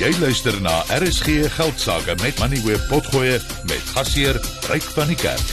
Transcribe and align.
Jy 0.00 0.14
luister 0.16 0.54
na 0.64 0.78
RSG 0.96 1.50
Geldsaake 1.52 2.14
met 2.22 2.38
Money 2.40 2.62
Web 2.64 2.80
Potgoe 2.88 3.34
met 3.68 3.88
gasheer 3.92 4.38
Ryk 4.70 4.84
van 4.96 5.10
die 5.12 5.16
Kerk. 5.20 5.50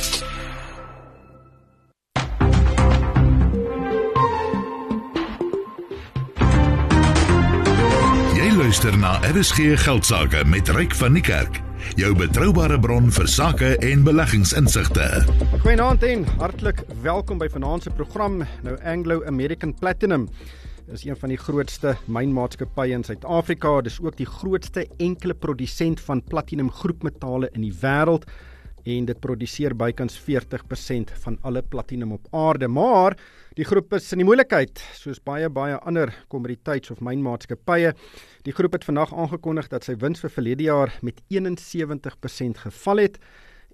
Jy 8.37 8.47
luister 8.55 8.95
na 8.95 9.17
RSG 9.33 9.75
Geldsaake 9.83 10.45
met 10.47 10.71
Ryk 10.71 10.95
van 10.95 11.19
die 11.19 11.25
Kerk. 11.27 11.59
Jou 11.99 12.13
betroubare 12.15 12.79
bron 12.79 13.11
vir 13.11 13.27
sake 13.27 13.73
en 13.83 14.05
beleggingsinsigte. 14.07 15.09
Goeienaand 15.57 16.07
en 16.07 16.23
hartlik 16.39 16.85
welkom 17.03 17.43
by 17.43 17.51
vanaand 17.51 17.83
se 17.83 17.91
program, 17.99 18.39
nou 18.63 18.77
Anglo 18.87 19.25
American 19.27 19.75
Platinum 19.75 20.29
is 20.93 21.03
een 21.03 21.17
van 21.19 21.31
die 21.33 21.39
grootste 21.39 21.95
mynmaatskappye 22.07 22.95
in 22.95 23.03
Suid-Afrika. 23.03 23.81
Dis 23.83 23.99
ook 23.99 24.15
die 24.15 24.27
grootste 24.27 24.85
enkele 25.03 25.35
produsent 25.35 25.99
van 25.99 26.21
platinum 26.23 26.69
groepmetale 26.71 27.49
in 27.53 27.65
die 27.65 27.73
wêreld 27.81 28.27
en 28.87 29.07
dit 29.09 29.19
produseer 29.19 29.75
bykans 29.75 30.15
40% 30.23 31.11
van 31.25 31.35
alle 31.43 31.61
platinum 31.61 32.13
op 32.15 32.29
aarde. 32.31 32.69
Maar 32.71 33.17
die 33.59 33.65
groep 33.67 33.97
is 33.97 34.07
in 34.15 34.23
die 34.23 34.27
moeilikheid 34.27 34.79
soos 34.95 35.19
baie 35.19 35.49
baie 35.49 35.75
ander 35.83 36.13
kommoditeits- 36.31 36.91
of 36.91 37.03
mynmaatskappye. 37.03 37.91
Die 38.47 38.55
groep 38.55 38.79
het 38.79 38.87
vandag 38.87 39.11
aangekondig 39.13 39.67
dat 39.67 39.83
sy 39.83 39.97
wins 39.99 40.23
vir 40.23 40.31
verlede 40.31 40.69
jaar 40.69 40.93
met 41.01 41.19
71% 41.27 42.63
geval 42.63 43.03
het 43.03 43.19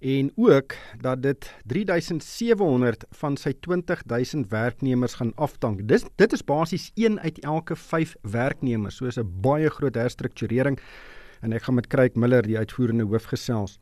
en 0.03 0.31
ook 0.35 0.75
dat 0.99 1.21
dit 1.23 1.47
3700 1.65 3.05
van 3.09 3.37
sy 3.39 3.53
20000 3.63 4.49
werknemers 4.51 5.13
gaan 5.19 5.31
aftank. 5.39 5.85
Dis 5.87 6.03
dit 6.19 6.33
is 6.35 6.43
basies 6.43 6.89
1 6.99 7.19
uit 7.19 7.39
elke 7.39 7.75
5 7.75 8.15
werknemers, 8.21 8.97
so 8.99 9.07
'n 9.07 9.31
baie 9.41 9.69
groot 9.69 9.95
herstrukturering 9.95 10.79
en 11.41 11.53
ek 11.53 11.63
gaan 11.63 11.75
met 11.75 11.87
Craig 11.87 12.15
Miller 12.15 12.41
die 12.41 12.57
uitvoerende 12.57 13.03
hoof 13.03 13.23
gesels. 13.23 13.79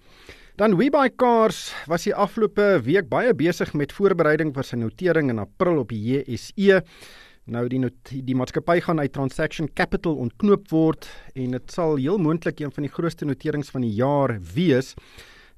Dan 0.55 0.77
WeBuy 0.77 1.09
Cars 1.15 1.73
was 1.87 2.03
die 2.03 2.15
afgelope 2.15 2.81
week 2.83 3.09
baie 3.09 3.33
besig 3.33 3.73
met 3.73 3.93
voorbereiding 3.93 4.53
vir 4.53 4.63
sy 4.63 4.75
notering 4.75 5.29
in 5.29 5.39
April 5.39 5.79
op 5.79 5.89
die 5.89 6.01
JSE. 6.01 6.81
Nou 7.45 7.67
die 7.67 7.89
die 8.21 8.35
maatskappy 8.35 8.79
gaan 8.79 8.99
uit 8.99 9.13
Transaction 9.13 9.73
Capital 9.73 10.15
ontknoop 10.15 10.69
word 10.69 11.09
en 11.33 11.51
dit 11.51 11.71
sal 11.71 11.95
heel 11.95 12.17
moontlik 12.17 12.59
een 12.59 12.71
van 12.71 12.83
die 12.83 12.91
grootste 12.91 13.25
noterings 13.25 13.69
van 13.69 13.81
die 13.81 13.95
jaar 13.95 14.37
wees 14.53 14.95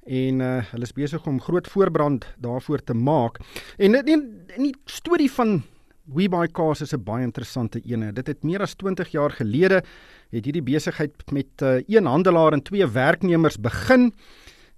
en 0.06 0.40
uh, 0.40 0.62
hulle 0.70 0.82
is 0.82 0.92
besig 0.92 1.26
om 1.26 1.40
groot 1.40 1.68
voorbrand 1.68 2.26
daarvoor 2.38 2.82
te 2.84 2.94
maak. 2.94 3.38
En 3.76 3.94
in 3.94 4.04
die, 4.04 4.18
die 4.56 4.74
storie 4.84 5.30
van 5.32 5.62
WeBuy 6.04 6.48
Cars 6.52 6.80
is 6.80 6.92
'n 6.92 7.02
baie 7.02 7.24
interessante 7.24 7.80
ene. 7.80 8.12
Dit 8.12 8.26
het 8.26 8.42
meer 8.42 8.60
as 8.60 8.74
20 8.74 9.08
jaar 9.08 9.30
gelede 9.30 9.82
het 10.30 10.44
hierdie 10.44 10.62
besigheid 10.62 11.14
met 11.32 11.62
uh, 11.62 11.80
een 11.86 12.06
handelaar 12.06 12.52
en 12.52 12.62
twee 12.62 12.86
werknemers 12.86 13.60
begin 13.60 14.12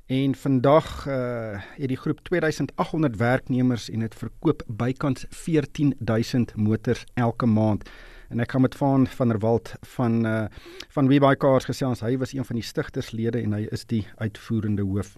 en 0.07 0.35
vandag 0.35 1.07
uh, 1.07 1.59
het 1.59 1.89
die 1.89 1.97
groep 1.97 2.21
2800 2.23 3.17
werknemers 3.17 3.91
en 3.91 4.01
dit 4.01 4.15
verkoop 4.15 4.63
bykans 4.67 5.27
14000 5.31 6.57
motors 6.57 7.05
elke 7.15 7.47
maand 7.47 7.91
en 8.29 8.41
ek 8.41 8.51
gaan 8.51 8.65
met 8.67 8.75
van 8.75 9.07
van 9.07 9.29
der 9.29 9.39
Walt 9.39 9.75
van 9.97 10.27
uh 10.27 10.45
van 10.89 11.09
WeBuy 11.09 11.37
Cars 11.37 11.65
gesels. 11.65 12.01
Hy 12.01 12.17
was 12.17 12.33
een 12.33 12.45
van 12.45 12.57
die 12.57 12.65
stigterslede 12.65 13.43
en 13.43 13.53
hy 13.53 13.67
is 13.71 13.85
die 13.85 14.07
uitvoerende 14.17 14.83
hoof. 14.83 15.17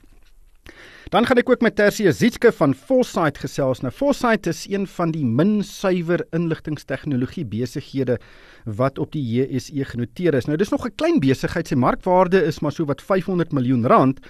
Dan 1.09 1.25
gaan 1.27 1.41
ek 1.41 1.49
ook 1.49 1.63
met 1.65 1.77
Tersie 1.77 2.11
Zitske 2.13 2.51
van 2.53 2.75
Foresight 2.75 3.39
gesels. 3.41 3.81
Nou 3.81 3.93
Foresight 3.95 4.47
is 4.47 4.67
een 4.69 4.85
van 4.87 5.13
die 5.15 5.25
min 5.25 5.63
suiwer 5.65 6.27
inligtingstegnologie 6.37 7.47
besighede 7.49 8.19
wat 8.65 8.99
op 8.99 9.13
die 9.13 9.23
JSE 9.25 9.87
genoteer 9.89 10.37
is. 10.37 10.45
Nou 10.45 10.59
dis 10.61 10.71
nog 10.75 10.85
'n 10.85 10.95
klein 10.95 11.21
besigheid. 11.21 11.69
Sy 11.69 11.75
markwaarde 11.75 12.45
is 12.45 12.61
maar 12.61 12.73
so 12.73 12.85
wat 12.85 13.03
500 13.03 13.53
miljoen 13.53 13.87
rand. 13.87 14.21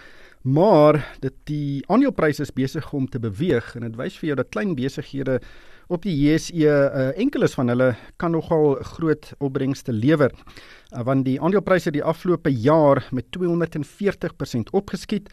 Maar 0.43 1.17
dit 1.21 1.34
die 1.45 1.84
aandelepryse 1.87 2.43
is 2.43 2.53
besig 2.53 2.93
om 2.93 3.09
te 3.09 3.19
beweeg 3.19 3.75
en 3.75 3.81
dit 3.81 3.97
wys 3.97 4.19
vir 4.19 4.27
jou 4.27 4.37
dat 4.37 4.49
klein 4.49 4.75
besighede 4.75 5.41
op 5.88 6.04
die 6.04 6.15
JSE 6.15 6.69
uh, 6.69 7.09
enkeles 7.21 7.54
van 7.56 7.72
hulle 7.72 7.93
kan 8.21 8.34
nogal 8.37 8.76
groot 8.94 9.31
opbrengste 9.38 9.93
lewer. 9.93 10.32
Uh, 10.93 11.03
want 11.09 11.25
die 11.25 11.38
aandelepryse 11.41 11.93
die 11.94 12.04
afgelope 12.04 12.53
jaar 12.53 13.00
met 13.10 13.28
240% 13.37 14.72
opgeskiet 14.76 15.32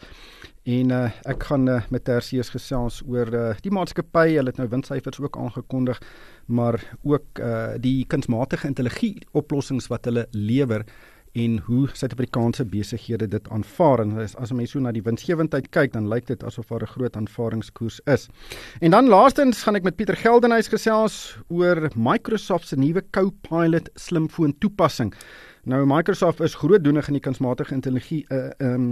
en 0.66 0.90
uh, 0.90 1.04
ek 1.28 1.44
gaan 1.46 1.68
uh, 1.70 1.82
met 1.94 2.04
Tersius 2.08 2.50
gesels 2.50 3.02
oor 3.06 3.30
uh, 3.30 3.50
die 3.62 3.70
maatskappy. 3.70 4.32
Hulle 4.34 4.50
het 4.50 4.58
nou 4.58 4.68
winssyfers 4.72 5.20
ook 5.22 5.38
aangekondig 5.38 6.00
maar 6.46 6.80
ook 7.02 7.40
uh, 7.42 7.74
die 7.82 8.04
kunsmatige 8.08 8.68
intelligensie 8.70 9.26
oplossings 9.36 9.90
wat 9.90 10.06
hulle 10.08 10.26
lewer 10.32 10.86
en 11.36 11.58
hoe 11.66 11.88
Suid-Afrikaanse 11.92 12.64
besighede 12.64 13.28
dit 13.28 13.48
aanvaar 13.52 14.00
en 14.04 14.14
as, 14.22 14.34
as 14.40 14.52
mense 14.56 14.72
so 14.72 14.80
na 14.80 14.92
die 14.94 15.04
winsgewendheid 15.04 15.68
kyk 15.74 15.92
dan 15.92 16.08
lyk 16.08 16.28
dit 16.30 16.44
asof 16.48 16.70
daar 16.72 16.86
'n 16.86 16.94
groot 16.94 17.16
aanvaringskoers 17.16 18.00
is. 18.06 18.28
En 18.80 18.90
dan 18.90 19.08
laastens 19.08 19.62
gaan 19.62 19.76
ek 19.76 19.82
met 19.82 19.96
Pieter 19.96 20.16
Geldenhuys 20.16 20.68
gesels 20.68 21.36
oor 21.48 21.90
Microsoft 21.94 22.68
se 22.68 22.76
nuwe 22.76 23.04
Copilot 23.10 23.90
slimfoon 23.94 24.58
toepassing. 24.58 25.12
Nou 25.66 25.80
Microsoft 25.82 26.40
is 26.40 26.54
grootdoenig 26.54 27.08
in 27.10 27.16
die 27.16 27.22
kunsmatige 27.24 27.74
intelligensie 27.74 28.22
uh 28.30 28.50
um 28.62 28.84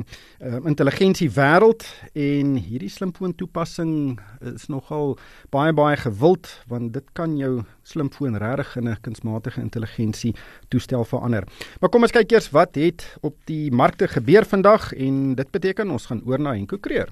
uh, 0.43 0.57
intelligensie 0.67 1.29
wêreld 1.31 1.85
en 2.19 2.57
hierdie 2.59 2.91
slimfoon 2.91 3.35
toepassing 3.39 4.19
is 4.51 4.67
nogal 4.67 5.15
baie 5.55 5.71
baie 5.73 5.95
gewild 6.03 6.51
want 6.67 6.91
dit 6.97 7.13
kan 7.15 7.37
jou 7.39 7.63
slimfoon 7.87 8.35
regtig 8.43 8.75
in 8.83 8.89
'n 8.91 8.99
kunsmatige 9.07 9.61
intelligensie 9.61 10.35
toestel 10.69 11.05
verander. 11.05 11.47
Maar 11.81 11.91
kom 11.91 12.03
ons 12.03 12.11
kyk 12.13 12.33
eers 12.33 12.51
wat 12.51 12.75
het 12.75 13.07
op 13.21 13.37
die 13.45 13.71
markte 13.71 14.09
gebeur 14.09 14.45
vandag 14.45 14.93
en 14.93 15.35
dit 15.35 15.51
beteken 15.51 15.91
ons 15.91 16.07
gaan 16.07 16.23
oor 16.27 16.41
na 16.41 16.55
Henko 16.59 16.79
Kreer. 16.79 17.09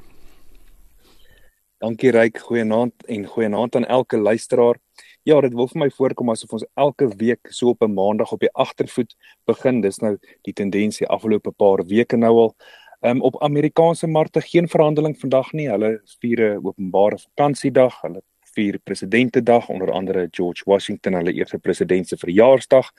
Dankie 1.78 2.10
Ryk, 2.10 2.38
goeienaand 2.38 3.06
en 3.06 3.26
goeienaand 3.26 3.76
aan 3.76 3.84
elke 3.84 4.18
luisteraar. 4.18 4.76
Ja, 5.22 5.36
dit 5.40 5.52
wil 5.54 5.68
vir 5.70 5.78
my 5.84 5.86
voorkom 5.94 6.32
asof 6.32 6.56
ons 6.56 6.64
elke 6.74 7.06
week 7.18 7.46
so 7.54 7.68
op 7.70 7.82
'n 7.86 7.94
maandag 7.94 8.32
op 8.32 8.40
die 8.40 8.50
agtervoet 8.52 9.14
begin. 9.46 9.80
Dis 9.80 10.00
nou 10.02 10.18
die 10.42 10.52
tendensie 10.52 11.06
afgelope 11.06 11.52
paar 11.52 11.84
weke 11.86 12.16
nou 12.16 12.32
al. 12.38 12.56
Um, 13.00 13.20
op 13.22 13.42
Amerikaanse 13.42 14.06
markte 14.06 14.40
geen 14.40 14.68
verhandeling 14.68 15.14
vandag 15.20 15.52
nie. 15.52 15.68
Hulle 15.68 16.00
vier 16.20 16.40
'n 16.40 16.66
openbare 16.66 17.18
vakansiedag. 17.18 18.00
Hulle 18.02 18.22
vier 18.54 18.78
presidentedag 18.78 19.68
onder 19.68 19.92
andere 19.92 20.28
George 20.30 20.62
Washington 20.66 21.14
hulle 21.14 21.32
eerste 21.32 21.58
presidentse 21.58 22.16
verjaarsdag 22.16 22.90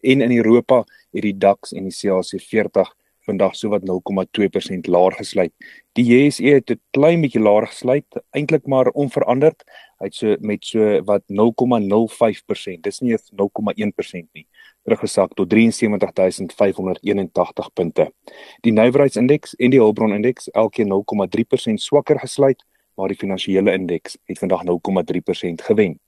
en 0.00 0.20
in 0.20 0.36
Europa 0.36 0.84
het 1.12 1.22
die 1.22 1.38
DAX 1.38 1.72
en 1.72 1.84
die 1.84 1.92
CAC 1.92 2.40
40 2.40 2.94
vandag 3.26 3.56
sowat 3.58 3.82
0,2% 3.82 4.86
laer 4.90 5.12
gesluit. 5.18 5.52
Die 5.98 6.04
JSE 6.04 6.54
het 6.54 6.70
'n 6.70 6.80
klein 6.90 7.20
bietjie 7.20 7.42
laer 7.42 7.66
gesluit, 7.66 8.06
eintlik 8.30 8.66
maar 8.66 8.88
onveranderd. 8.88 9.64
Hy 9.98 10.04
het 10.04 10.14
so 10.14 10.36
met 10.40 10.64
so 10.64 11.04
wat 11.04 11.22
0,05%. 11.26 12.82
Dis 12.82 13.00
nie 13.00 13.16
0,1% 13.32 14.28
nie. 14.32 14.46
Teruggesak 14.84 15.34
tot 15.34 15.50
73581 15.50 17.72
punte. 17.72 18.12
Die 18.60 18.72
nywerheidsindeks 18.72 19.54
en 19.54 19.70
die 19.70 19.80
hulpbronindeks 19.80 20.50
elkeen 20.50 20.88
0,3% 20.88 21.80
swakker 21.80 22.18
gesluit, 22.18 22.64
maar 22.94 23.08
die 23.08 23.16
finansiële 23.16 23.72
indeks 23.72 24.16
het 24.24 24.38
vandag 24.38 24.64
0,3% 24.64 25.62
gewen. 25.62 26.00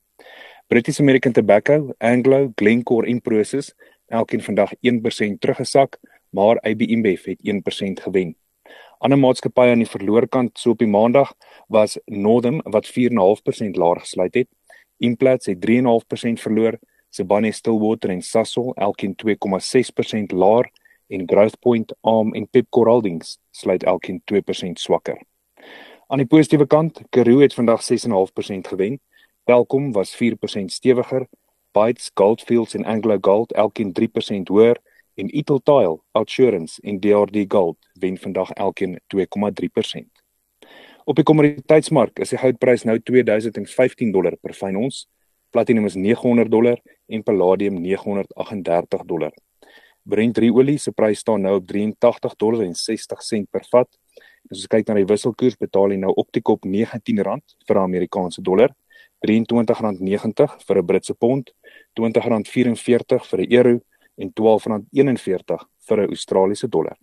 British 0.66 1.00
American 1.00 1.32
Tobacco, 1.32 1.94
Anglo, 1.98 2.52
Glencore 2.54 3.06
en 3.06 3.20
Prosus 3.20 3.74
elkeen 4.06 4.42
vandag 4.42 4.72
1% 4.80 5.38
teruggesak 5.38 5.98
maar 6.30 6.60
AB 6.60 6.80
InBev 6.80 7.24
het 7.24 7.40
1% 7.42 8.02
gewen. 8.02 8.36
Ander 8.98 9.18
maatskappye 9.18 9.70
aan 9.70 9.84
die 9.84 9.88
verloorkant 9.88 10.58
so 10.58 10.70
op 10.74 10.78
die 10.78 10.90
maandag 10.90 11.34
was 11.68 11.98
Northam 12.04 12.60
wat 12.64 12.88
4.5% 12.90 13.78
laer 13.78 14.00
gesluit 14.00 14.34
het. 14.34 14.48
Implats 14.98 15.46
het 15.46 15.60
3.5% 15.70 16.42
verloor. 16.42 16.78
Sibanye 17.10 17.52
Stillwater 17.52 18.10
en 18.10 18.22
Sasol 18.22 18.74
elkeen 18.74 19.14
2.6% 19.14 20.34
laer 20.34 20.70
en 21.08 21.22
Growthpoint, 21.26 21.94
ARM 22.00 22.34
en 22.34 22.48
Pepkor 22.48 22.88
Holdings 22.88 23.38
sluit 23.50 23.82
elkeen 23.82 24.22
2% 24.24 24.72
swakker. 24.72 25.22
Aan 26.06 26.18
die 26.18 26.26
positiewe 26.26 26.66
kant, 26.66 27.00
Karoo 27.08 27.40
het 27.40 27.54
vandag 27.54 27.82
6.5% 27.82 28.68
gewen. 28.68 29.00
Welkom 29.44 29.92
was 29.92 30.16
4% 30.16 30.64
stewiger. 30.64 31.26
Bytes, 31.72 32.10
Goldfields 32.14 32.74
en 32.74 32.84
Anglo 32.84 33.18
Gold 33.20 33.52
elkeen 33.52 33.92
3% 33.92 34.50
hoër 34.52 34.80
en 35.18 35.30
Ital 35.34 35.60
Tile, 35.62 35.98
Outsurance 36.12 36.78
en 36.82 37.00
DRD 37.00 37.44
Gold 37.50 37.76
wen 37.98 38.18
vandag 38.18 38.50
elkeen 38.54 38.98
2,3%. 39.14 40.06
Op 41.04 41.16
die 41.16 41.24
kommoditeitsmark 41.24 42.20
is 42.22 42.34
die 42.34 42.38
goudprys 42.38 42.84
nou 42.86 42.98
2015 43.02 44.12
dollar 44.14 44.36
per 44.38 44.54
fyn 44.54 44.78
ons, 44.78 45.06
platinum 45.50 45.88
is 45.88 45.96
900 45.98 46.50
dollar 46.52 46.78
en 47.08 47.24
palladium 47.26 47.80
938 47.82 49.06
dollar. 49.08 49.34
Brent 50.08 50.38
olie 50.38 50.78
se 50.78 50.92
prys 50.92 51.18
staan 51.24 51.42
nou 51.42 51.56
op 51.58 51.66
83 51.66 52.36
dollar 52.36 52.64
en 52.64 52.74
60 52.74 53.22
sent 53.22 53.50
per 53.50 53.66
vat. 53.72 53.88
As 54.48 54.62
ons 54.62 54.70
kyk 54.70 54.86
na 54.88 54.94
die 55.00 55.08
wisselkoers, 55.08 55.58
betaal 55.58 55.92
jy 55.92 55.98
nou 56.00 56.14
op 56.16 56.30
die 56.32 56.40
kop 56.40 56.64
R19 56.64 57.42
vir 57.66 57.76
'n 57.76 57.82
Amerikaanse 57.82 58.40
dollar, 58.42 58.70
R23.90 59.26 60.64
vir 60.66 60.78
'n 60.78 60.86
Britse 60.86 61.14
pond, 61.14 61.50
R20.44 61.98 63.26
vir 63.26 63.40
'n 63.40 63.52
euro 63.52 63.80
en 64.18 64.30
R12.41 64.30 65.64
vir 65.88 66.00
'n 66.02 66.08
Australiese 66.08 66.68
dollar. 66.68 66.96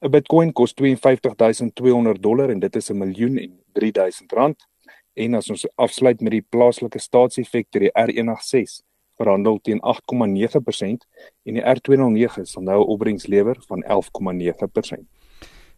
'n 0.00 0.10
Bitcoin 0.10 0.52
kos 0.52 0.74
52200 0.74 2.22
dollar 2.22 2.50
en 2.50 2.60
dit 2.60 2.76
is 2.76 2.90
'n 2.90 2.98
miljoen 2.98 3.38
en 3.38 3.60
3000 3.72 4.32
rand. 4.32 4.66
En 5.14 5.34
as 5.34 5.50
ons 5.50 5.66
afsluit 5.74 6.20
met 6.20 6.32
die 6.32 6.46
plaaslike 6.48 6.98
staatseffek 6.98 7.66
ter 7.70 7.80
die 7.80 7.90
R186 7.92 8.82
verhandel 9.18 9.58
teen 9.62 9.80
8,9% 9.82 11.06
en 11.44 11.54
die 11.54 11.62
R209 11.62 12.42
sal 12.42 12.62
nou 12.62 12.80
'n 12.80 12.90
opbrengs 12.94 13.26
lewer 13.26 13.56
van 13.66 13.82
11,9%. 13.82 15.06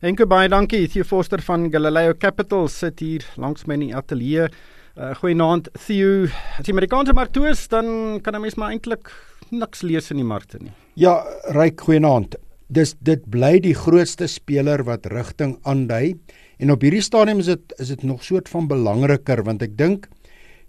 Enke 0.01 0.27
baie 0.27 0.49
dankie. 0.49 0.89
Theo 0.89 1.03
Forster 1.05 1.43
van 1.43 1.71
Galileo 1.73 2.15
Capital 2.15 2.69
sit 2.69 3.01
hier 3.01 3.25
langs 3.37 3.67
my 3.67 3.75
in 3.75 3.81
die 3.81 3.97
ateljee. 3.97 4.49
Uh, 4.97 5.15
Goeienaand 5.15 5.69
Theo. 5.87 6.25
As 6.59 6.67
jy 6.67 6.73
Amerikaanse 6.73 7.13
mark 7.13 7.33
toe 7.33 7.49
is, 7.49 7.69
dan 7.69 8.21
kan 8.23 8.35
'n 8.35 8.41
mens 8.41 8.55
maar 8.55 8.71
eintlik 8.71 9.13
niks 9.53 9.83
lees 9.83 10.11
in 10.11 10.21
die 10.21 10.27
markte 10.27 10.61
nie. 10.63 10.73
Ja, 10.99 11.21
ryk 11.57 11.81
goeienaand. 11.87 12.37
Dis 12.71 12.95
dit 13.03 13.23
bly 13.31 13.59
die 13.63 13.75
grootste 13.75 14.29
speler 14.31 14.85
wat 14.87 15.09
rigting 15.11 15.57
aandui 15.67 16.19
en 16.63 16.71
op 16.71 16.83
hierdie 16.85 17.03
stadium 17.03 17.41
is 17.43 17.51
dit 17.51 17.75
is 17.83 17.91
dit 17.95 18.03
nog 18.07 18.23
soort 18.25 18.51
van 18.53 18.69
belangriker 18.71 19.43
want 19.47 19.63
ek 19.67 19.77
dink 19.79 20.07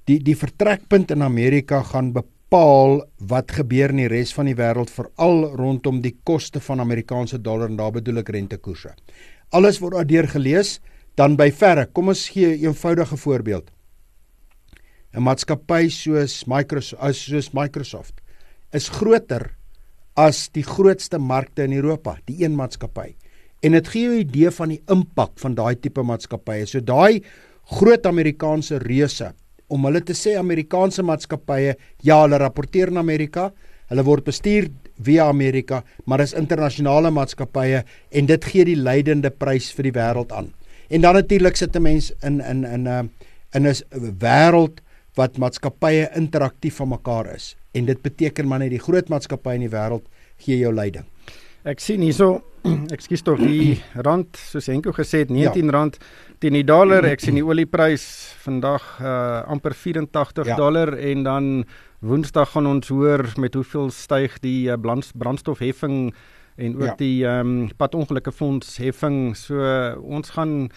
die 0.09 0.17
die 0.23 0.37
vertrekpunt 0.37 1.11
in 1.13 1.21
Amerika 1.21 1.83
gaan 1.91 2.09
bepaal 2.15 3.03
wat 3.29 3.53
gebeur 3.59 3.93
in 3.93 4.01
die 4.01 4.09
res 4.11 4.33
van 4.33 4.49
die 4.49 4.57
wêreld 4.57 4.89
veral 4.89 5.45
rondom 5.59 6.01
die 6.01 6.15
koste 6.25 6.59
van 6.59 6.81
Amerikaanse 6.81 7.37
dollar 7.41 7.69
en 7.69 7.77
daar 7.77 7.93
bedoel 7.99 8.23
ek 8.23 8.33
rentekoerse. 8.33 8.95
Alles 9.53 9.79
word 9.83 9.99
daardeur 9.99 10.27
gelees 10.31 10.79
dan 11.19 11.35
by 11.37 11.51
verre. 11.51 11.85
Kom 11.85 12.07
ons 12.07 12.29
gee 12.29 12.55
'n 12.55 12.71
eenvoudige 12.71 13.17
voorbeeld. 13.17 13.69
'n 15.13 15.23
Maatskappy 15.23 15.89
soos 15.89 16.45
Microsoft 16.47 17.15
soos 17.15 17.51
Microsoft 17.53 18.20
is 18.73 18.89
groter 18.89 19.51
as 20.19 20.49
die 20.55 20.63
grootste 20.63 21.19
markte 21.19 21.65
in 21.67 21.75
Europa, 21.77 22.17
die 22.27 22.43
een 22.43 22.55
maatskappy. 22.55 23.13
En 23.61 23.75
dit 23.77 23.87
gee 23.87 24.03
jou 24.03 24.15
'n 24.15 24.25
idee 24.27 24.51
van 24.51 24.69
die 24.69 24.81
impak 24.89 25.39
van 25.39 25.55
daai 25.55 25.75
tipe 25.75 26.01
maatskappye. 26.01 26.65
So 26.65 26.79
daai 26.79 27.21
groot 27.63 28.05
Amerikaanse 28.05 28.79
reuse 28.79 29.33
om 29.67 29.85
hulle 29.85 30.01
te 30.01 30.13
sê 30.13 30.35
Amerikaanse 30.37 31.03
maatskappye, 31.03 31.75
ja, 32.01 32.21
hulle 32.21 32.37
rapporteer 32.37 32.87
in 32.87 32.97
Amerika, 32.97 33.51
hulle 33.89 34.03
word 34.03 34.23
bestuur 34.23 34.69
via 34.99 35.27
Amerika, 35.27 35.83
maar 36.05 36.17
dis 36.17 36.33
internasionale 36.33 37.11
maatskappye 37.11 37.83
en 38.11 38.25
dit 38.25 38.45
gee 38.45 38.65
die 38.65 38.75
leidende 38.75 39.29
prys 39.29 39.71
vir 39.71 39.83
die 39.83 39.99
wêreld 39.99 40.31
aan. 40.31 40.53
En 40.89 41.01
dan 41.01 41.13
natuurlik 41.13 41.55
sit 41.55 41.75
'n 41.75 41.81
mens 41.81 42.11
in 42.21 42.41
in 42.41 42.65
in 42.65 42.83
'n 42.83 42.87
uh, 42.87 43.03
in 43.53 43.67
'n 43.67 44.17
wêreld 44.19 44.81
wat 45.15 45.37
maatskappye 45.37 46.09
interaktief 46.15 46.75
van 46.75 46.89
mekaar 46.89 47.35
is 47.35 47.55
en 47.71 47.85
dit 47.85 48.01
beteken 48.01 48.47
maar 48.47 48.59
net 48.63 48.73
die 48.73 48.81
groot 48.81 49.09
maatskappye 49.09 49.59
in 49.59 49.67
die 49.67 49.73
wêreld 49.73 50.07
gee 50.41 50.57
jou 50.59 50.73
leiding. 50.73 51.05
Ek 51.61 51.79
sien 51.83 52.01
hierso, 52.01 52.41
ekskuus 52.95 53.21
tog, 53.25 53.41
die 53.41 53.77
rand 53.93 54.37
soos 54.39 54.69
Henko 54.71 54.93
gesê 54.97 55.23
het, 55.23 55.29
R19 55.29 55.69
ja. 55.69 55.91
teen 56.41 56.57
die 56.57 56.65
dollar. 56.65 57.05
Ek 57.05 57.21
sien 57.21 57.37
die 57.37 57.45
olieprys 57.45 58.03
vandag 58.41 58.85
uh 59.01 59.43
amper 59.51 59.75
84 59.77 60.49
ja. 60.49 60.57
dollar 60.57 60.95
en 60.97 61.23
dan 61.27 61.49
Woensdag 62.01 62.55
gaan 62.55 62.65
ons 62.65 62.87
hoor 62.89 63.27
met 63.37 63.53
hoeveel 63.53 63.91
styg 63.93 64.39
die 64.41 64.71
uh, 64.73 64.77
brandstofheffing 65.13 66.15
en 66.57 66.77
ook 66.79 66.87
ja. 66.87 66.95
die 66.97 67.25
ehm 67.29 67.51
um, 67.51 67.67
padongelukke 67.77 68.33
fonds 68.33 68.79
heffing. 68.81 69.35
So 69.37 69.61
uh, 69.61 69.93
ons 70.01 70.33
gaan 70.33 70.71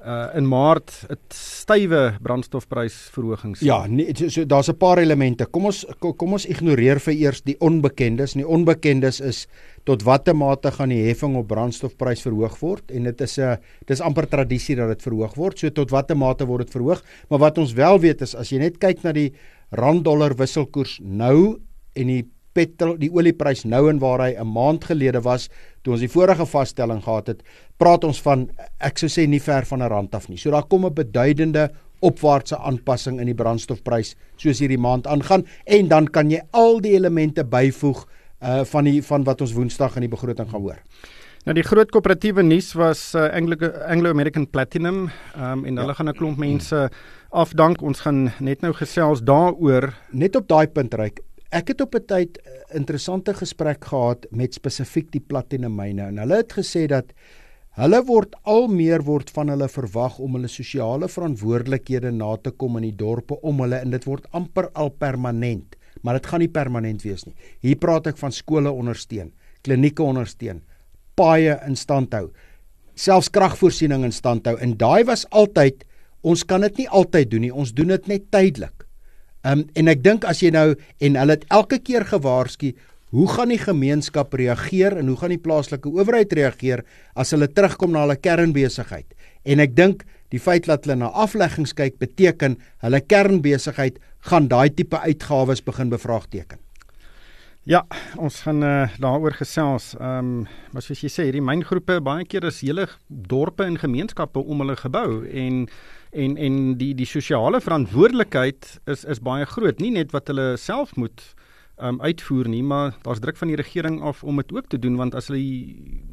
uh 0.00 0.36
in 0.36 0.46
Maart 0.48 0.92
'n 1.10 1.18
stywe 1.28 2.16
brandstofprysverhogings. 2.22 3.60
Ja, 3.60 3.86
nee, 3.86 4.14
so, 4.16 4.28
so 4.28 4.44
daar's 4.44 4.68
'n 4.68 4.76
paar 4.76 4.98
elemente. 4.98 5.46
Kom 5.46 5.64
ons 5.64 5.84
kom 5.98 6.32
ons 6.32 6.46
ignoreer 6.46 7.00
vir 7.00 7.14
eers 7.14 7.42
die 7.42 7.56
onbekendes. 7.60 8.32
Die 8.32 8.46
onbekendes 8.46 9.20
is 9.20 9.46
tot 9.84 10.02
watter 10.02 10.36
mate 10.36 10.70
gaan 10.70 10.88
die 10.88 11.04
heffing 11.04 11.36
op 11.36 11.48
brandstofprys 11.48 12.22
verhoog 12.22 12.58
word 12.60 12.90
en 12.90 13.04
dit 13.04 13.20
is 13.20 13.38
'n 13.38 13.58
dis 13.86 14.00
amper 14.00 14.28
tradisie 14.28 14.76
dat 14.76 14.88
dit 14.88 15.02
verhoog 15.02 15.34
word. 15.34 15.58
So 15.58 15.70
tot 15.70 15.90
watter 15.90 16.16
mate 16.16 16.46
word 16.46 16.66
dit 16.66 16.72
verhoog? 16.72 17.02
Maar 17.28 17.38
wat 17.38 17.58
ons 17.58 17.72
wel 17.72 17.98
weet 18.00 18.22
is 18.22 18.34
as 18.34 18.50
jy 18.50 18.58
net 18.58 18.78
kyk 18.78 19.02
na 19.02 19.12
die 19.12 19.32
rand 19.70 20.04
dollar 20.04 20.34
wisselkoers 20.34 21.00
nou 21.02 21.60
en 21.94 22.06
die 22.06 22.24
petrol 22.52 22.96
die 22.98 23.10
olieprys 23.12 23.64
nou 23.64 23.88
en 23.90 23.98
waar 23.98 24.20
hy 24.20 24.34
'n 24.38 24.52
maand 24.52 24.84
gelede 24.84 25.20
was 25.22 25.48
toe 25.82 25.92
ons 25.92 26.00
die 26.00 26.08
vorige 26.08 26.46
vaststelling 26.46 27.02
gehad 27.02 27.26
het, 27.26 27.42
praat 27.78 28.04
ons 28.04 28.20
van 28.22 28.50
ek 28.80 28.98
sou 28.98 29.08
sê 29.08 29.26
nie 29.28 29.40
ver 29.40 29.64
van 29.64 29.82
'n 29.82 29.88
rand 29.88 30.14
af 30.14 30.28
nie. 30.28 30.36
So 30.36 30.50
daar 30.50 30.66
kom 30.68 30.86
'n 30.86 30.94
beduidende 30.94 31.70
opwaartse 32.00 32.58
aanpassing 32.58 33.20
in 33.20 33.26
die 33.26 33.34
brandstofprys 33.34 34.16
soos 34.36 34.58
hierdie 34.58 34.78
maand 34.78 35.06
aangaan 35.06 35.44
en 35.66 35.88
dan 35.88 36.06
kan 36.06 36.30
jy 36.30 36.40
al 36.50 36.80
die 36.80 36.94
elemente 36.96 37.44
byvoeg 37.44 38.06
uh 38.40 38.64
van 38.64 38.84
die 38.84 39.02
van 39.02 39.24
wat 39.24 39.40
ons 39.40 39.52
Woensdag 39.52 39.96
in 39.96 40.00
die 40.00 40.08
begroting 40.08 40.48
gaan 40.48 40.62
hoor. 40.62 40.78
Nou 41.44 41.54
die 41.56 41.64
groot 41.64 41.88
koöperatiewe 41.88 42.42
nuus 42.44 42.74
was 42.76 43.14
uh, 43.14 43.30
Anglo 43.32 43.56
Anglo 43.88 44.10
American 44.10 44.44
Platinum 44.50 45.06
um, 45.36 45.64
en 45.64 45.78
hulle 45.80 45.94
ja. 45.94 45.96
gaan 45.96 46.08
'n 46.08 46.16
klomp 46.16 46.38
mense 46.38 46.90
afdank. 47.30 47.82
Ons 47.82 48.00
gaan 48.00 48.32
net 48.40 48.60
nou 48.60 48.72
gesels 48.76 49.22
daaroor 49.24 49.94
net 50.12 50.36
op 50.36 50.48
daai 50.48 50.68
punt 50.68 50.94
reik. 50.94 51.20
Ek 51.50 51.72
het 51.72 51.80
op 51.82 51.94
'n 51.94 52.06
tyd 52.06 52.38
'n 52.38 52.46
eh, 52.46 52.76
interessante 52.78 53.34
gesprek 53.34 53.84
gehad 53.84 54.26
met 54.30 54.54
spesifiek 54.54 55.10
die 55.10 55.20
platinum 55.20 55.74
myne 55.74 56.02
en 56.02 56.18
hulle 56.18 56.36
het 56.36 56.52
gesê 56.52 56.86
dat 56.86 57.06
hulle 57.70 58.04
word 58.04 58.36
al 58.42 58.68
meer 58.68 59.02
word 59.02 59.30
van 59.30 59.48
hulle 59.48 59.68
verwag 59.68 60.18
om 60.18 60.34
hulle 60.34 60.48
sosiale 60.48 61.08
verantwoordelikhede 61.08 62.12
na 62.12 62.36
te 62.36 62.50
kom 62.50 62.76
in 62.76 62.82
die 62.82 62.96
dorpe 62.96 63.40
om 63.42 63.58
hulle 63.60 63.80
en 63.80 63.90
dit 63.90 64.04
word 64.04 64.26
amper 64.30 64.70
al 64.74 64.90
permanent, 64.90 65.76
maar 66.02 66.14
dit 66.14 66.26
gaan 66.26 66.40
nie 66.40 66.48
permanent 66.48 67.02
wees 67.02 67.26
nie. 67.26 67.34
Hier 67.60 67.76
praat 67.76 68.06
ek 68.06 68.18
van 68.18 68.32
skole 68.32 68.70
ondersteun, 68.70 69.32
klinieke 69.62 70.02
ondersteun, 70.02 70.62
paaie 71.16 71.58
in 71.66 71.76
stand 71.76 72.12
hou, 72.14 72.30
selfs 72.94 73.28
kragvoorsiening 73.28 74.04
in 74.04 74.12
stand 74.12 74.46
hou 74.46 74.56
en 74.56 74.76
daai 74.76 75.04
was 75.04 75.26
altyd 75.30 75.84
ons 76.22 76.44
kan 76.44 76.60
dit 76.60 76.76
nie 76.76 76.88
altyd 76.88 77.30
doen 77.30 77.40
nie, 77.40 77.54
ons 77.54 77.72
doen 77.72 77.88
dit 77.88 78.06
net 78.06 78.30
tydelik. 78.30 78.79
Ehm 79.40 79.62
um, 79.62 79.66
en 79.74 79.88
ek 79.88 80.02
dink 80.04 80.24
as 80.28 80.42
jy 80.44 80.50
nou 80.52 80.74
en 81.00 81.16
hulle 81.16 81.36
het 81.38 81.46
elke 81.48 81.78
keer 81.80 82.04
gewaarsku, 82.04 82.74
hoe 83.10 83.26
gaan 83.28 83.50
die 83.50 83.58
gemeenskap 83.58 84.34
reageer 84.36 84.98
en 85.00 85.08
hoe 85.08 85.16
gaan 85.16 85.32
die 85.32 85.40
plaaslike 85.40 85.88
owerheid 85.88 86.32
reageer 86.36 86.84
as 87.16 87.32
hulle 87.34 87.48
terugkom 87.48 87.94
na 87.94 88.04
hulle 88.04 88.18
kernbesigheid? 88.20 89.08
En 89.48 89.62
ek 89.64 89.72
dink 89.74 90.04
die 90.30 90.38
feit 90.38 90.68
dat 90.68 90.84
hulle 90.84 91.00
na 91.00 91.08
afleggings 91.16 91.72
kyk 91.74 91.96
beteken 91.98 92.58
hulle 92.84 93.00
kernbesigheid 93.00 93.96
gaan 94.28 94.50
daai 94.52 94.68
tipe 94.70 95.00
uitgawes 95.00 95.64
begin 95.64 95.88
bevraagteken. 95.90 96.60
Ja, 97.68 97.82
ons 98.16 98.42
gaan 98.44 98.62
uh, 98.64 98.88
daaroor 99.00 99.34
gesels. 99.36 99.94
Ehm 99.98 100.44
um, 100.44 100.46
maar 100.72 100.84
soos 100.84 101.00
jy 101.00 101.10
sê, 101.12 101.26
hierdie 101.28 101.44
myngroepe 101.44 101.98
baie 102.04 102.24
keer 102.24 102.44
is 102.48 102.60
hele 102.64 102.86
dorpe 103.08 103.64
en 103.64 103.80
gemeenskappe 103.80 104.40
om 104.40 104.62
hulle 104.62 104.76
gebou 104.80 105.24
en 105.24 105.66
en 106.10 106.36
en 106.36 106.56
die 106.78 106.92
die 106.94 107.06
sosiale 107.06 107.60
verantwoordelikheid 107.62 108.80
is 108.90 109.04
is 109.04 109.22
baie 109.22 109.46
groot. 109.46 109.78
Nie 109.78 109.92
net 109.94 110.12
wat 110.12 110.28
hulle 110.28 110.56
self 110.58 110.96
moet 110.96 111.22
um, 111.78 112.00
uitvoer 112.00 112.48
nie 112.50 112.62
maar 112.62 112.96
daar's 113.04 113.22
druk 113.22 113.38
van 113.38 113.52
die 113.52 113.58
regering 113.60 114.00
af 114.02 114.24
om 114.24 114.36
dit 114.42 114.52
ook 114.52 114.68
te 114.68 114.78
doen 114.78 114.96
want 114.96 115.14
as 115.14 115.30
hulle 115.30 115.42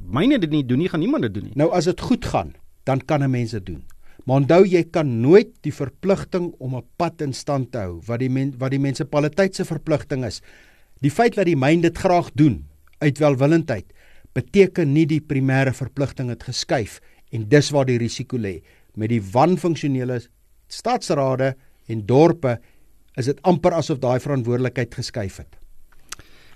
myne 0.05 0.39
dit 0.39 0.53
nie 0.53 0.63
doen 0.65 0.83
nie 0.83 0.89
gaan 0.89 1.03
niemand 1.03 1.27
dit 1.27 1.33
doen 1.33 1.49
nie. 1.49 1.57
Nou 1.57 1.71
as 1.73 1.89
dit 1.89 2.01
goed 2.01 2.25
gaan 2.25 2.53
dan 2.85 3.01
kan 3.05 3.23
'n 3.23 3.31
mens 3.31 3.51
dit 3.51 3.65
doen. 3.65 3.83
Maar 4.25 4.35
onthou 4.43 4.65
jy 4.65 4.83
kan 4.83 5.21
nooit 5.21 5.49
die 5.61 5.73
verpligting 5.73 6.53
om 6.59 6.75
'n 6.75 6.85
pad 6.97 7.21
in 7.21 7.33
stand 7.33 7.71
te 7.71 7.77
hou 7.77 8.01
wat 8.05 8.19
die 8.19 8.29
men, 8.29 8.53
wat 8.57 8.71
die 8.71 8.79
munisipaliteit 8.79 9.55
se 9.55 9.65
verpligting 9.65 10.25
is. 10.25 10.41
Die 11.01 11.11
feit 11.11 11.35
dat 11.35 11.45
die 11.45 11.55
myn 11.55 11.81
dit 11.81 11.97
graag 11.97 12.31
doen 12.33 12.65
uit 12.99 13.17
welwillendheid 13.17 13.85
beteken 14.33 14.93
nie 14.93 15.05
die 15.05 15.21
primêre 15.21 15.73
verpligting 15.73 16.29
het 16.29 16.43
geskuif 16.43 17.01
en 17.31 17.47
dis 17.49 17.69
waar 17.69 17.85
die 17.85 17.97
risiko 17.97 18.37
lê 18.37 18.61
met 18.97 19.13
die 19.13 19.21
wanfunksionele 19.21 20.19
stadsrade 20.67 21.53
en 21.87 22.03
dorpe 22.09 22.57
is 23.17 23.29
dit 23.29 23.39
amper 23.47 23.77
asof 23.77 24.01
daai 24.01 24.19
verantwoordelikheid 24.21 24.93
geskuif 24.97 25.39
het. 25.41 25.57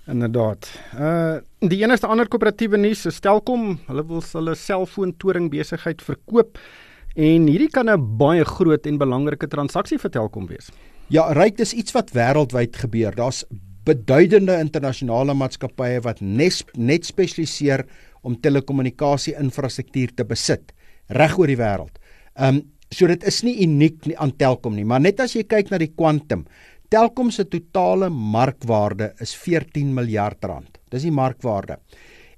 Inderdaad. 0.10 0.68
Uh 0.98 1.40
die 1.62 1.84
enigste 1.84 2.10
ander 2.10 2.26
koöperatiewe 2.26 2.78
nuus 2.82 3.06
is 3.06 3.20
Telkom. 3.22 3.76
Hulle 3.86 4.04
wil 4.10 4.24
hulle 4.34 4.56
selfoontoring 4.58 5.52
besigheid 5.54 6.02
verkoop 6.02 6.58
en 7.16 7.46
hierdie 7.48 7.70
kan 7.70 7.90
'n 7.90 8.18
baie 8.18 8.46
groot 8.46 8.86
en 8.86 8.98
belangrike 8.98 9.48
transaksie 9.48 10.00
vir 10.00 10.12
Telkom 10.12 10.48
wees. 10.48 10.72
Ja, 11.10 11.32
ryk 11.34 11.58
dis 11.58 11.74
iets 11.74 11.92
wat 11.94 12.12
wêreldwyd 12.12 12.76
gebeur. 12.76 13.16
Daar's 13.16 13.44
beduidende 13.86 14.58
internasionale 14.60 15.34
maatskappye 15.34 16.02
wat 16.02 16.22
nes, 16.22 16.64
net 16.78 17.06
spesialiseer 17.06 17.86
om 18.22 18.40
telekommunikasie 18.40 19.36
infrastruktuur 19.38 20.16
te 20.16 20.24
besit 20.26 20.74
reg 21.10 21.38
oor 21.38 21.48
die 21.48 21.60
wêreld. 21.60 21.98
Ehm 22.42 22.56
um, 22.56 22.62
so 22.92 23.08
dit 23.08 23.24
is 23.24 23.38
nie 23.48 23.54
uniek 23.64 24.08
nie 24.10 24.18
aan 24.20 24.34
Telkom 24.36 24.74
nie, 24.76 24.84
maar 24.84 25.00
net 25.00 25.22
as 25.24 25.32
jy 25.36 25.46
kyk 25.48 25.70
na 25.72 25.78
die 25.80 25.94
kwantum, 25.96 26.42
Telkom 26.92 27.30
se 27.32 27.46
totale 27.48 28.10
markwaarde 28.12 29.14
is 29.24 29.32
14 29.40 29.94
miljard 29.96 30.44
rand. 30.44 30.82
Dis 30.92 31.06
die 31.08 31.14
markwaarde. 31.16 31.78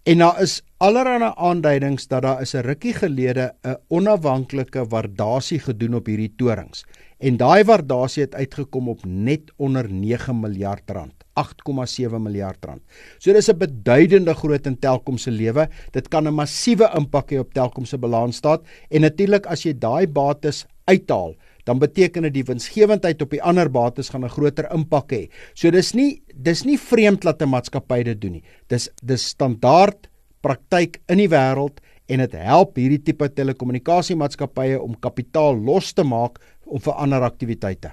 En 0.06 0.20
daar 0.22 0.42
is 0.44 0.60
allerlei 0.84 1.32
aanduidings 1.32 2.06
dat 2.12 2.22
daar 2.22 2.42
is 2.42 2.54
'n 2.54 2.66
rukkie 2.68 2.94
gelede 2.94 3.56
'n 3.64 3.78
onafhanklike 3.90 4.86
waardasie 4.90 5.60
gedoen 5.60 5.96
op 5.96 6.06
hierdie 6.06 6.34
torings. 6.38 6.84
En 7.20 7.38
daai 7.38 7.64
waardasie 7.64 8.24
het 8.24 8.36
uitgekom 8.36 8.90
op 8.90 9.06
net 9.06 9.52
onder 9.58 9.92
9 9.92 10.40
miljard 10.40 10.90
rand. 10.90 11.23
8,7 11.40 12.20
miljard 12.22 12.66
rand. 12.66 12.82
So 13.20 13.34
dis 13.34 13.50
'n 13.50 13.58
beduidende 13.58 14.34
groot 14.34 14.68
in 14.68 14.78
Telkom 14.80 15.18
se 15.18 15.32
lewe. 15.32 15.68
Dit 15.92 16.10
kan 16.10 16.28
'n 16.28 16.34
massiewe 16.34 16.90
impak 16.98 17.32
hê 17.32 17.40
op 17.40 17.54
Telkom 17.54 17.86
se 17.86 17.98
balansstaat 17.98 18.62
en 18.90 19.02
natuurlik 19.02 19.46
as 19.48 19.64
jy 19.64 19.74
daai 19.74 20.08
bates 20.08 20.66
uithaal, 20.86 21.36
dan 21.66 21.80
beteken 21.80 22.24
dit 22.24 22.34
die 22.34 22.44
winsgewendheid 22.44 23.22
op 23.22 23.30
die 23.30 23.42
ander 23.42 23.70
bates 23.70 24.10
gaan 24.10 24.24
'n 24.24 24.30
groter 24.30 24.68
impak 24.74 25.12
hê. 25.12 25.30
So 25.54 25.72
dis 25.72 25.94
nie 25.94 26.22
dis 26.36 26.66
nie 26.66 26.78
vreemd 26.78 27.22
dat 27.22 27.42
'n 27.42 27.50
maatskappy 27.50 28.04
dit 28.04 28.22
doen 28.22 28.32
nie. 28.32 28.44
Dis 28.68 28.90
dis 29.02 29.28
standaard 29.28 30.10
praktyk 30.42 31.02
in 31.08 31.18
die 31.18 31.30
wêreld 31.30 31.80
en 32.08 32.20
dit 32.20 32.32
help 32.32 32.76
hierdie 32.76 33.04
tipe 33.04 33.30
telekommunikasiemaatskappye 33.30 34.82
om 34.82 34.96
kapitaal 35.00 35.56
los 35.56 35.94
te 35.94 36.04
maak 36.04 36.40
om 36.66 36.80
vir 36.80 36.94
ander 36.94 37.22
aktiwiteite. 37.22 37.92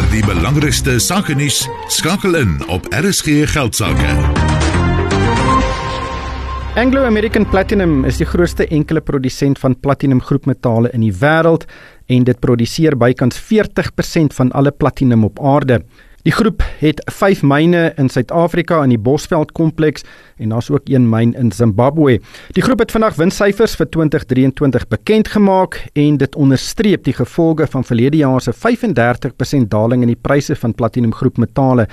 Vir 0.00 0.14
die 0.14 0.22
belangrikste 0.24 0.94
sake 0.96 1.34
nuus 1.36 1.58
skakel 1.92 2.38
in 2.38 2.54
op 2.72 2.86
RSG 2.88 3.42
geldsaake. 3.52 4.14
Anglo 6.80 7.02
American 7.04 7.44
Platinum 7.44 8.06
is 8.08 8.16
die 8.16 8.24
grootste 8.24 8.64
enkele 8.72 9.02
produsent 9.04 9.60
van 9.60 9.76
platinum 9.84 10.22
groepmetale 10.24 10.88
in 10.96 11.04
die 11.04 11.12
wêreld 11.12 11.66
en 12.08 12.24
dit 12.24 12.40
produseer 12.40 12.96
bykans 12.96 13.36
40% 13.50 14.32
van 14.38 14.54
alle 14.56 14.72
platinum 14.72 15.26
op 15.28 15.42
aarde. 15.44 15.82
Die 16.24 16.32
groep 16.32 16.64
het 16.80 17.04
5 17.12 17.44
myne 17.44 17.90
in 18.00 18.08
Suid-Afrika 18.08 18.80
in 18.84 18.94
die 18.96 19.02
Bosveld 19.04 19.52
kompleks 19.52 20.08
en 20.40 20.48
daar's 20.48 20.70
ook 20.70 20.88
een 20.88 21.08
myn 21.08 21.34
in 21.34 21.52
Zimbabwe. 21.52 22.20
Die 22.56 22.62
groep 22.62 22.78
het 22.78 22.90
vandag 22.90 23.14
winssyfers 23.20 23.76
vir 23.76 23.88
2023 23.88 24.88
bekend 24.88 25.28
gemaak 25.28 25.86
en 25.92 26.16
dit 26.16 26.36
onderstreep 26.36 27.04
die 27.04 27.14
gevolge 27.14 27.66
van 27.66 27.84
verlede 27.84 28.16
jaar 28.16 28.40
se 28.40 28.52
35% 28.52 29.68
daling 29.68 30.02
in 30.02 30.14
die 30.14 30.22
pryse 30.22 30.56
van 30.56 30.74
platinum 30.74 31.12
groepmetale. 31.12 31.88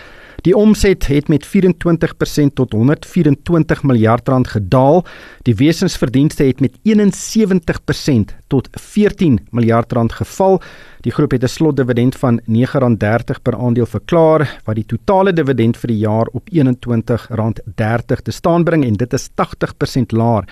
Die 0.45 0.55
omset 0.55 1.07
het 1.07 1.27
met 1.27 1.45
24% 1.45 2.53
tot 2.53 2.71
124 2.71 3.83
miljard 3.83 4.27
rand 4.27 4.47
gedaal. 4.47 5.05
Die 5.41 5.55
wesensverdienste 5.55 6.43
het 6.43 6.59
met 6.59 6.77
71% 6.83 8.35
tot 8.47 8.69
14 8.71 9.39
miljard 9.51 9.91
rand 9.91 10.13
geval. 10.13 10.61
Die 11.01 11.11
groep 11.11 11.31
het 11.31 11.43
'n 11.43 11.47
slotdividend 11.47 12.15
van 12.15 12.39
R9.30 12.39 13.41
per 13.41 13.55
aandeel 13.55 13.85
verklaar 13.85 14.61
wat 14.63 14.75
die 14.75 14.85
totale 14.85 15.33
dividend 15.33 15.77
vir 15.77 15.87
die 15.87 15.97
jaar 15.97 16.27
op 16.31 16.49
R21.30 16.49 18.21
te 18.23 18.31
staan 18.37 18.65
bring 18.67 18.85
en 18.85 18.97
dit 18.99 19.13
is 19.17 19.29
80% 19.35 20.15
laer 20.17 20.47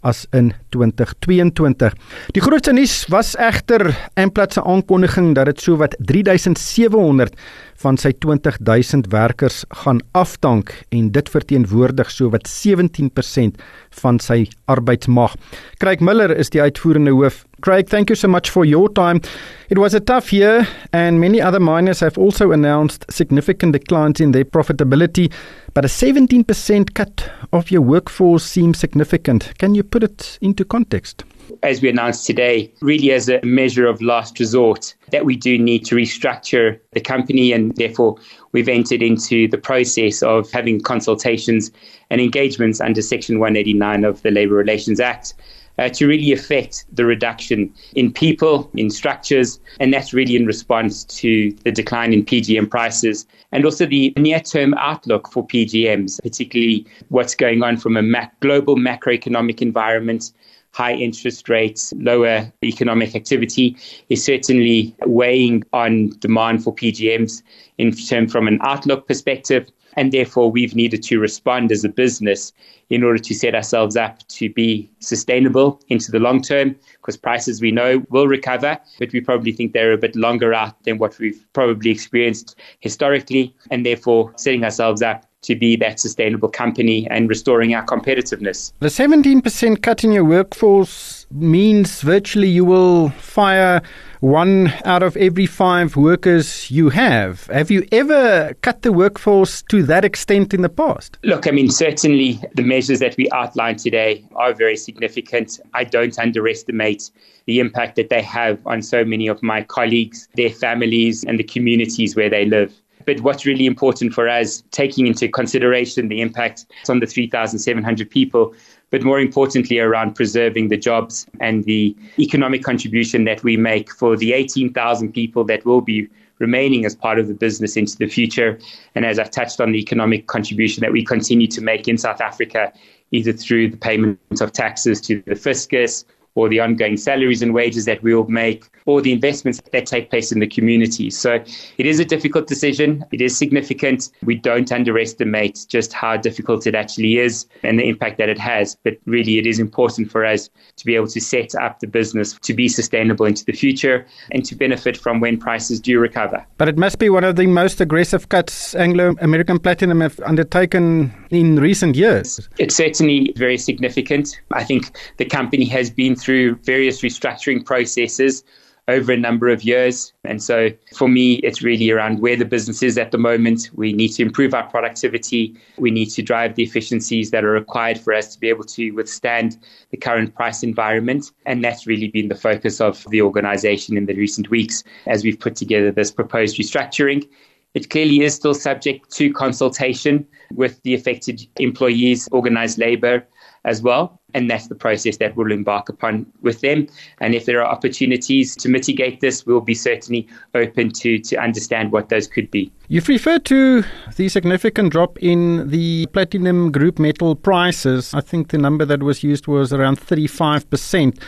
as 0.00 0.24
in 0.32 0.52
2022. 0.72 1.92
Die 2.32 2.42
grootste 2.42 2.72
nuus 2.72 3.02
was 3.12 3.34
egter 3.36 3.90
Amplats 4.20 4.56
se 4.56 4.64
aankondiging 4.64 5.34
dat 5.36 5.50
dit 5.50 5.60
sowat 5.60 5.96
3700 5.98 7.36
van 7.80 7.96
sy 7.96 8.12
20000 8.20 9.08
werkers 9.12 9.62
gaan 9.82 10.00
afdank 10.12 10.72
en 10.92 11.10
dit 11.14 11.28
verteenwoordig 11.32 12.10
sowat 12.12 12.48
17% 12.48 13.62
van 14.02 14.20
sy 14.20 14.44
arbeidsmag. 14.68 15.36
Craig 15.80 16.04
Miller 16.04 16.34
is 16.36 16.52
die 16.52 16.60
uitvoerende 16.60 17.14
hoof. 17.16 17.44
Craig, 17.64 17.88
thank 17.88 18.08
you 18.08 18.16
so 18.16 18.28
much 18.28 18.50
for 18.50 18.64
your 18.64 18.88
time. 18.92 19.20
It 19.68 19.78
was 19.78 19.94
a 19.94 20.00
tough 20.00 20.32
year 20.32 20.68
and 20.92 21.20
many 21.20 21.40
other 21.40 21.60
miners 21.60 22.00
have 22.00 22.20
also 22.20 22.52
announced 22.52 23.04
significant 23.08 23.72
declines 23.72 24.20
in 24.20 24.32
their 24.32 24.44
profitability, 24.44 25.30
but 25.74 25.84
a 25.84 25.88
17% 25.88 26.94
cut 26.94 27.30
of 27.52 27.70
your 27.70 27.82
workforce 27.82 28.44
seems 28.44 28.78
significant. 28.78 29.52
Can 29.58 29.74
you 29.74 29.84
put 29.84 30.02
it 30.02 30.38
into 30.40 30.64
context? 30.64 31.24
As 31.62 31.82
we 31.82 31.88
announced 31.88 32.26
today, 32.26 32.72
really 32.80 33.12
as 33.12 33.28
a 33.28 33.40
measure 33.42 33.86
of 33.86 34.00
last 34.02 34.38
resort, 34.38 34.94
that 35.10 35.24
we 35.24 35.36
do 35.36 35.58
need 35.58 35.84
to 35.86 35.94
restructure 35.94 36.78
the 36.92 37.00
company, 37.00 37.52
and 37.52 37.76
therefore 37.76 38.16
we've 38.52 38.68
entered 38.68 39.02
into 39.02 39.48
the 39.48 39.58
process 39.58 40.22
of 40.22 40.50
having 40.50 40.80
consultations 40.80 41.70
and 42.10 42.20
engagements 42.20 42.80
under 42.80 43.02
Section 43.02 43.38
189 43.38 44.04
of 44.04 44.22
the 44.22 44.30
Labour 44.30 44.54
Relations 44.54 45.00
Act. 45.00 45.34
Uh, 45.78 45.88
to 45.88 46.06
really 46.06 46.30
affect 46.30 46.84
the 46.94 47.06
reduction 47.06 47.72
in 47.94 48.12
people, 48.12 48.70
in 48.74 48.90
structures, 48.90 49.58
and 49.78 49.94
that's 49.94 50.12
really 50.12 50.36
in 50.36 50.44
response 50.44 51.04
to 51.04 51.50
the 51.64 51.72
decline 51.72 52.12
in 52.12 52.22
PGM 52.22 52.68
prices 52.68 53.24
and 53.52 53.64
also 53.64 53.86
the 53.86 54.12
near 54.18 54.40
term 54.40 54.74
outlook 54.74 55.32
for 55.32 55.46
PGMs, 55.46 56.20
particularly 56.22 56.86
what's 57.08 57.34
going 57.34 57.62
on 57.62 57.78
from 57.78 57.96
a 57.96 58.30
global 58.40 58.76
macroeconomic 58.76 59.62
environment 59.62 60.32
high 60.72 60.94
interest 60.94 61.48
rates, 61.48 61.92
lower 61.96 62.52
economic 62.62 63.14
activity 63.14 63.76
is 64.08 64.24
certainly 64.24 64.94
weighing 65.06 65.64
on 65.72 66.10
demand 66.20 66.62
for 66.62 66.74
PGMs 66.74 67.42
in 67.78 67.92
term 67.92 68.28
from 68.28 68.46
an 68.46 68.58
outlook 68.62 69.06
perspective. 69.06 69.68
And 69.96 70.12
therefore, 70.12 70.52
we've 70.52 70.76
needed 70.76 71.02
to 71.04 71.18
respond 71.18 71.72
as 71.72 71.82
a 71.84 71.88
business 71.88 72.52
in 72.90 73.02
order 73.02 73.18
to 73.18 73.34
set 73.34 73.56
ourselves 73.56 73.96
up 73.96 74.26
to 74.28 74.48
be 74.48 74.88
sustainable 75.00 75.80
into 75.88 76.12
the 76.12 76.20
long 76.20 76.40
term, 76.40 76.76
because 76.92 77.16
prices 77.16 77.60
we 77.60 77.72
know 77.72 78.04
will 78.08 78.28
recover, 78.28 78.78
but 79.00 79.12
we 79.12 79.20
probably 79.20 79.52
think 79.52 79.72
they're 79.72 79.92
a 79.92 79.98
bit 79.98 80.14
longer 80.14 80.54
out 80.54 80.80
than 80.84 80.98
what 80.98 81.18
we've 81.18 81.44
probably 81.52 81.90
experienced 81.90 82.56
historically, 82.78 83.54
and 83.72 83.84
therefore 83.84 84.32
setting 84.36 84.64
ourselves 84.64 85.02
up 85.02 85.26
to 85.42 85.56
be 85.56 85.76
that 85.76 85.98
sustainable 85.98 86.48
company 86.48 87.08
and 87.10 87.28
restoring 87.28 87.74
our 87.74 87.84
competitiveness. 87.84 88.72
The 88.80 88.88
17% 88.88 89.82
cut 89.82 90.04
in 90.04 90.12
your 90.12 90.24
workforce 90.24 91.26
means 91.30 92.02
virtually 92.02 92.48
you 92.48 92.64
will 92.64 93.10
fire 93.10 93.80
one 94.20 94.72
out 94.84 95.02
of 95.02 95.16
every 95.16 95.46
five 95.46 95.96
workers 95.96 96.70
you 96.70 96.90
have. 96.90 97.46
Have 97.46 97.70
you 97.70 97.86
ever 97.90 98.54
cut 98.60 98.82
the 98.82 98.92
workforce 98.92 99.62
to 99.62 99.82
that 99.84 100.04
extent 100.04 100.52
in 100.52 100.60
the 100.60 100.68
past? 100.68 101.16
Look, 101.22 101.46
I 101.46 101.52
mean, 101.52 101.70
certainly 101.70 102.38
the 102.54 102.62
measures 102.62 102.98
that 102.98 103.16
we 103.16 103.30
outlined 103.30 103.78
today 103.78 104.24
are 104.36 104.52
very 104.52 104.76
significant. 104.76 105.58
I 105.72 105.84
don't 105.84 106.18
underestimate 106.18 107.10
the 107.46 107.60
impact 107.60 107.96
that 107.96 108.10
they 108.10 108.20
have 108.22 108.60
on 108.66 108.82
so 108.82 109.04
many 109.04 109.26
of 109.26 109.42
my 109.42 109.62
colleagues, 109.62 110.28
their 110.34 110.50
families, 110.50 111.24
and 111.24 111.38
the 111.38 111.44
communities 111.44 112.14
where 112.14 112.28
they 112.28 112.44
live. 112.44 112.74
But 113.06 113.20
what's 113.20 113.46
really 113.46 113.66
important 113.66 114.12
for 114.12 114.28
us, 114.28 114.62
taking 114.70 115.06
into 115.06 115.28
consideration 115.28 116.08
the 116.08 116.20
impact 116.20 116.66
on 116.88 117.00
the 117.00 117.06
3,700 117.06 118.10
people, 118.10 118.54
but 118.90 119.02
more 119.02 119.20
importantly, 119.20 119.78
around 119.78 120.14
preserving 120.14 120.68
the 120.68 120.76
jobs 120.76 121.26
and 121.40 121.64
the 121.64 121.96
economic 122.18 122.62
contribution 122.62 123.24
that 123.24 123.42
we 123.42 123.56
make 123.56 123.90
for 123.92 124.16
the 124.16 124.32
18,000 124.32 125.12
people 125.12 125.44
that 125.44 125.64
will 125.64 125.80
be 125.80 126.08
remaining 126.38 126.84
as 126.84 126.96
part 126.96 127.18
of 127.18 127.28
the 127.28 127.34
business 127.34 127.76
into 127.76 127.96
the 127.98 128.06
future. 128.06 128.58
And 128.94 129.04
as 129.04 129.18
I've 129.18 129.30
touched 129.30 129.60
on, 129.60 129.72
the 129.72 129.78
economic 129.78 130.26
contribution 130.26 130.80
that 130.80 130.92
we 130.92 131.04
continue 131.04 131.46
to 131.48 131.60
make 131.60 131.86
in 131.86 131.98
South 131.98 132.20
Africa, 132.20 132.72
either 133.12 133.32
through 133.32 133.70
the 133.70 133.76
payment 133.76 134.18
of 134.40 134.52
taxes 134.52 135.00
to 135.02 135.22
the 135.26 135.36
fiscus 135.36 136.04
or 136.34 136.48
the 136.48 136.60
ongoing 136.60 136.96
salaries 136.96 137.42
and 137.42 137.54
wages 137.54 137.84
that 137.84 138.02
we 138.02 138.14
will 138.14 138.28
make, 138.28 138.64
or 138.86 139.00
the 139.00 139.12
investments 139.12 139.60
that 139.72 139.86
take 139.86 140.10
place 140.10 140.32
in 140.32 140.40
the 140.40 140.46
community. 140.46 141.10
So 141.10 141.34
it 141.78 141.86
is 141.86 141.98
a 142.00 142.04
difficult 142.04 142.46
decision. 142.46 143.04
It 143.12 143.20
is 143.20 143.36
significant. 143.36 144.10
We 144.22 144.36
don't 144.36 144.70
underestimate 144.70 145.66
just 145.68 145.92
how 145.92 146.16
difficult 146.16 146.66
it 146.66 146.74
actually 146.74 147.18
is 147.18 147.46
and 147.62 147.78
the 147.78 147.88
impact 147.88 148.18
that 148.18 148.28
it 148.28 148.38
has. 148.38 148.76
But 148.84 148.94
really, 149.06 149.38
it 149.38 149.46
is 149.46 149.58
important 149.58 150.10
for 150.10 150.24
us 150.24 150.48
to 150.76 150.86
be 150.86 150.94
able 150.94 151.08
to 151.08 151.20
set 151.20 151.54
up 151.54 151.80
the 151.80 151.86
business 151.86 152.38
to 152.42 152.54
be 152.54 152.68
sustainable 152.68 153.26
into 153.26 153.44
the 153.44 153.52
future 153.52 154.06
and 154.30 154.44
to 154.44 154.54
benefit 154.54 154.96
from 154.96 155.20
when 155.20 155.38
prices 155.38 155.80
do 155.80 155.98
recover. 155.98 156.44
But 156.58 156.68
it 156.68 156.78
must 156.78 156.98
be 156.98 157.10
one 157.10 157.24
of 157.24 157.36
the 157.36 157.46
most 157.46 157.80
aggressive 157.80 158.28
cuts 158.28 158.74
Anglo 158.74 159.14
American 159.20 159.58
Platinum 159.58 160.00
have 160.00 160.20
undertaken 160.20 161.12
in 161.30 161.56
recent 161.56 161.96
years. 161.96 162.48
It's 162.58 162.74
certainly 162.74 163.32
very 163.36 163.56
significant. 163.56 164.40
I 164.52 164.64
think 164.64 164.96
the 165.16 165.24
company 165.24 165.64
has 165.66 165.90
been 165.90 166.16
through 166.16 166.56
various 166.56 167.02
restructuring 167.02 167.64
processes 167.64 168.44
over 168.88 169.12
a 169.12 169.16
number 169.16 169.48
of 169.48 169.62
years. 169.62 170.12
And 170.24 170.42
so 170.42 170.70
for 170.94 171.08
me, 171.08 171.34
it's 171.36 171.62
really 171.62 171.90
around 171.90 172.20
where 172.20 172.36
the 172.36 172.44
business 172.44 172.82
is 172.82 172.98
at 172.98 173.12
the 173.12 173.18
moment. 173.18 173.70
We 173.74 173.92
need 173.92 174.08
to 174.14 174.22
improve 174.22 174.52
our 174.52 174.68
productivity. 174.68 175.56
We 175.78 175.90
need 175.90 176.06
to 176.06 176.22
drive 176.22 176.56
the 176.56 176.64
efficiencies 176.64 177.30
that 177.30 177.44
are 177.44 177.52
required 177.52 178.00
for 178.00 178.12
us 178.12 178.34
to 178.34 178.40
be 178.40 178.48
able 178.48 178.64
to 178.64 178.90
withstand 178.90 179.58
the 179.90 179.96
current 179.96 180.34
price 180.34 180.62
environment. 180.62 181.30
And 181.46 181.62
that's 181.62 181.86
really 181.86 182.08
been 182.08 182.28
the 182.28 182.34
focus 182.34 182.80
of 182.80 183.04
the 183.10 183.22
organization 183.22 183.96
in 183.96 184.06
the 184.06 184.14
recent 184.14 184.50
weeks 184.50 184.82
as 185.06 185.22
we've 185.22 185.38
put 185.38 185.54
together 185.54 185.92
this 185.92 186.10
proposed 186.10 186.58
restructuring. 186.58 187.28
It 187.74 187.90
clearly 187.90 188.22
is 188.22 188.34
still 188.34 188.54
subject 188.54 189.10
to 189.12 189.32
consultation 189.32 190.26
with 190.52 190.82
the 190.82 190.94
affected 190.94 191.46
employees, 191.56 192.28
organized 192.32 192.78
labor 192.78 193.26
as 193.64 193.82
well. 193.82 194.18
And 194.32 194.48
that's 194.48 194.68
the 194.68 194.74
process 194.74 195.16
that 195.16 195.36
we'll 195.36 195.50
embark 195.50 195.88
upon 195.88 196.24
with 196.40 196.60
them. 196.60 196.86
And 197.20 197.34
if 197.34 197.46
there 197.46 197.60
are 197.60 197.66
opportunities 197.66 198.54
to 198.56 198.68
mitigate 198.68 199.20
this, 199.20 199.44
we'll 199.44 199.60
be 199.60 199.74
certainly 199.74 200.28
open 200.54 200.90
to, 200.92 201.18
to 201.18 201.36
understand 201.36 201.90
what 201.90 202.08
those 202.08 202.28
could 202.28 202.50
be. 202.50 202.72
You've 202.88 203.08
referred 203.08 203.44
to 203.46 203.84
the 204.16 204.28
significant 204.28 204.92
drop 204.92 205.18
in 205.18 205.68
the 205.68 206.06
platinum 206.06 206.70
group 206.70 206.98
metal 206.98 207.34
prices. 207.34 208.14
I 208.14 208.20
think 208.20 208.48
the 208.48 208.58
number 208.58 208.84
that 208.84 209.02
was 209.02 209.22
used 209.22 209.46
was 209.48 209.72
around 209.72 209.98
35%, 210.00 211.20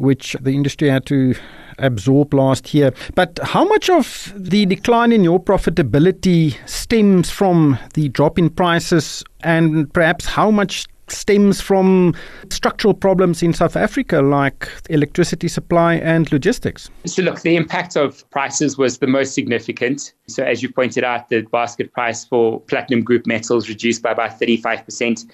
which 0.00 0.36
the 0.40 0.52
industry 0.52 0.88
had 0.88 1.06
to 1.06 1.34
absorb 1.78 2.34
last 2.34 2.74
year. 2.74 2.92
But 3.14 3.38
how 3.42 3.64
much 3.64 3.88
of 3.90 4.32
the 4.36 4.66
decline 4.66 5.12
in 5.12 5.24
your 5.24 5.42
profitability 5.42 6.56
stems 6.68 7.30
from 7.30 7.78
the 7.94 8.08
drop 8.08 8.38
in 8.38 8.50
prices, 8.50 9.24
and 9.42 9.92
perhaps 9.92 10.26
how 10.26 10.50
much 10.50 10.86
stems 11.12 11.60
from 11.60 12.14
structural 12.50 12.94
problems 12.94 13.42
in 13.42 13.52
South 13.52 13.76
Africa, 13.76 14.20
like 14.20 14.68
electricity 14.88 15.48
supply 15.48 15.94
and 15.94 16.30
logistics? 16.32 16.90
So, 17.06 17.22
look, 17.22 17.40
the 17.40 17.56
impact 17.56 17.96
of 17.96 18.28
prices 18.30 18.78
was 18.78 18.98
the 18.98 19.06
most 19.06 19.34
significant. 19.34 20.14
So, 20.28 20.44
as 20.44 20.62
you 20.62 20.72
pointed 20.72 21.04
out, 21.04 21.28
the 21.28 21.42
basket 21.42 21.92
price 21.92 22.24
for 22.24 22.60
platinum 22.60 23.02
group 23.02 23.26
metals 23.26 23.68
reduced 23.68 24.02
by 24.02 24.12
about 24.12 24.38
35%. 24.40 25.26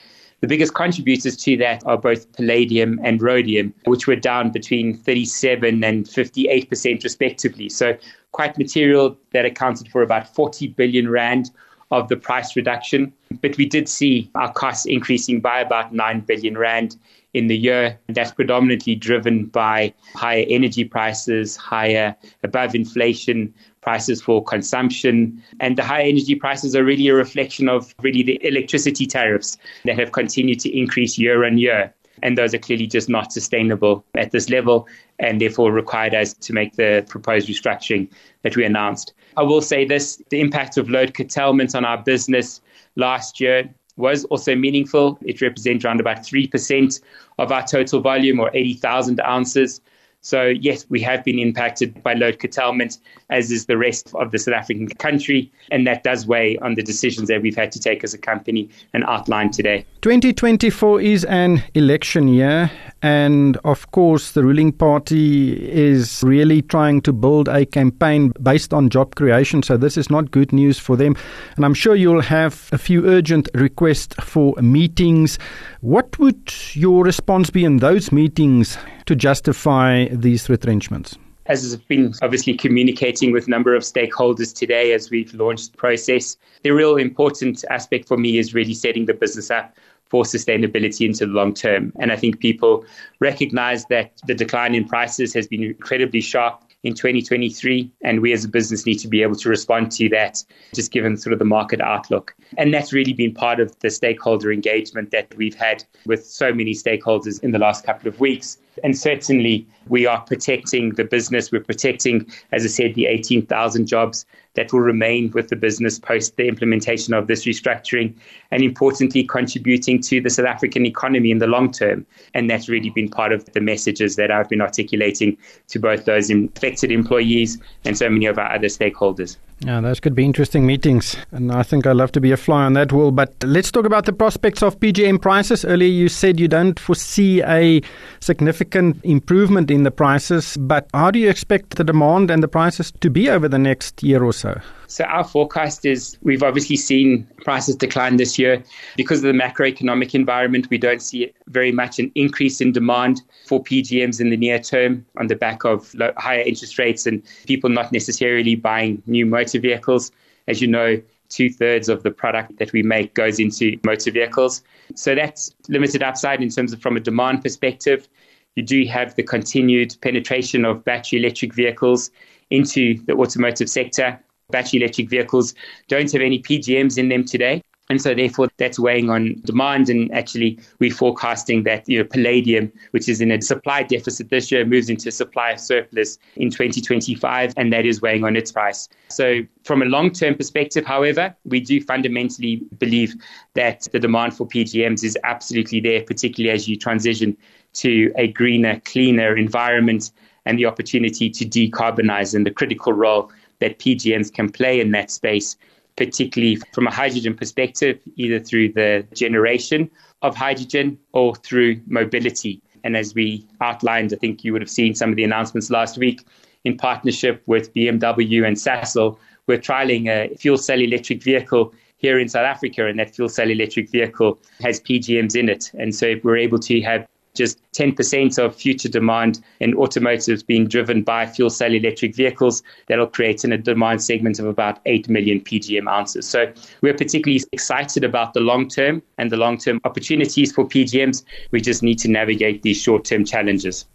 The 0.47 0.51
biggest 0.51 0.75
contributors 0.75 1.37
to 1.39 1.57
that 1.57 1.85
are 1.87 1.99
both 1.99 2.31
palladium 2.31 3.01
and 3.03 3.21
rhodium, 3.21 3.75
which 3.87 4.07
were 4.07 4.15
down 4.15 4.53
between 4.53 4.97
37 4.97 5.83
and 5.83 6.07
58% 6.07 7.03
respectively. 7.03 7.69
So 7.69 7.97
quite 8.31 8.57
material 8.57 9.19
that 9.33 9.45
accounted 9.45 9.89
for 9.89 10.03
about 10.03 10.33
40 10.33 10.69
billion 10.69 11.09
rand 11.11 11.51
of 11.91 12.09
the 12.09 12.17
price 12.17 12.55
reduction. 12.55 13.13
But 13.43 13.57
we 13.57 13.67
did 13.67 13.89
see 13.89 14.31
our 14.37 14.53
costs 14.53 14.87
increasing 14.87 15.41
by 15.41 15.59
about 15.59 15.93
9 15.93 16.21
billion 16.21 16.57
rand 16.57 16.97
in 17.35 17.49
the 17.49 17.59
year. 17.59 17.99
That's 18.09 18.31
predominantly 18.31 18.95
driven 18.95 19.47
by 19.47 19.95
higher 20.15 20.45
energy 20.49 20.85
prices, 20.85 21.57
higher 21.57 22.15
above 22.45 22.77
inflation 22.77 23.53
prices 23.87 24.21
for 24.21 24.43
consumption. 24.43 25.41
And 25.61 25.79
the 25.79 25.85
high 25.85 26.03
energy 26.03 26.35
prices 26.35 26.75
are 26.75 26.83
really 26.83 27.07
a 27.07 27.15
reflection 27.15 27.69
of 27.69 27.95
really 28.03 28.25
the 28.25 28.45
electricity 28.45 29.07
tariffs 29.07 29.57
that 29.85 29.97
have 29.97 30.11
continued 30.11 30.59
to 30.61 30.77
increase 30.77 31.17
year 31.17 31.45
on 31.45 31.57
year. 31.57 31.95
And 32.25 32.37
those 32.37 32.53
are 32.53 32.59
clearly 32.59 32.89
just 32.89 33.09
not 33.09 33.33
sustainable 33.33 34.05
at 34.17 34.33
this 34.33 34.51
level 34.51 34.89
and 35.21 35.41
therefore 35.41 35.71
required 35.71 36.15
us 36.17 36.35
to 36.35 36.53
make 36.53 36.75
the 36.75 37.05
proposed 37.09 37.49
restructuring 37.49 38.11
that 38.43 38.57
we 38.57 38.65
announced. 38.65 39.13
I 39.37 39.43
will 39.43 39.63
say 39.63 39.85
this 39.85 40.21
the 40.31 40.41
impact 40.41 40.79
of 40.79 40.91
load 40.91 41.15
curtailment 41.15 41.77
on 41.77 41.85
our 41.85 41.99
business 42.03 42.61
last 42.97 43.39
year 43.39 43.73
was 43.97 44.25
also 44.25 44.57
meaningful. 44.57 45.17
It 45.23 45.41
represents 45.41 45.85
around 45.85 46.01
about 46.01 46.19
3% 46.19 47.01
of 47.39 47.53
our 47.53 47.65
total 47.65 48.01
volume 48.01 48.41
or 48.41 48.51
80,000 48.53 49.21
ounces. 49.21 49.81
So, 50.21 50.47
yes, 50.47 50.87
we 50.89 51.01
have 51.03 51.25
been 51.25 51.39
impacted 51.39 52.03
by 52.03 52.15
load 52.15 52.41
curtailment, 52.41 52.99
as 53.31 53.53
is 53.53 53.67
the 53.67 53.77
rest 53.77 54.13
of 54.15 54.33
the 54.33 54.39
South 54.39 54.55
African 54.55 54.89
country. 54.89 55.53
And 55.71 55.87
that 55.87 56.03
does 56.03 56.27
weigh 56.27 56.59
on 56.59 56.75
the 56.75 56.83
decisions 56.83 57.29
that 57.29 57.43
we've 57.43 57.57
had 57.57 57.71
to 57.73 57.81
take 57.81 58.03
as 58.03 58.13
a 58.13 58.19
company 58.19 58.69
and 58.93 59.05
outline 59.05 59.53
today. 59.53 59.87
2024 60.01 61.01
is 61.01 61.25
an 61.27 61.63
election 61.75 62.27
year. 62.29 62.71
And 63.03 63.59
of 63.59 63.91
course, 63.91 64.33
the 64.33 64.43
ruling 64.43 64.73
party 64.73 65.71
is 65.71 66.23
really 66.23 66.63
trying 66.63 67.03
to 67.03 67.13
build 67.13 67.49
a 67.49 67.67
campaign 67.67 68.33
based 68.43 68.73
on 68.73 68.89
job 68.89 69.15
creation. 69.15 69.63
So, 69.63 69.77
this 69.77 69.97
is 69.97 70.11
not 70.11 70.31
good 70.31 70.53
news 70.53 70.79
for 70.79 70.97
them. 70.97 71.15
And 71.57 71.65
I'm 71.65 71.75
sure 71.75 71.95
you'll 71.95 72.23
have 72.23 72.69
a 72.73 72.79
few 72.79 73.07
urgent 73.07 73.49
requests 73.55 74.15
for 74.25 74.55
meetings. 74.63 75.39
What 75.83 76.19
would 76.19 76.53
your 76.73 77.05
response 77.05 77.51
be 77.51 77.65
in 77.65 77.79
those 77.79 78.13
meetings 78.13 78.79
to 79.07 79.15
justify 79.15 80.09
these 80.09 80.49
retrenchments? 80.49 81.17
as 81.49 81.63
has 81.63 81.77
been 81.77 82.13
obviously 82.23 82.55
communicating 82.55 83.33
with 83.33 83.47
a 83.47 83.51
number 83.51 83.75
of 83.75 83.83
stakeholders 83.83 84.55
today 84.55 84.93
as 84.93 85.11
we've 85.11 85.33
launched 85.35 85.73
the 85.73 85.79
process. 85.79 86.37
The 86.63 86.71
real 86.71 86.97
important 86.97 87.65
aspect 87.71 88.09
for 88.09 88.17
me 88.17 88.39
is 88.39 88.55
really 88.55 88.75
setting 88.75 89.07
the 89.07 89.15
business 89.15 89.51
up 89.51 89.77
for 90.09 90.25
sustainability 90.25 91.07
into 91.07 91.27
the 91.27 91.33
long 91.33 91.55
term. 91.55 91.93
And 91.99 92.13
I 92.13 92.17
think 92.17 92.41
people 92.41 92.85
recognize 93.21 93.85
that 93.87 94.13
the 94.27 94.35
decline 94.35 94.75
in 94.75 94.87
prices 94.87 95.35
has 95.35 95.47
been 95.47 95.63
incredibly 95.63 96.21
sharp 96.21 96.63
in 96.85 96.95
2023. 96.95 97.91
And 98.03 98.21
we 98.21 98.33
as 98.33 98.45
a 98.45 98.49
business 98.49 98.87
need 98.87 98.99
to 99.01 99.09
be 99.09 99.23
able 99.23 99.37
to 99.37 99.49
respond 99.49 99.91
to 99.93 100.09
that, 100.11 100.43
just 100.75 100.93
given 100.93 101.17
sort 101.17 101.33
of 101.33 101.39
the 101.39 101.45
market 101.45 101.81
outlook. 101.81 102.35
And 102.57 102.73
that's 102.73 102.93
really 102.93 103.13
been 103.13 103.35
part 103.35 103.61
of 103.61 103.77
the 103.81 103.91
stakeholder 103.91 104.53
engagement 104.53 105.11
that 105.11 105.35
we've 105.37 105.55
had 105.55 105.85
with 106.07 106.25
so 106.25 106.53
many 106.53 106.73
stakeholders 106.73 107.43
in 107.43 107.51
the 107.51 107.59
last 107.59 107.85
couple 107.85 108.09
of 108.09 108.21
weeks. 108.21 108.59
And 108.85 108.97
certainly, 108.97 109.67
we 109.89 110.07
are 110.07 110.21
protecting 110.21 110.91
the 110.91 111.05
business. 111.05 111.51
We're 111.53 111.63
protecting, 111.63 112.27
as 112.53 112.65
I 112.65 112.69
said, 112.69 112.95
the 112.95 113.07
18,000 113.07 113.87
jobs 113.87 114.27
that 114.55 114.73
will 114.73 114.81
remain 114.81 115.31
with 115.33 115.49
the 115.49 115.57
business 115.57 115.99
post 115.99 116.37
the 116.37 116.49
implementation 116.49 117.15
of 117.15 117.27
this 117.27 117.45
restructuring, 117.45 118.15
and 118.51 118.63
importantly, 118.63 119.25
contributing 119.25 120.01
to 120.03 120.21
the 120.21 120.31
South 120.31 120.47
African 120.47 120.87
economy 120.87 121.31
in 121.31 121.39
the 121.39 121.47
long 121.47 121.71
term. 121.71 122.07
And 122.35 122.51
that's 122.51 122.69
really 122.69 122.91
been 122.91 123.09
part 123.09 123.33
of 123.33 123.45
the 123.53 123.61
messages 123.61 124.17
that 124.17 124.31
I've 124.31 124.49
been 124.49 124.61
articulating 124.61 125.37
to 125.69 125.79
both 125.79 126.05
those 126.05 126.31
affected 126.31 126.91
employees 126.91 127.59
and 127.85 127.97
so 127.97 128.09
many 128.09 128.27
of 128.27 128.39
our 128.39 128.53
other 128.53 128.69
stakeholders. 128.69 129.37
Yeah, 129.61 129.81
those 129.81 130.01
could 130.01 130.15
be 130.15 130.25
interesting 130.25 130.67
meetings. 130.67 131.17
And 131.31 131.51
I 131.51 131.63
think 131.63 131.87
I'd 131.87 131.97
love 131.97 132.13
to 132.13 132.21
be 132.21 132.31
a 132.31 132.37
fly 132.37 132.65
on 132.65 132.75
that 132.75 132.93
wall. 132.93 133.11
But 133.11 133.33
let's 133.43 133.71
talk 133.71 133.87
about 133.87 134.05
the 134.05 134.13
prospects 134.13 134.63
of 134.63 134.79
PGM 134.81 135.21
prices. 135.21 135.65
Earlier, 135.65 135.89
you 135.89 136.09
said 136.09 136.39
you 136.39 136.47
don't 136.47 136.79
foresee 136.79 137.43
a 137.43 137.81
significant 138.21 139.03
improvement 139.03 139.71
in 139.71 139.83
the 139.83 139.91
prices. 139.91 140.59
But 140.59 140.89
how 140.93 141.11
do 141.11 141.19
you 141.19 141.31
expect 141.31 141.77
the 141.77 141.85
demand 141.85 142.31
and 142.31 142.43
the 142.43 142.49
prices 142.49 142.93
to 143.01 143.09
be 143.09 143.31
over 143.31 143.49
the 143.49 143.59
next 143.59 144.03
year 144.03 144.23
or 144.23 144.33
so? 144.33 144.61
So, 144.89 145.05
our 145.05 145.25
forecast 145.25 145.85
is 145.85 146.17
we've 146.23 146.43
obviously 146.43 146.77
seen 146.77 147.27
prices 147.39 147.77
decline 147.77 148.17
this 148.17 148.39
year. 148.39 148.63
Because 148.97 149.19
of 149.19 149.25
the 149.25 149.39
macroeconomic 149.39 150.15
environment, 150.15 150.69
we 150.71 150.79
don't 150.79 151.03
see 151.03 151.33
very 151.49 151.73
much 151.73 151.99
an 151.99 152.13
increase 152.15 152.61
in 152.61 152.73
demand 152.73 153.23
for 153.47 153.63
PGMs 153.63 154.21
in 154.21 154.31
the 154.31 154.37
near 154.37 154.59
term 154.59 155.05
on 155.19 155.27
the 155.27 155.35
back 155.35 155.65
of 155.65 155.95
higher 156.17 156.41
interest 156.41 156.79
rates 156.79 157.07
and 157.07 157.23
people 157.47 157.69
not 157.69 157.93
necessarily 157.93 158.55
buying 158.55 159.03
new 159.07 159.27
motor 159.27 159.59
vehicles. 159.59 160.13
As 160.47 160.61
you 160.61 160.69
know, 160.69 161.03
two 161.29 161.51
thirds 161.51 161.89
of 161.89 162.05
the 162.05 162.11
product 162.13 162.57
that 162.59 162.73
we 162.73 162.83
make 162.85 163.15
goes 163.15 163.41
into 163.41 163.79
motor 163.85 164.13
vehicles. 164.13 164.63
So, 164.95 165.15
that's 165.15 165.53
limited 165.69 166.03
upside 166.03 166.43
in 166.43 166.51
terms 166.51 166.73
of 166.73 166.81
from 166.81 166.97
a 166.97 167.01
demand 167.01 167.43
perspective. 167.43 168.09
You 168.55 168.63
do 168.63 168.85
have 168.87 169.17
the 169.17 169.23
continued 169.23 169.97
penetration 170.01 170.65
of 170.65 170.85
battery 170.85 171.19
electric 171.19 171.55
vehicles 171.55 172.11
into 172.51 172.99
the 173.07 173.13
automotive 173.13 173.69
sector 173.69 174.19
battery 174.51 174.81
electric 174.81 175.11
vehicles 175.11 175.55
don't 175.89 176.11
have 176.13 176.23
any 176.23 176.41
PGMs 176.41 176.99
in 176.99 177.09
them 177.09 177.25
today. 177.25 177.63
And 177.89 178.03
so 178.03 178.15
therefore 178.15 178.49
that's 178.57 178.81
weighing 178.81 179.11
on 179.11 179.41
demand 179.45 179.89
and 179.89 180.13
actually 180.13 180.59
we're 180.81 180.91
forecasting 180.91 181.63
that 181.65 181.89
you 181.89 181.99
know 181.99 182.05
palladium, 182.05 182.73
which 182.91 183.09
is 183.09 183.21
in 183.21 183.31
a 183.31 183.41
supply 183.41 183.85
deficit 183.85 184.29
this 184.29 184.51
year, 184.51 184.65
moves 184.65 184.91
into 184.91 185.09
a 185.09 185.13
supply 185.13 185.55
surplus 185.55 186.19
in 186.35 186.51
2025 186.51 187.55
and 187.57 187.73
that 187.73 187.87
is 187.87 188.03
weighing 188.03 188.25
on 188.25 188.35
its 188.35 188.51
price. 188.51 188.89
So 189.09 189.43
from 189.63 189.83
a 189.83 189.85
long-term 189.85 190.35
perspective, 190.35 190.85
however, 190.85 191.35
we 191.45 191.61
do 191.61 191.81
fundamentally 191.81 192.63
believe 192.79 193.15
that 193.55 193.87
the 193.93 194.01
demand 194.01 194.37
for 194.37 194.49
PGMs 194.49 195.05
is 195.05 195.17
absolutely 195.23 195.79
there, 195.79 196.03
particularly 196.03 196.53
as 196.53 196.67
you 196.67 196.77
transition 196.77 197.37
to 197.75 198.13
a 198.17 198.27
greener, 198.27 198.81
cleaner 198.85 199.37
environment 199.37 200.11
and 200.45 200.59
the 200.59 200.67
opportunity 200.67 201.31
to 201.31 201.45
decarbonize 201.45 202.35
and 202.35 202.47
the 202.47 202.51
critical 202.51 202.93
role 202.93 203.31
that 203.61 203.79
PGMs 203.79 204.33
can 204.33 204.51
play 204.51 204.81
in 204.81 204.91
that 204.93 205.11
space, 205.11 205.57
particularly 205.97 206.57
from 206.73 206.87
a 206.87 206.91
hydrogen 206.91 207.35
perspective, 207.35 207.99
either 208.17 208.39
through 208.41 208.73
the 208.73 209.07
generation 209.15 209.91
of 210.23 210.37
hydrogen 210.37 210.99
or 211.13 211.35
through 211.37 211.81
mobility. 211.87 212.61
And 212.85 212.97
as 212.97 213.15
we 213.15 213.47
outlined, 213.61 214.13
I 214.13 214.17
think 214.17 214.45
you 214.45 214.53
would 214.53 214.63
have 214.63 214.71
seen 214.71 214.95
some 214.95 215.11
of 215.11 215.17
the 215.17 215.25
announcements 215.25 215.71
last 215.71 215.99
week 215.99 216.25
in 216.65 216.77
partnership 216.77 217.43
with 217.47 217.73
BMW 217.75 218.47
and 218.47 218.57
Sasol, 218.57 219.19
we're 219.47 219.59
trialing 219.59 220.09
a 220.09 220.35
fuel 220.37 220.59
cell 220.59 220.81
electric 220.81 221.23
vehicle 221.23 221.73
here 221.97 222.19
in 222.19 222.29
South 222.29 222.45
Africa, 222.45 222.87
and 222.87 222.99
that 222.99 223.15
fuel 223.15 223.29
cell 223.29 223.49
electric 223.49 223.89
vehicle 223.89 224.39
has 224.61 224.81
PGMs 224.81 225.37
in 225.37 225.49
it. 225.49 225.71
And 225.79 225.95
so 225.95 226.17
we're 226.25 226.37
able 226.37 226.59
to 226.59 226.81
have 226.83 227.07
just 227.37 227.61
10% 227.73 228.39
of 228.39 228.55
future 228.55 228.89
demand 228.89 229.41
in 229.61 229.75
automotives 229.75 230.43
being 230.43 230.67
driven 230.67 231.03
by 231.03 231.27
fuel 231.27 231.51
cell 231.51 231.73
electric 231.73 232.15
vehicles. 232.15 232.63
That'll 232.89 233.07
create 233.07 233.45
in 233.45 233.53
a 233.53 233.59
demand 233.59 234.03
segment 234.03 234.39
of 234.39 234.47
about 234.47 234.81
8 234.87 235.09
million 235.09 235.41
PGM 235.41 235.89
ounces. 235.89 236.27
So 236.27 236.53
we're 236.81 236.95
particularly 236.95 237.43
excited 237.53 238.05
about 238.05 238.33
the 238.35 238.41
long 238.41 238.69
term 238.69 239.03
and 239.19 239.31
the 239.31 239.37
long 239.37 239.59
term 239.59 239.81
opportunities 239.85 240.53
for 240.53 240.67
PGMs. 240.67 241.25
We 241.51 241.61
just 241.61 241.83
need 241.83 241.99
to 242.01 242.09
navigate 242.09 242.63
these 242.63 242.83
short 242.83 243.05
term 243.05 243.25
challenges. 243.25 243.87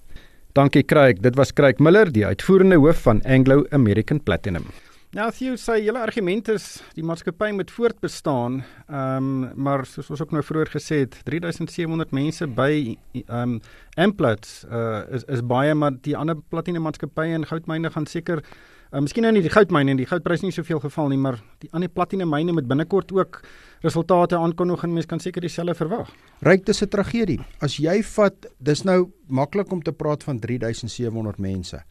Dankie 0.53 0.83
Craig. 0.83 1.21
Dit 1.21 1.35
was 1.35 1.53
Craig 1.53 1.79
Miller, 1.79 2.11
die 2.11 2.25
uitvoerende 2.25 2.75
hoof 2.75 3.05
van 3.07 3.21
Anglo 3.23 3.65
American 3.69 4.23
Platinum. 4.23 4.65
Nou 5.11 5.25
jy 5.35 5.57
sê 5.59 5.73
julle 5.83 5.99
argument 5.99 6.47
is 6.53 6.65
die 6.95 7.03
maatskappy 7.03 7.49
moet 7.51 7.71
voortbestaan, 7.75 8.61
ehm 8.87 9.25
um, 9.27 9.49
maar 9.59 9.83
soos 9.83 10.07
ons 10.07 10.21
ook 10.23 10.31
nou 10.31 10.39
vroeër 10.39 10.71
gesê 10.71 11.01
het, 11.01 11.17
3700 11.27 12.13
mense 12.15 12.47
by 12.47 12.95
ehm 13.19 13.57
um, 13.57 13.57
Amplat 13.99 14.47
uh, 14.71 15.01
is 15.11 15.25
is 15.27 15.43
baie 15.43 15.73
maar 15.75 15.97
die 16.07 16.15
ander 16.15 16.39
platine 16.39 16.79
maatskappye 16.79 17.35
en 17.35 17.43
goudmyne 17.49 17.91
gaan 17.91 18.07
seker 18.07 18.39
uh, 18.39 19.01
miskien 19.03 19.27
nou 19.27 19.33
nie 19.35 19.43
die 19.43 19.51
goudmyne 19.51 19.91
en 19.91 19.99
die 19.99 20.07
goudprys 20.07 20.45
nie 20.45 20.53
soveel 20.55 20.79
geval 20.79 21.11
nie, 21.11 21.19
maar 21.19 21.41
die 21.59 21.69
ander 21.75 21.91
platine 21.91 22.25
myne 22.25 22.55
met 22.55 22.71
binnekort 22.71 23.11
ook 23.11 23.41
resultate 23.83 24.39
aankondig 24.39 24.85
en 24.87 24.95
mense 24.95 25.11
kan 25.11 25.19
seker 25.19 25.43
dieselfde 25.43 25.75
verwag. 25.75 26.07
Ryk 26.39 26.65
dis 26.65 26.83
'n 26.83 26.87
tragedie. 26.87 27.39
As 27.59 27.75
jy 27.75 28.01
vat, 28.15 28.47
dis 28.59 28.83
nou 28.83 29.11
maklik 29.27 29.71
om 29.71 29.81
te 29.83 29.91
praat 29.91 30.23
van 30.23 30.39
3700 30.39 31.37
mense. 31.37 31.83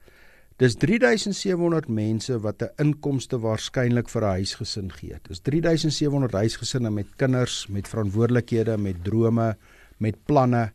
Dis 0.60 0.74
3700 0.76 1.86
mense 1.88 2.34
wat 2.44 2.62
'n 2.62 2.68
inkomste 2.84 3.38
waarskynlik 3.40 4.10
vir 4.12 4.22
'n 4.22 4.36
huisgesin 4.40 4.90
gee. 4.92 5.16
Dis 5.28 5.40
3700 5.40 6.32
huisgesinne 6.32 6.90
met 6.90 7.06
kinders, 7.16 7.66
met 7.68 7.88
verantwoordelikhede, 7.88 8.76
met 8.76 9.02
drome, 9.02 9.56
met 9.98 10.16
planne. 10.26 10.72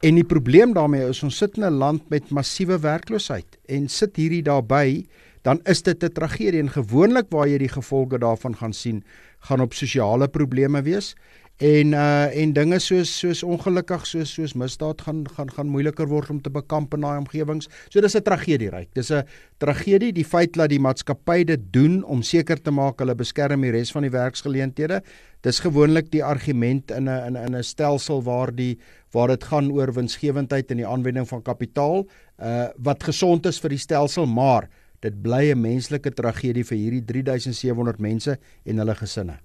En 0.00 0.14
die 0.14 0.24
probleem 0.24 0.72
daarmee 0.72 1.08
is 1.08 1.22
ons 1.22 1.36
sit 1.36 1.56
in 1.58 1.64
'n 1.64 1.78
land 1.78 2.08
met 2.08 2.30
massiewe 2.30 2.78
werkloosheid 2.78 3.58
en 3.68 3.88
sit 3.88 4.16
hierdie 4.16 4.42
daarbey, 4.42 5.06
dan 5.42 5.60
is 5.64 5.82
dit 5.82 6.02
'n 6.02 6.12
tragedie 6.12 6.60
en 6.60 6.70
gewoonlik 6.70 7.26
waar 7.28 7.48
jy 7.48 7.58
die 7.58 7.68
gevolge 7.68 8.18
daarvan 8.18 8.56
gaan 8.56 8.72
sien, 8.72 9.04
gaan 9.48 9.60
op 9.60 9.74
sosiale 9.74 10.28
probleme 10.28 10.82
wees 10.82 11.14
en 11.56 11.94
uh 11.96 12.28
en 12.36 12.52
dinge 12.52 12.78
soos 12.78 13.08
soos 13.18 13.42
ongelukkig 13.42 14.04
soos 14.06 14.34
soos 14.34 14.52
misdaad 14.54 15.00
gaan 15.00 15.24
gaan 15.36 15.48
gaan 15.50 15.70
moeiliker 15.72 16.06
word 16.06 16.30
om 16.30 16.40
te 16.40 16.50
bekamp 16.50 16.94
in 16.94 17.00
daai 17.00 17.18
omgewings. 17.18 17.68
So 17.88 18.00
dis 18.00 18.14
'n 18.14 18.22
tragedie 18.22 18.68
ryk. 18.70 18.88
Dis 18.94 19.10
'n 19.10 19.24
tragedie 19.58 20.12
die 20.12 20.24
feit 20.24 20.52
dat 20.52 20.68
die 20.68 20.78
maatskappy 20.78 21.44
dit 21.44 21.72
doen 21.72 22.04
om 22.04 22.22
seker 22.22 22.60
te 22.60 22.70
maak 22.70 22.98
hulle 22.98 23.14
beskerm 23.14 23.62
die 23.62 23.70
res 23.70 23.90
van 23.90 24.02
die 24.02 24.10
werksgeleenthede. 24.10 25.02
Dis 25.40 25.60
gewoonlik 25.60 26.10
die 26.10 26.24
argument 26.24 26.90
in 26.90 27.08
'n 27.08 27.26
in 27.26 27.36
'n 27.36 27.56
'n 27.56 27.62
stelsel 27.62 28.22
waar 28.22 28.54
die 28.54 28.78
waar 29.12 29.28
dit 29.28 29.44
gaan 29.44 29.72
oor 29.72 29.92
winsgewendheid 29.92 30.70
en 30.70 30.76
die 30.76 30.86
aanwending 30.86 31.28
van 31.28 31.42
kapitaal 31.42 32.06
uh 32.38 32.68
wat 32.76 33.02
gesond 33.02 33.46
is 33.46 33.58
vir 33.58 33.70
die 33.70 33.78
stelsel, 33.78 34.26
maar 34.26 34.68
dit 35.00 35.22
bly 35.22 35.52
'n 35.52 35.60
menslike 35.60 36.10
tragedie 36.10 36.64
vir 36.64 36.78
hierdie 36.78 37.04
3700 37.04 37.98
mense 37.98 38.38
en 38.64 38.78
hulle 38.78 38.94
gesinne. 38.94 39.38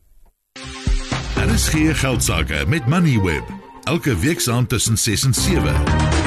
Daar 1.36 1.54
is 1.54 1.70
geen 1.70 1.96
geldsaake 1.96 2.66
met 2.68 2.88
Moneyweb. 2.88 3.44
Elke 3.84 4.20
week 4.20 4.40
saam 4.40 4.68
tussen 4.68 4.98
6 4.98 5.24
en 5.24 5.34
7. 5.34 6.22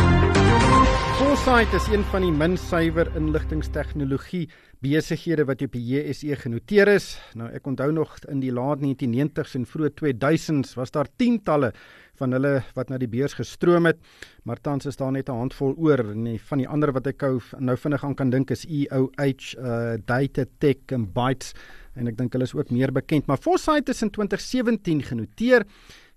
Foresight 1.19 1.73
is 1.73 1.87
een 1.87 2.05
van 2.05 2.23
die 2.25 2.33
min 2.33 2.57
suiwer 2.57 3.09
inligtingstegnologie 3.17 4.49
besighede 4.83 5.45
wat 5.45 5.63
op 5.63 5.73
die 5.77 5.83
JSE 5.87 6.37
genoteer 6.37 6.89
is. 6.89 7.15
Nou 7.39 7.51
ek 7.55 7.67
onthou 7.67 7.93
nog 7.93 8.17
in 8.33 8.41
die 8.43 8.53
laat 8.53 8.83
1990s 8.83 9.55
en 9.59 9.67
vroeë 9.67 9.93
2000s 10.01 10.75
was 10.75 10.91
daar 10.91 11.11
tientalle 11.17 11.73
van 12.21 12.33
hulle 12.33 12.63
wat 12.75 12.91
na 12.91 12.99
die 12.99 13.09
beurs 13.11 13.35
gestroom 13.35 13.87
het, 13.87 13.99
maar 14.45 14.61
tans 14.61 14.87
is 14.87 14.97
daar 14.97 15.13
net 15.13 15.29
'n 15.29 15.41
handvol 15.43 15.75
oor 15.77 15.99
en 15.99 16.39
van 16.39 16.59
die 16.59 16.69
ander 16.69 16.93
wat 16.93 17.07
ek 17.07 17.23
nou 17.59 17.77
vinnig 17.77 18.05
aan 18.05 18.15
kan 18.15 18.31
dink 18.31 18.51
is 18.51 18.65
EOH, 18.65 19.57
uh 19.59 19.97
Datatech 20.05 20.93
en 20.93 21.13
Bytes 21.13 21.55
en 21.95 22.09
ek 22.09 22.17
dink 22.17 22.33
hulle 22.33 22.45
is 22.45 22.55
ook 22.55 22.71
meer 22.71 22.93
bekend, 22.93 23.27
maar 23.27 23.39
Foresight 23.39 23.89
is 23.89 24.03
in 24.03 24.11
2017 24.11 25.03
genoteer 25.03 25.65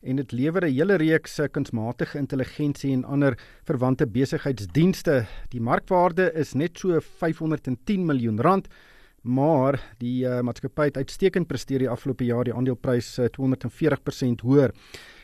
en 0.01 0.15
dit 0.15 0.31
lewer 0.31 0.65
'n 0.65 0.73
hele 0.73 0.95
reeks 0.95 1.39
kunsmatige 1.51 2.17
intelligensie 2.17 2.93
en 2.93 3.03
ander 3.03 3.37
verwante 3.63 4.05
besigheidsdienste. 4.05 5.25
Die 5.49 5.61
markwaarde 5.61 6.31
is 6.33 6.53
net 6.53 6.77
so 6.77 6.99
510 6.99 8.05
miljoen 8.05 8.39
rand, 8.39 8.67
maar 9.21 9.79
die 9.97 10.23
uh, 10.25 10.41
maatskappy 10.41 10.83
het 10.83 10.97
uitstekend 10.97 11.47
presteer 11.47 11.79
die 11.79 11.89
afgelope 11.89 12.25
jaar, 12.25 12.43
die 12.43 12.53
aandeleprys 12.53 13.17
uh, 13.19 13.25
240% 13.25 14.41
hoër. 14.43 14.71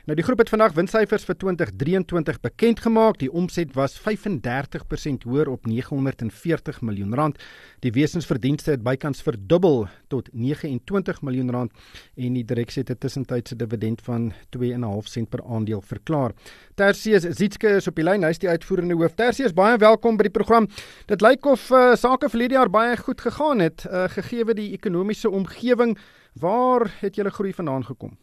Nou 0.03 0.17
die 0.19 0.23
groep 0.27 0.41
het 0.41 0.49
vandag 0.51 0.73
winssyfers 0.75 1.23
vir 1.23 1.37
2023 1.39 2.41
bekend 2.43 2.81
gemaak. 2.83 3.21
Die 3.21 3.29
omset 3.31 3.69
was 3.71 3.93
35% 4.03 5.23
hoër 5.23 5.47
op 5.47 5.63
940 5.63 6.81
miljoen 6.83 7.13
rand. 7.15 7.37
Die 7.79 7.91
wesensverdienste 7.95 8.73
het 8.73 8.83
bykans 8.83 9.23
verdubbel 9.23 9.85
tot 10.11 10.27
29 10.33 11.21
miljoen 11.23 11.53
rand 11.55 11.71
en 12.19 12.35
die 12.35 12.43
direksie 12.43 12.83
het 12.83 12.91
'n 12.91 12.99
tussentydse 12.99 13.55
dividend 13.55 14.01
van 14.01 14.33
2.5 14.49 15.07
sent 15.07 15.29
per 15.29 15.43
aandeel 15.43 15.81
verklaar. 15.81 16.33
Tersius 16.75 17.23
Zitske 17.23 17.69
is 17.69 17.87
op 17.87 17.95
die 17.95 18.03
lyn. 18.03 18.23
Hy 18.23 18.29
is 18.29 18.39
die 18.39 18.49
uitvoerende 18.49 18.95
hoof. 18.95 19.15
Tersius, 19.15 19.53
baie 19.53 19.77
welkom 19.77 20.17
by 20.17 20.23
die 20.23 20.31
program. 20.31 20.67
Dit 21.05 21.21
lyk 21.21 21.45
of 21.45 21.71
uh, 21.71 21.95
sake 21.95 22.29
vir 22.29 22.39
hierdie 22.39 22.57
jaar 22.57 22.69
baie 22.69 22.97
goed 22.97 23.21
gegaan 23.21 23.59
het, 23.59 23.85
uh, 23.85 24.09
gegee 24.09 24.53
die 24.53 24.73
ekonomiese 24.73 25.29
omgewing. 25.29 25.97
Waar 26.33 26.91
het 26.99 27.15
julle 27.15 27.31
groei 27.31 27.53
vandaan 27.53 27.85
gekom? 27.85 28.17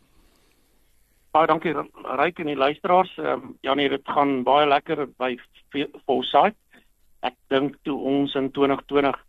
Baie 1.31 1.47
dankie 1.47 1.73
Ryk 2.19 2.41
en 2.43 2.49
die 2.51 2.59
luisteraars. 2.59 3.11
Ehm 3.19 3.33
um, 3.33 3.51
ja 3.63 3.75
nee, 3.75 3.89
dit 3.89 4.09
gaan 4.15 4.43
baie 4.43 4.67
lekker 4.67 5.07
by 5.19 5.37
Foresight. 6.07 6.57
Ek 7.23 7.37
dink 7.53 7.77
toe 7.87 7.95
ons 7.95 8.35
in 8.35 8.49
2020 8.57 9.21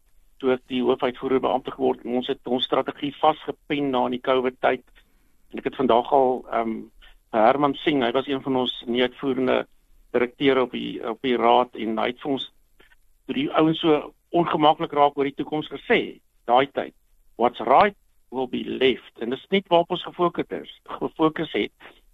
toe 0.42 0.56
ek 0.56 0.64
die 0.74 0.82
hoofuitvoerende 0.82 1.44
beampte 1.46 1.74
geword 1.76 2.02
het, 2.02 2.10
ons 2.10 2.32
het 2.32 2.50
ons 2.50 2.66
strategie 2.66 3.12
vasgepen 3.20 3.92
na 3.94 4.08
in 4.10 4.16
die 4.18 4.26
COVID 4.26 4.58
tyd. 4.66 4.82
En 5.54 5.62
ek 5.62 5.70
het 5.70 5.78
vandag 5.78 6.10
al 6.18 6.42
ehm 6.50 6.74
um, 6.74 6.82
Herman 7.32 7.78
Singh, 7.80 8.02
hy 8.04 8.12
was 8.12 8.28
een 8.28 8.42
van 8.44 8.58
ons 8.64 8.74
nuutvoerende 8.88 9.62
direkteure 10.12 10.66
op 10.66 10.74
die 10.76 10.98
op 11.08 11.22
die 11.22 11.38
raad 11.38 11.78
en 11.78 12.02
hy 12.02 12.10
het 12.10 12.26
vir 12.26 12.32
ons 12.34 12.50
toe 13.28 13.38
die 13.38 13.48
ouens 13.62 13.80
so 13.80 14.02
ongemaklik 14.36 14.92
raak 14.98 15.16
oor 15.16 15.30
die 15.30 15.38
toekoms 15.38 15.70
gesê 15.70 16.02
daai 16.50 16.66
tyd. 16.74 16.98
What's 17.38 17.62
right 17.62 18.01
will 18.32 18.48
be 18.48 18.64
left. 18.66 19.20
En 19.20 19.30
dit 19.30 19.40
is 19.40 19.50
net 19.50 19.68
waarop 19.68 19.92
ons 19.98 20.04
gefokus 20.04 20.56
is 20.62 20.72
gefokus 21.00 21.52
het 21.54 21.72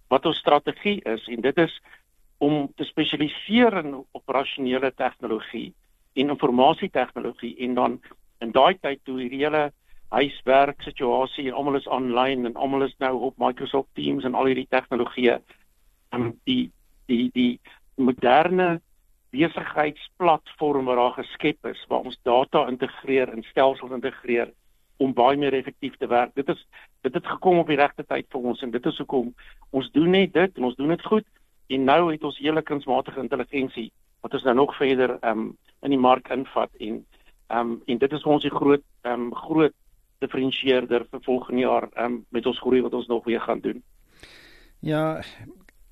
wat 0.08 0.26
ons 0.26 0.38
strategie 0.40 1.00
is 1.04 1.26
en 1.28 1.40
dit 1.44 1.58
is 1.58 1.74
om 2.38 2.68
te 2.76 2.84
spesialiseer 2.84 3.80
in 3.82 3.98
operasionele 4.16 4.92
tegnologie 4.96 5.72
en 6.18 6.32
informasietechnologie 6.34 7.54
en 7.66 7.74
dan 7.74 7.98
in 8.44 8.54
daai 8.54 8.78
tyd 8.80 9.02
toe 9.04 9.18
hierdie 9.20 9.44
hele 9.44 9.68
huiswerk 10.14 10.82
situasie 10.86 11.48
en 11.48 11.58
almal 11.58 11.78
is 11.80 11.88
aanlyn 11.92 12.46
en 12.48 12.56
almal 12.56 12.86
is 12.86 12.94
nou 13.02 13.14
op 13.28 13.40
Microsoft 13.42 13.90
Teams 13.98 14.24
en 14.24 14.38
al 14.38 14.50
hierdie 14.50 14.68
tegnologieë 14.70 15.38
en 16.16 16.30
die 16.48 16.70
die 17.10 17.28
die 17.34 17.52
moderne 17.98 18.78
besigheidsplatform 19.34 20.88
wat 20.88 20.96
daar 20.96 21.16
geskep 21.18 21.68
is 21.68 21.84
waar 21.90 22.06
ons 22.08 22.18
data 22.24 22.64
integreer 22.70 23.28
en 23.34 23.44
stelsels 23.50 23.92
integreer 23.92 24.54
om 24.98 25.14
baie 25.14 25.38
meer 25.38 25.54
effektief 25.54 25.96
te 25.96 26.06
werk. 26.10 26.34
Dit 26.34 26.48
is 26.48 26.60
dit 27.06 27.14
het 27.14 27.26
gekom 27.26 27.58
op 27.58 27.70
die 27.70 27.78
regte 27.78 28.04
tyd 28.04 28.26
vir 28.34 28.46
ons 28.50 28.62
en 28.62 28.70
dit 28.74 28.86
is 28.86 28.98
hoekom 28.98 29.32
ons 29.70 29.90
doen 29.94 30.10
net 30.10 30.32
dit 30.34 30.56
en 30.58 30.68
ons 30.68 30.76
doen 30.76 30.94
dit 30.94 31.04
goed. 31.10 31.26
En 31.68 31.84
nou 31.84 32.00
het 32.12 32.24
ons 32.24 32.38
hele 32.42 32.62
kunsmatige 32.62 33.20
intelligensie 33.20 33.90
wat 34.24 34.34
ons 34.34 34.46
nou 34.48 34.54
nog 34.54 34.74
verder 34.76 35.18
um 35.22 35.52
in 35.86 35.94
die 35.94 36.00
mark 36.00 36.30
invat 36.34 36.72
en 36.82 37.04
um 37.54 37.76
en 37.86 38.02
dit 38.02 38.12
is 38.12 38.24
vir 38.24 38.34
ons 38.34 38.46
die 38.46 38.54
groot 38.54 38.84
um 39.06 39.30
groot 39.44 39.74
diferensieerder 40.24 41.06
vir 41.12 41.22
volgende 41.26 41.62
jaar 41.62 41.88
um 42.04 42.24
met 42.34 42.46
ons 42.46 42.58
groei 42.64 42.82
wat 42.82 42.94
ons 42.98 43.06
nog 43.06 43.24
weer 43.24 43.40
gaan 43.40 43.62
doen. 43.62 43.82
Ja, 44.80 45.20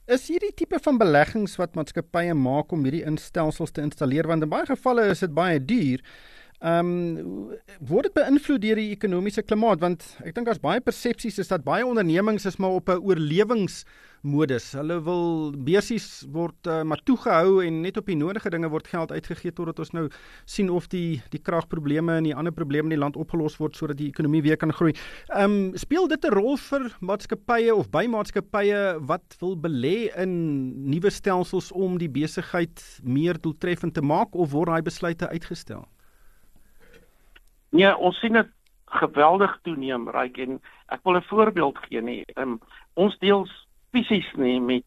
is 0.06 0.28
hierdie 0.30 0.54
tipe 0.54 0.78
van 0.82 0.98
beleggings 0.98 1.56
wat 1.58 1.74
maatskappye 1.78 2.34
maak 2.38 2.72
om 2.74 2.84
hierdie 2.86 3.06
instelsels 3.06 3.74
te 3.74 3.82
installeer 3.82 4.26
want 4.30 4.46
in 4.46 4.50
baie 4.50 4.66
gevalle 4.66 5.08
is 5.10 5.22
dit 5.24 5.34
baie 5.34 5.62
duur. 5.62 6.02
Ehm 6.64 6.88
um, 6.88 7.50
word 7.84 8.06
dit 8.08 8.14
beïnvloed 8.16 8.62
deur 8.62 8.78
die 8.80 8.92
ekonomiese 8.94 9.42
klimaat 9.44 9.82
want 9.82 10.04
ek 10.24 10.32
dink 10.32 10.46
daar's 10.48 10.62
baie 10.62 10.80
persepsies 10.80 11.36
is 11.42 11.50
dat 11.50 11.66
baie 11.66 11.84
ondernemings 11.84 12.46
is 12.48 12.56
maar 12.56 12.78
op 12.78 12.88
'n 12.88 13.02
oorlewingsmodus. 13.04 14.72
Hulle 14.72 14.96
wil 15.04 15.52
besies 15.52 16.24
word 16.32 16.56
uh, 16.66 16.82
maar 16.82 17.02
toegehou 17.04 17.60
en 17.60 17.82
net 17.82 17.98
op 18.00 18.06
die 18.06 18.16
nodige 18.16 18.48
dinge 18.48 18.70
word 18.72 18.88
geld 18.88 19.12
uitgegee 19.12 19.52
totdat 19.52 19.78
ons 19.78 19.92
nou 19.92 20.08
sien 20.46 20.70
of 20.70 20.88
die 20.88 21.20
die 21.28 21.40
kragprobleme 21.40 22.16
en 22.16 22.24
die 22.24 22.34
ander 22.34 22.52
probleme 22.52 22.88
in 22.88 22.96
die 22.96 23.04
land 23.04 23.16
opgelos 23.16 23.58
word 23.60 23.76
sodat 23.76 23.98
die 23.98 24.08
ekonomie 24.08 24.42
weer 24.42 24.56
kan 24.56 24.72
groei. 24.72 24.94
Ehm 25.36 25.44
um, 25.44 25.76
speel 25.76 26.08
dit 26.08 26.24
'n 26.24 26.32
rol 26.32 26.56
vir 26.56 26.96
maatskappye 27.00 27.74
of 27.74 27.90
by 27.90 28.06
maatskappye 28.06 28.96
wat 29.00 29.36
wil 29.40 29.56
belê 29.56 30.08
in 30.16 30.88
nuwe 30.88 31.10
stelsels 31.10 31.70
om 31.72 31.98
die 31.98 32.08
besigheid 32.08 32.80
meer 33.04 33.36
doeltreffend 33.36 33.94
te 33.94 34.00
maak 34.00 34.34
of 34.34 34.52
word 34.52 34.68
daai 34.68 34.82
besluite 34.82 35.28
uitgestel? 35.28 35.84
Nee, 37.70 37.96
ons 37.96 38.18
sien 38.18 38.32
dit 38.32 38.52
geweldig 39.00 39.58
toeneem, 39.62 40.08
ryk 40.10 40.38
en 40.38 40.60
ek 40.88 41.00
wil 41.04 41.16
'n 41.16 41.22
voorbeeld 41.22 41.78
gee 41.88 42.00
nie. 42.00 42.24
Um, 42.36 42.60
ons 42.94 43.18
deels 43.18 43.50
fisies 43.92 44.32
nie 44.34 44.60
met 44.60 44.84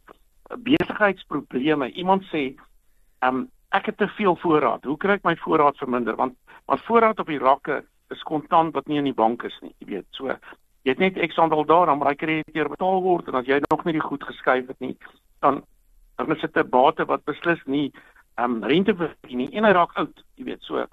besigheidsprobleme. 0.57 1.91
Iemand 1.91 2.23
sê, 2.31 2.55
um, 3.21 3.49
ek 3.69 3.85
het 3.85 3.97
te 3.97 4.07
veel 4.07 4.35
voorraad. 4.35 4.83
Hoe 4.83 4.97
kry 4.97 5.17
ek 5.19 5.23
my 5.23 5.35
voorraad 5.35 5.77
verminder? 5.77 6.15
Want 6.15 6.37
maar 6.67 6.81
voorraad 6.85 7.19
op 7.19 7.27
die 7.27 7.39
rakke 7.39 7.83
is 8.09 8.21
kontant 8.23 8.73
wat 8.73 8.87
nie 8.87 8.97
in 8.97 9.09
die 9.09 9.13
bank 9.17 9.43
is 9.43 9.57
nie, 9.61 9.73
jy 9.79 9.87
weet. 9.87 10.07
So 10.11 10.29
jy 10.83 10.93
het 10.93 11.01
net 11.01 11.17
X 11.29 11.37
aantal 11.37 11.65
daar 11.65 11.89
dan 11.89 12.01
raai 12.01 12.15
krediteur 12.15 12.69
betaal 12.69 13.01
word 13.01 13.27
en 13.27 13.35
as 13.35 13.45
jy 13.49 13.59
nog 13.69 13.83
nie 13.85 13.93
die 13.93 14.05
goed 14.05 14.23
geskuif 14.23 14.67
het 14.67 14.79
nie, 14.79 14.95
dan 15.41 15.63
dan 16.17 16.35
is 16.35 16.41
dit 16.41 16.57
'n 16.57 16.69
bate 16.69 17.05
wat 17.05 17.25
beslis 17.25 17.61
nie 17.65 17.91
ehm 18.37 18.55
um, 18.55 18.63
rente 18.63 18.95
verdien 18.95 19.37
nie. 19.37 19.51
En 19.51 19.63
hy 19.63 19.71
raak 19.71 19.93
oud, 19.93 20.23
jy 20.35 20.43
weet. 20.43 20.61
So 20.61 20.77
ehm 20.77 20.89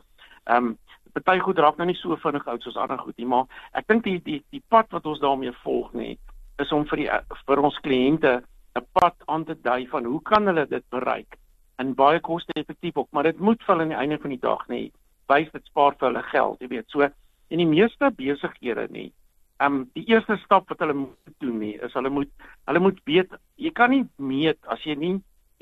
um, 0.56 0.78
party 1.16 1.40
goed 1.40 1.58
raak 1.58 1.78
nou 1.78 1.86
nie 1.88 1.98
so 1.98 2.16
vinnig 2.22 2.46
oud 2.46 2.62
soos 2.62 2.76
ander 2.76 2.98
goed 2.98 3.16
nie, 3.18 3.26
maar 3.26 3.46
ek 3.72 3.88
dink 3.88 4.04
die 4.04 4.18
die 4.24 4.42
die 4.52 4.62
pad 4.68 4.92
wat 4.92 5.06
ons 5.06 5.22
daarmee 5.22 5.54
volg 5.62 5.92
nê, 5.96 6.16
is 6.62 6.72
om 6.72 6.86
vir 6.90 7.02
die 7.02 7.08
vir 7.48 7.64
ons 7.68 7.80
kliënte 7.86 8.42
'n 8.76 8.86
pad 8.92 9.16
aan 9.26 9.44
te 9.44 9.54
dui 9.54 9.86
van 9.88 10.04
hoe 10.04 10.22
kan 10.22 10.46
hulle 10.46 10.66
dit 10.66 10.84
bereik 10.90 11.38
en 11.78 11.94
baie 11.94 12.20
koste-effektief 12.20 12.96
ook, 12.96 13.08
maar 13.12 13.24
dit 13.24 13.38
moet 13.40 13.62
vir 13.62 13.74
hulle 13.74 13.82
aan 13.82 13.94
die 13.94 14.02
einde 14.02 14.18
van 14.18 14.30
die 14.30 14.40
dag 14.40 14.66
nê, 14.68 14.90
wys 15.28 15.52
dit 15.52 15.64
spaar 15.66 15.94
vir 15.98 16.08
hulle 16.08 16.22
geld, 16.32 16.60
jy 16.60 16.68
weet. 16.68 16.88
So 16.88 17.08
in 17.50 17.58
die 17.58 17.66
meeste 17.68 18.10
besighede 18.10 18.88
nê, 18.90 19.10
ehm 19.60 19.72
um, 19.72 19.90
die 19.94 20.04
eerste 20.12 20.36
stap 20.44 20.68
wat 20.68 20.80
hulle 20.84 20.94
moet 20.94 21.36
doen 21.40 21.58
nie 21.58 21.76
is 21.86 21.94
hulle 21.96 22.10
moet 22.12 22.30
hulle 22.68 22.80
moet 22.80 22.98
weet 23.08 23.30
jy 23.56 23.70
kan 23.72 23.90
nie 23.90 24.04
meet 24.16 24.58
as 24.68 24.82
jy 24.84 24.96
nie 25.00 25.14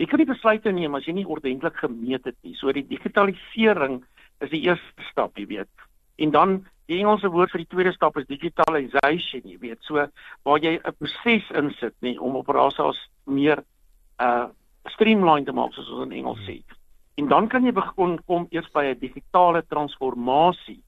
jy 0.02 0.08
kan 0.10 0.18
nie 0.18 0.26
besluite 0.26 0.72
neem 0.74 0.94
as 0.98 1.06
jy 1.06 1.14
nie 1.14 1.26
ordentlik 1.26 1.76
gemeet 1.78 2.24
het 2.26 2.36
nie. 2.42 2.56
So 2.58 2.72
die 2.74 2.86
digitalisering 2.88 4.00
is 4.44 4.52
die 4.52 4.64
eerste 4.68 5.08
stap, 5.10 5.36
jy 5.38 5.46
weet. 5.50 5.84
En 6.22 6.30
dan 6.34 6.56
die 6.90 7.00
Engelse 7.00 7.30
woord 7.32 7.52
vir 7.54 7.64
die 7.64 7.70
tweede 7.72 7.92
stap 7.94 8.18
is 8.20 8.28
digitalization, 8.28 9.44
jy 9.48 9.58
weet. 9.62 9.80
So 9.88 10.04
waar 10.44 10.60
jy 10.62 10.78
'n 10.78 10.96
proses 10.98 11.50
insit 11.50 11.94
nie 12.00 12.18
om 12.20 12.36
operasies 12.36 13.00
meer 13.26 13.64
uh 14.20 14.48
streamline 14.92 15.46
te 15.46 15.52
maak 15.52 15.72
soos 15.72 15.88
ons 15.90 16.04
in 16.04 16.12
Engels 16.12 16.44
sê. 16.44 16.62
En 17.16 17.28
dan 17.28 17.48
kan 17.48 17.64
jy 17.64 17.72
begin 17.72 18.18
kom 18.26 18.46
eers 18.50 18.68
by 18.72 18.84
'n 18.84 18.98
digitale 18.98 19.62
transformasie. 19.62 20.82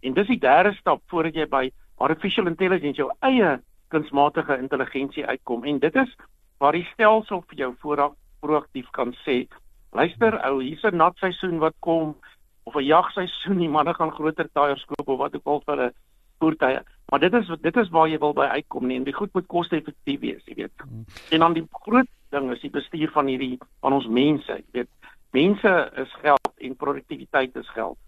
En 0.00 0.14
dis 0.14 0.26
die 0.26 0.38
derde 0.38 0.72
stap 0.72 1.02
voordat 1.06 1.34
jy 1.34 1.46
by 1.46 1.70
artificial 1.98 2.46
intelligence 2.46 2.96
jou 2.96 3.10
eie 3.20 3.60
kunsmatige 3.88 4.56
intelligensie 4.58 5.26
uitkom 5.26 5.64
en 5.64 5.78
dit 5.78 5.96
is 5.96 6.16
waar 6.58 6.72
die 6.72 6.88
stelsel 6.94 7.44
vir 7.50 7.58
jou 7.58 7.74
vooraf 7.82 8.14
proaktief 8.40 8.88
kan 8.90 9.12
sê 9.26 9.46
luister 9.92 10.38
ou 10.48 10.62
hier's 10.62 10.84
'n 10.84 10.96
nat 10.96 11.16
seisoen 11.18 11.58
wat 11.58 11.74
kom 11.80 12.16
of 12.62 12.74
'n 12.74 12.84
jagseisoen 12.84 13.58
die 13.58 13.68
manne 13.76 13.94
gaan 13.94 14.12
groter 14.12 14.48
tyres 14.52 14.84
koop 14.84 15.08
of 15.08 15.18
wat 15.18 15.34
ook 15.34 15.46
al 15.46 15.62
vir 15.66 15.84
'n 15.86 15.92
voertuie. 16.38 16.80
Maar 17.08 17.20
dit 17.20 17.32
is 17.32 17.50
dit 17.60 17.76
is 17.76 17.88
waar 17.88 18.08
jy 18.08 18.18
wil 18.18 18.32
by 18.32 18.48
uitkom 18.56 18.86
nie 18.86 18.96
en 18.96 19.04
die 19.04 19.14
goed 19.14 19.32
moet 19.32 19.46
koste-effektief 19.46 20.20
wees 20.20 20.44
jy 20.44 20.54
weet. 20.54 20.84
En 21.30 21.38
dan 21.38 21.52
die 21.52 21.66
groot 21.70 22.08
ding 22.30 22.50
is 22.52 22.60
die 22.60 22.70
bestuur 22.70 23.10
van 23.10 23.26
hierdie 23.26 23.58
van 23.80 23.92
ons 23.92 24.06
mense 24.06 24.52
jy 24.52 24.64
weet. 24.72 24.88
Mense 25.30 25.90
is 25.96 26.14
geld 26.22 26.52
en 26.56 26.76
produktiwiteit 26.76 27.56
is 27.56 27.68
geld. 27.76 27.98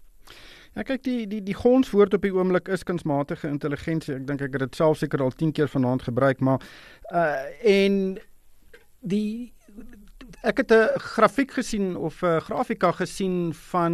Ja 0.75 0.83
kyk 0.83 1.03
die 1.03 1.27
die 1.27 1.41
die 1.43 1.55
gonswoord 1.55 2.13
op 2.13 2.21
die 2.21 2.33
oomblik 2.35 2.67
is 2.67 2.83
kunsmatige 2.83 3.47
intelligensie. 3.47 4.15
Ek 4.17 4.27
dink 4.27 4.41
ek 4.41 4.57
het 4.57 4.65
dit 4.67 4.75
self 4.75 4.97
seker 4.97 5.23
al 5.23 5.31
10 5.31 5.53
keer 5.55 5.71
vanaand 5.71 6.03
gebruik, 6.03 6.39
maar 6.39 6.59
uh 7.13 7.45
en 7.63 8.17
die 8.99 9.53
ek 10.43 10.57
het 10.57 10.71
'n 10.71 10.99
grafiek 10.99 11.51
gesien 11.51 11.95
of 11.95 12.21
'n 12.23 12.39
grafika 12.39 12.91
gesien 12.91 13.53
van 13.53 13.93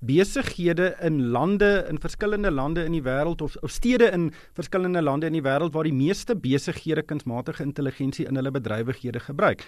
besighede 0.00 0.96
in 1.00 1.28
lande 1.28 1.84
in 1.88 1.98
verskillende 2.00 2.50
lande 2.50 2.84
in 2.84 2.92
die 2.92 3.02
wêreld 3.02 3.42
of, 3.44 3.56
of 3.60 3.70
stede 3.70 4.08
in 4.10 4.32
verskillende 4.56 5.02
lande 5.02 5.26
in 5.26 5.36
die 5.36 5.44
wêreld 5.44 5.72
waar 5.72 5.84
die 5.84 5.94
meeste 5.96 6.36
besighede 6.36 7.02
kunsmatige 7.02 7.62
intelligensie 7.62 8.26
in 8.26 8.34
hulle 8.34 8.50
bedrywighede 8.50 9.20
gebruik. 9.20 9.64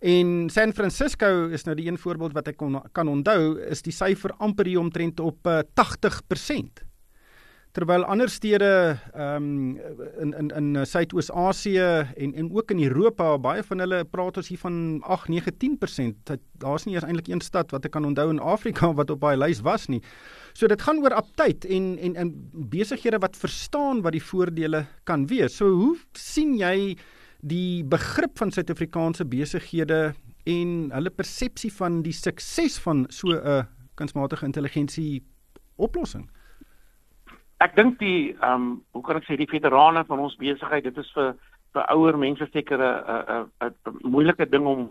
En 0.00 0.50
San 0.50 0.72
Francisco 0.72 1.48
is 1.48 1.64
nou 1.64 1.76
die 1.76 1.86
een 1.88 1.98
voorbeeld 1.98 2.32
wat 2.32 2.48
ek 2.48 2.56
kon, 2.56 2.80
kan 2.92 3.08
onthou, 3.08 3.60
is 3.60 3.84
die 3.84 3.92
syfer 3.92 4.34
amper 4.38 4.66
hier 4.66 4.80
omtrent 4.80 5.20
op 5.20 5.46
uh, 5.46 5.60
80%. 5.80 6.84
Terwyl 7.74 8.04
ander 8.06 8.30
stede 8.30 8.98
ehm 9.18 9.46
um, 9.46 9.78
in 10.22 10.30
in 10.38 10.50
in 10.50 10.86
Suidoos-Asië 10.86 12.06
en 12.16 12.34
en 12.34 12.50
ook 12.54 12.70
in 12.70 12.82
Europa, 12.82 13.38
baie 13.38 13.62
van 13.66 13.78
hulle 13.82 14.04
praat 14.04 14.36
ons 14.36 14.48
hier 14.48 14.58
van 14.58 15.02
8, 15.02 15.28
9, 15.28 15.52
10%. 15.58 16.36
Daar's 16.62 16.84
nie 16.86 16.94
eers 16.94 17.04
eintlik 17.04 17.28
een 17.28 17.42
stad 17.42 17.74
wat 17.74 17.84
ek 17.84 17.90
kan 17.96 18.06
onthou 18.06 18.28
in 18.30 18.38
Afrika 18.38 18.92
wat 19.00 19.10
op 19.10 19.24
daai 19.26 19.34
lys 19.36 19.64
was 19.66 19.88
nie. 19.90 19.98
So 20.52 20.70
dit 20.70 20.82
gaan 20.86 21.02
oor 21.02 21.16
aptyd 21.18 21.66
en 21.66 21.98
en 21.98 22.14
in 22.14 22.30
besighede 22.52 23.18
wat 23.18 23.36
verstaan 23.36 24.04
wat 24.06 24.14
die 24.14 24.22
voordele 24.22 24.84
kan 25.04 25.26
wees. 25.26 25.56
So 25.58 25.74
hoe 25.74 25.96
sien 26.12 26.54
jy 26.60 26.94
die 27.42 27.82
begrip 27.82 28.38
van 28.38 28.54
Suid-Afrikaanse 28.54 29.26
besighede 29.26 30.14
en 30.46 30.70
hulle 30.94 31.10
persepsie 31.10 31.72
van 31.74 32.04
die 32.06 32.14
sukses 32.14 32.78
van 32.86 33.06
so 33.10 33.34
'n 33.34 33.66
kunsmatige 33.98 34.46
intelligensie 34.46 35.24
oplossing. 35.76 36.30
Ek 37.62 37.76
dink 37.76 37.98
die 37.98 38.34
ehm 38.40 38.54
um, 38.54 38.82
hoe 38.92 39.02
kan 39.02 39.16
ek 39.16 39.26
sê 39.28 39.36
die 39.36 39.50
veterane 39.50 40.04
van 40.04 40.18
ons 40.18 40.36
besigheid, 40.36 40.84
dit 40.84 40.96
is 40.98 41.10
vir 41.14 41.34
vir 41.74 41.86
ouer 41.94 42.18
mense 42.18 42.46
seker 42.52 42.78
'n 42.78 43.46
'n 43.62 43.72
'n 43.90 43.98
moeilike 44.10 44.46
ding 44.50 44.66
om 44.66 44.90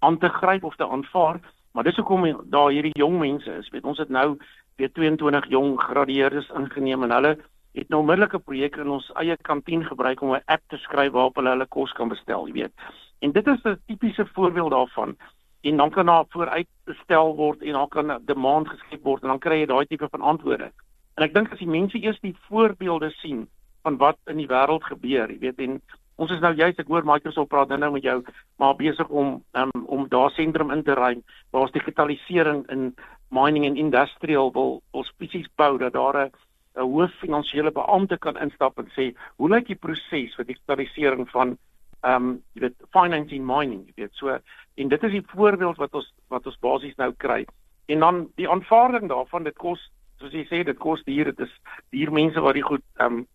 aan 0.00 0.18
te 0.18 0.28
gryp 0.28 0.64
of 0.64 0.76
te 0.76 0.88
aanvaar, 0.88 1.40
maar 1.72 1.84
dis 1.84 1.96
hoekom 1.96 2.50
daar 2.50 2.70
hierdie 2.70 2.98
jong 2.98 3.18
mense 3.18 3.50
is. 3.58 3.70
Weet 3.70 3.84
ons 3.84 3.98
het 3.98 4.08
nou 4.08 4.38
weer 4.76 4.92
22 4.92 5.48
jong 5.48 5.80
gradueerdes 5.80 6.50
ingeneem 6.50 7.02
en 7.02 7.10
hulle 7.10 7.36
het 7.72 7.88
nou 7.88 8.00
onmiddellik 8.00 8.34
'n 8.34 8.42
projek 8.48 8.76
in 8.76 8.88
ons 8.88 9.10
eie 9.14 9.36
kantien 9.36 9.84
gebruik 9.84 10.20
om 10.20 10.34
'n 10.34 10.42
app 10.46 10.62
te 10.68 10.76
skryf 10.76 11.12
waarop 11.12 11.36
hulle 11.36 11.48
hulle 11.48 11.66
kos 11.66 11.92
kan 11.92 12.08
bestel, 12.08 12.46
jy 12.46 12.52
weet. 12.52 12.72
En 13.20 13.32
dit 13.32 13.46
is 13.46 13.64
'n 13.64 13.80
tipiese 13.86 14.26
voorbeeld 14.34 14.70
daarvan. 14.70 15.16
En 15.62 15.76
dan 15.76 15.90
kan 15.90 16.06
daar 16.06 16.24
vooruit 16.28 16.68
bestel 16.84 17.36
word 17.36 17.62
en 17.62 17.72
dan 17.72 17.88
kan 17.88 18.12
'n 18.12 18.24
demand 18.24 18.68
geskep 18.68 19.02
word 19.02 19.22
en 19.22 19.28
dan 19.28 19.38
kry 19.38 19.60
jy 19.60 19.66
daai 19.66 19.86
tipe 19.86 20.08
van 20.08 20.20
antwoorde. 20.20 20.72
En 21.16 21.26
ek 21.26 21.34
dink 21.34 21.52
as 21.52 21.58
die 21.58 21.68
mense 21.68 21.98
eers 21.98 22.20
die 22.20 22.36
voorbeelde 22.48 23.10
sien 23.20 23.48
van 23.82 23.98
wat 24.00 24.18
in 24.30 24.38
die 24.40 24.48
wêreld 24.48 24.84
gebeur, 24.84 25.30
jy 25.30 25.38
weet, 25.42 25.58
en 25.60 25.80
ons 26.22 26.30
is 26.30 26.40
nou 26.44 26.52
juist 26.54 26.78
ek 26.78 26.90
hoor 26.92 27.04
Microsoft 27.08 27.50
praat 27.50 27.72
nou 27.72 27.90
met 27.94 28.04
jou 28.04 28.20
maar 28.62 28.76
besig 28.78 29.08
om 29.08 29.40
um, 29.58 29.72
om 29.86 30.06
daar 30.12 30.30
sentrum 30.36 30.70
in 30.70 30.84
te 30.86 30.94
ry 30.94 31.16
waar 31.50 31.66
ons 31.66 31.74
digitalisering 31.74 32.62
in 32.70 32.92
mining 33.32 33.66
en 33.66 33.80
industrial 33.80 34.52
wil 34.54 34.80
wil 34.92 35.06
spesifiek 35.08 35.50
bou 35.56 35.78
dat 35.80 35.96
daar 35.96 36.18
'n 36.26 36.30
'n 36.76 36.88
hoof 36.92 37.12
finansiële 37.20 37.72
beampte 37.72 38.18
kan 38.18 38.36
instap 38.36 38.78
en 38.78 38.88
sê 38.96 39.14
hoe 39.36 39.48
lyk 39.48 39.66
die 39.66 39.80
proses 39.86 40.34
vir 40.36 40.44
digitalisering 40.44 41.28
van 41.30 41.56
ehm 42.02 42.28
um, 42.28 42.42
jy 42.54 42.60
weet 42.60 42.78
financing 42.90 43.44
mining? 43.46 43.86
Jy 43.86 43.92
weet 43.96 44.14
so 44.14 44.38
en 44.74 44.88
dit 44.88 45.02
is 45.04 45.12
die 45.12 45.26
voorbeeld 45.34 45.76
wat 45.76 45.94
ons 45.94 46.12
wat 46.28 46.46
ons 46.46 46.58
basies 46.58 46.96
nou 46.96 47.12
kry. 47.12 47.44
En 47.86 47.98
dan 48.00 48.28
die 48.36 48.48
aanvaarding 48.48 49.08
daarvan 49.08 49.44
dit 49.44 49.56
kos 49.56 49.90
soos 50.22 50.36
jy 50.36 50.44
sê 50.48 50.62
dit 50.68 50.78
kos 50.78 51.02
duur 51.08 51.32
dit 51.32 51.44
is 51.46 51.54
duur 51.94 52.12
mense 52.14 52.40
wat 52.46 52.58
die 52.58 52.66
goed 52.66 52.84
ehm 52.98 53.22
um, 53.22 53.26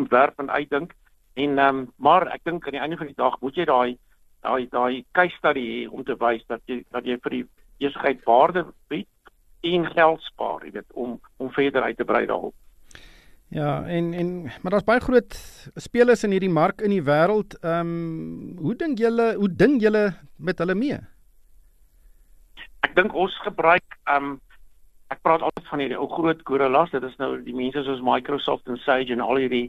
ontwerp 0.00 0.40
en 0.40 0.50
uitdink 0.50 0.94
en 1.34 1.58
ehm 1.58 1.82
um, 1.82 1.82
maar 1.96 2.28
ek 2.34 2.44
dink 2.48 2.66
aan 2.66 2.78
die 2.78 2.82
einde 2.84 3.00
van 3.00 3.10
die 3.10 3.20
dag 3.22 3.38
moet 3.40 3.56
jy 3.56 3.68
daai 3.70 3.98
daai 4.42 4.66
daai 4.70 5.04
case 5.18 5.36
study 5.38 5.64
hê 5.72 5.80
om 5.88 6.04
te 6.04 6.16
wys 6.20 6.44
dat 6.48 6.62
jy 6.66 6.82
dat 6.90 7.06
jy 7.06 7.18
vir 7.24 7.38
die 7.38 7.44
besigheid 7.82 8.24
waarde 8.26 8.66
bied 8.92 9.08
en 9.62 9.86
geld 9.94 10.26
spaar 10.30 10.66
jy 10.66 10.74
weet 10.78 10.98
om 11.04 11.20
om 11.38 11.54
verder 11.58 11.88
uit 11.88 11.96
te 11.96 12.08
brei 12.08 12.26
daarop 12.26 12.54
Ja, 13.52 13.84
en 13.84 14.14
en 14.16 14.28
maar 14.42 14.72
daar's 14.72 14.84
baie 14.88 15.00
groot 15.00 15.34
spelers 15.76 16.22
in 16.24 16.32
hierdie 16.32 16.52
mark 16.52 16.80
in 16.80 16.94
die 16.94 17.04
wêreld. 17.04 17.58
Ehm 17.60 17.90
um, 17.90 18.54
hoe 18.64 18.72
dink 18.80 18.98
julle 18.98 19.34
hoe 19.36 19.48
dink 19.62 19.82
julle 19.84 20.14
met 20.36 20.58
hulle 20.58 20.74
mee? 20.74 20.96
Ek 22.80 22.94
dink 22.96 23.12
ons 23.12 23.36
gebruik 23.44 23.98
ehm 24.08 24.30
um, 24.30 24.40
ek 25.12 25.22
praat 25.26 25.42
altyd 25.44 25.68
van 25.70 25.82
hierdie 25.82 25.98
ou 26.00 26.08
groot 26.10 26.40
gorillas. 26.48 26.92
Dit 26.94 27.04
is 27.06 27.18
nou 27.20 27.34
die 27.44 27.56
mense 27.56 27.84
soos 27.86 28.04
Microsoft 28.04 28.70
en 28.70 28.80
Sage 28.84 29.12
en 29.14 29.24
al 29.24 29.42
hierdie 29.42 29.66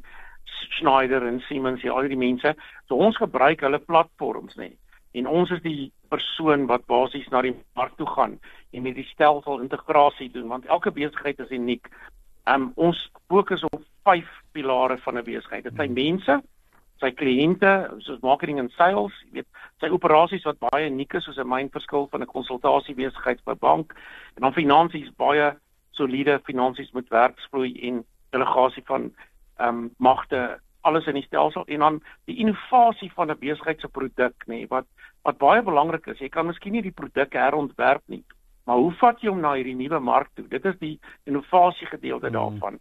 Schneider 0.78 1.26
en 1.28 1.42
Siemens, 1.48 1.84
al 1.84 2.06
hierdie 2.06 2.20
mense. 2.20 2.56
So 2.88 3.00
ons 3.00 3.20
gebruik 3.20 3.64
hulle 3.66 3.82
platforms 3.84 4.58
nê. 4.60 4.74
En 5.20 5.30
ons 5.30 5.52
is 5.54 5.62
die 5.62 5.92
persoon 6.10 6.66
wat 6.70 6.88
basies 6.90 7.30
na 7.34 7.44
die 7.46 7.54
mark 7.78 7.94
toe 8.00 8.08
gaan 8.16 8.40
en 8.74 8.86
met 8.86 8.98
die 8.98 9.08
stelsel 9.12 9.62
integrasie 9.62 10.32
doen 10.34 10.50
want 10.50 10.66
elke 10.66 10.94
besigheid 10.94 11.40
is 11.44 11.54
uniek. 11.54 11.90
Um 12.50 12.72
ons 12.76 13.00
fokus 13.32 13.64
op 13.70 13.84
vyf 14.08 14.30
pilare 14.56 14.98
van 15.06 15.18
'n 15.18 15.28
besigheid. 15.28 15.64
Dit 15.64 15.78
sy 15.78 15.86
hmm. 15.86 15.94
mense, 15.94 16.42
sy 17.02 17.12
kliënte, 17.12 17.72
soos 18.06 18.22
marketing 18.22 18.60
en 18.60 18.70
sales, 18.78 19.16
jy 19.28 19.42
weet, 19.42 19.48
sy 19.82 19.90
operasies 19.92 20.46
wat 20.48 20.62
baie 20.72 20.88
uniek 20.88 21.14
is 21.18 21.26
soos 21.26 21.38
'n 21.38 21.48
myn 21.48 21.70
verskil 21.70 22.08
van 22.12 22.22
'n 22.22 22.34
konsultasiebesigheid 22.36 23.44
by 23.46 23.54
bank 23.54 23.94
en 24.36 24.42
dan 24.42 24.54
finansies 24.54 25.10
baie 25.18 25.54
soliede 25.92 26.40
finansies 26.46 26.92
met 26.94 27.10
werksvloei 27.10 27.74
en 27.88 28.04
delegasie 28.32 28.84
van 28.86 29.12
um 29.60 29.92
magte 29.98 30.60
alles 30.82 31.08
in 31.08 31.16
die 31.16 31.28
stelsel 31.28 31.66
en 31.68 31.80
dan 31.80 32.02
die 32.26 32.38
innovasie 32.38 33.12
van 33.16 33.32
'n 33.32 33.40
besigheid 33.40 33.80
se 33.80 33.88
produk 33.88 34.36
nê 34.48 34.56
nee, 34.56 34.68
wat 34.68 34.86
wat 35.24 35.38
baie 35.38 35.62
belangrik 35.62 36.08
is. 36.08 36.20
Jy 36.20 36.30
kan 36.30 36.48
miskien 36.48 36.74
nie 36.74 36.82
die 36.82 36.92
produk 36.92 37.34
herontwerp 37.34 38.02
nie, 38.08 38.24
Maar 38.64 38.76
hoe 38.76 38.92
vat 39.00 39.22
jy 39.22 39.32
hom 39.32 39.42
na 39.44 39.54
hierdie 39.58 39.76
nuwe 39.76 40.00
mark 40.00 40.30
toe? 40.38 40.46
Dit 40.48 40.66
is 40.66 40.76
die 40.80 40.94
innovasie 41.28 41.88
gedeelte 41.88 42.30
mm. 42.32 42.36
daarvan. 42.38 42.80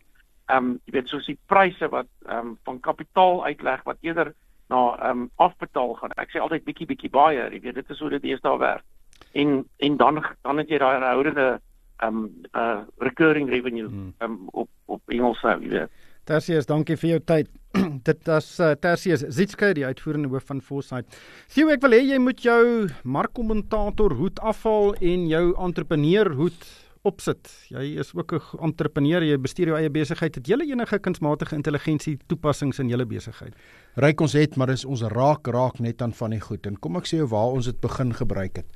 Ehm 0.51 0.71
um, 0.73 0.79
jy 0.87 0.97
weet 0.99 1.09
soos 1.09 1.27
die 1.27 1.39
pryse 1.47 1.89
wat 1.89 2.09
ehm 2.27 2.53
um, 2.53 2.57
van 2.65 2.81
kapitaal 2.81 3.45
uitleg 3.45 3.85
wat 3.89 4.01
eerder 4.01 4.33
na 4.69 4.83
ehm 4.99 5.27
um, 5.27 5.31
afbetaal 5.37 5.95
gaan. 6.01 6.17
Ek 6.17 6.33
sê 6.33 6.41
altyd 6.41 6.65
bietjie 6.65 6.89
bietjie 6.91 7.11
baie, 7.11 7.49
jy 7.53 7.61
weet 7.61 7.81
dit 7.81 7.91
is 7.91 8.01
hoe 8.01 8.11
dit 8.11 8.31
eers 8.33 8.45
daar 8.45 8.59
werk. 8.59 8.85
En 9.33 9.65
en 9.79 9.97
dan 9.97 10.25
dan 10.43 10.59
het 10.59 10.69
jy 10.69 10.79
daai 10.79 11.05
houdende 11.05 11.61
ehm 12.03 12.17
um, 12.17 12.31
uh 12.53 12.81
recurring 12.99 13.51
revenue 13.51 13.89
mm. 13.89 14.15
ehm 14.19 14.31
um, 14.31 14.49
op 14.53 14.69
op 14.87 15.03
Engels 15.09 15.43
nou, 15.43 15.61
jy 15.63 15.69
weet. 15.69 15.91
Tersius, 16.25 16.67
dankie 16.67 16.97
vir 16.97 17.17
jou 17.17 17.21
tyd. 17.27 17.49
Dit 18.09 18.29
is 18.29 18.49
uh, 18.61 18.75
Tersius 18.79 19.25
Zitske, 19.35 19.73
die 19.75 19.87
uitvoerende 19.87 20.29
hoof 20.31 20.45
van 20.51 20.61
Foresight. 20.63 21.17
Sien 21.51 21.71
ek 21.73 21.83
wil 21.83 21.97
hê 21.97 22.03
jy 22.05 22.19
moet 22.23 22.43
jou 22.45 22.89
markkommentator 23.03 24.15
hoed 24.19 24.39
afhaal 24.39 24.93
en 25.01 25.27
jou 25.31 25.45
entrepreneur 25.67 26.31
hoed 26.39 26.69
opsit. 27.09 27.51
Jy 27.73 27.99
is 27.99 28.13
ook 28.15 28.33
'n 28.33 28.63
entrepreneur, 28.63 29.23
jy 29.23 29.37
bestuur 29.37 29.67
jou 29.67 29.77
eie 29.77 29.91
besigheid. 29.91 30.35
Het 30.35 30.47
jy 30.47 30.71
enige 30.71 30.99
kunsmatige 30.99 31.55
intelligensie 31.55 32.19
toepassings 32.27 32.79
in 32.79 32.89
julle 32.89 33.07
besigheid? 33.07 33.55
Ryk 33.97 34.21
ons 34.21 34.33
het, 34.33 34.57
maar 34.57 34.67
dis 34.67 34.85
ons 34.85 35.03
raak 35.03 35.47
raak 35.47 35.81
net 35.81 36.03
aan 36.03 36.13
van 36.13 36.31
die 36.31 36.41
goed. 36.41 36.67
En 36.67 36.77
kom 36.77 36.97
ek 36.97 37.07
sê 37.07 37.17
jou 37.17 37.27
waar 37.27 37.53
ons 37.53 37.65
dit 37.65 37.81
begin 37.81 38.15
gebruik 38.15 38.57
het. 38.57 38.67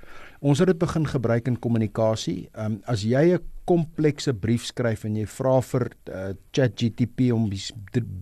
Ons 0.40 0.58
het 0.58 0.66
dit 0.66 0.78
begin 0.78 1.06
gebruik 1.06 1.46
in 1.48 1.58
kommunikasie. 1.58 2.48
Ehm 2.54 2.72
um, 2.72 2.82
as 2.86 3.02
jy 3.02 3.34
'n 3.34 3.40
komplekse 3.64 4.32
brief 4.32 4.64
skryf 4.64 5.04
en 5.04 5.16
jy 5.16 5.26
vra 5.26 5.60
vir 5.60 5.90
uh, 6.08 6.34
ChatGPT 6.52 7.32
om 7.32 7.48
die 7.50 7.62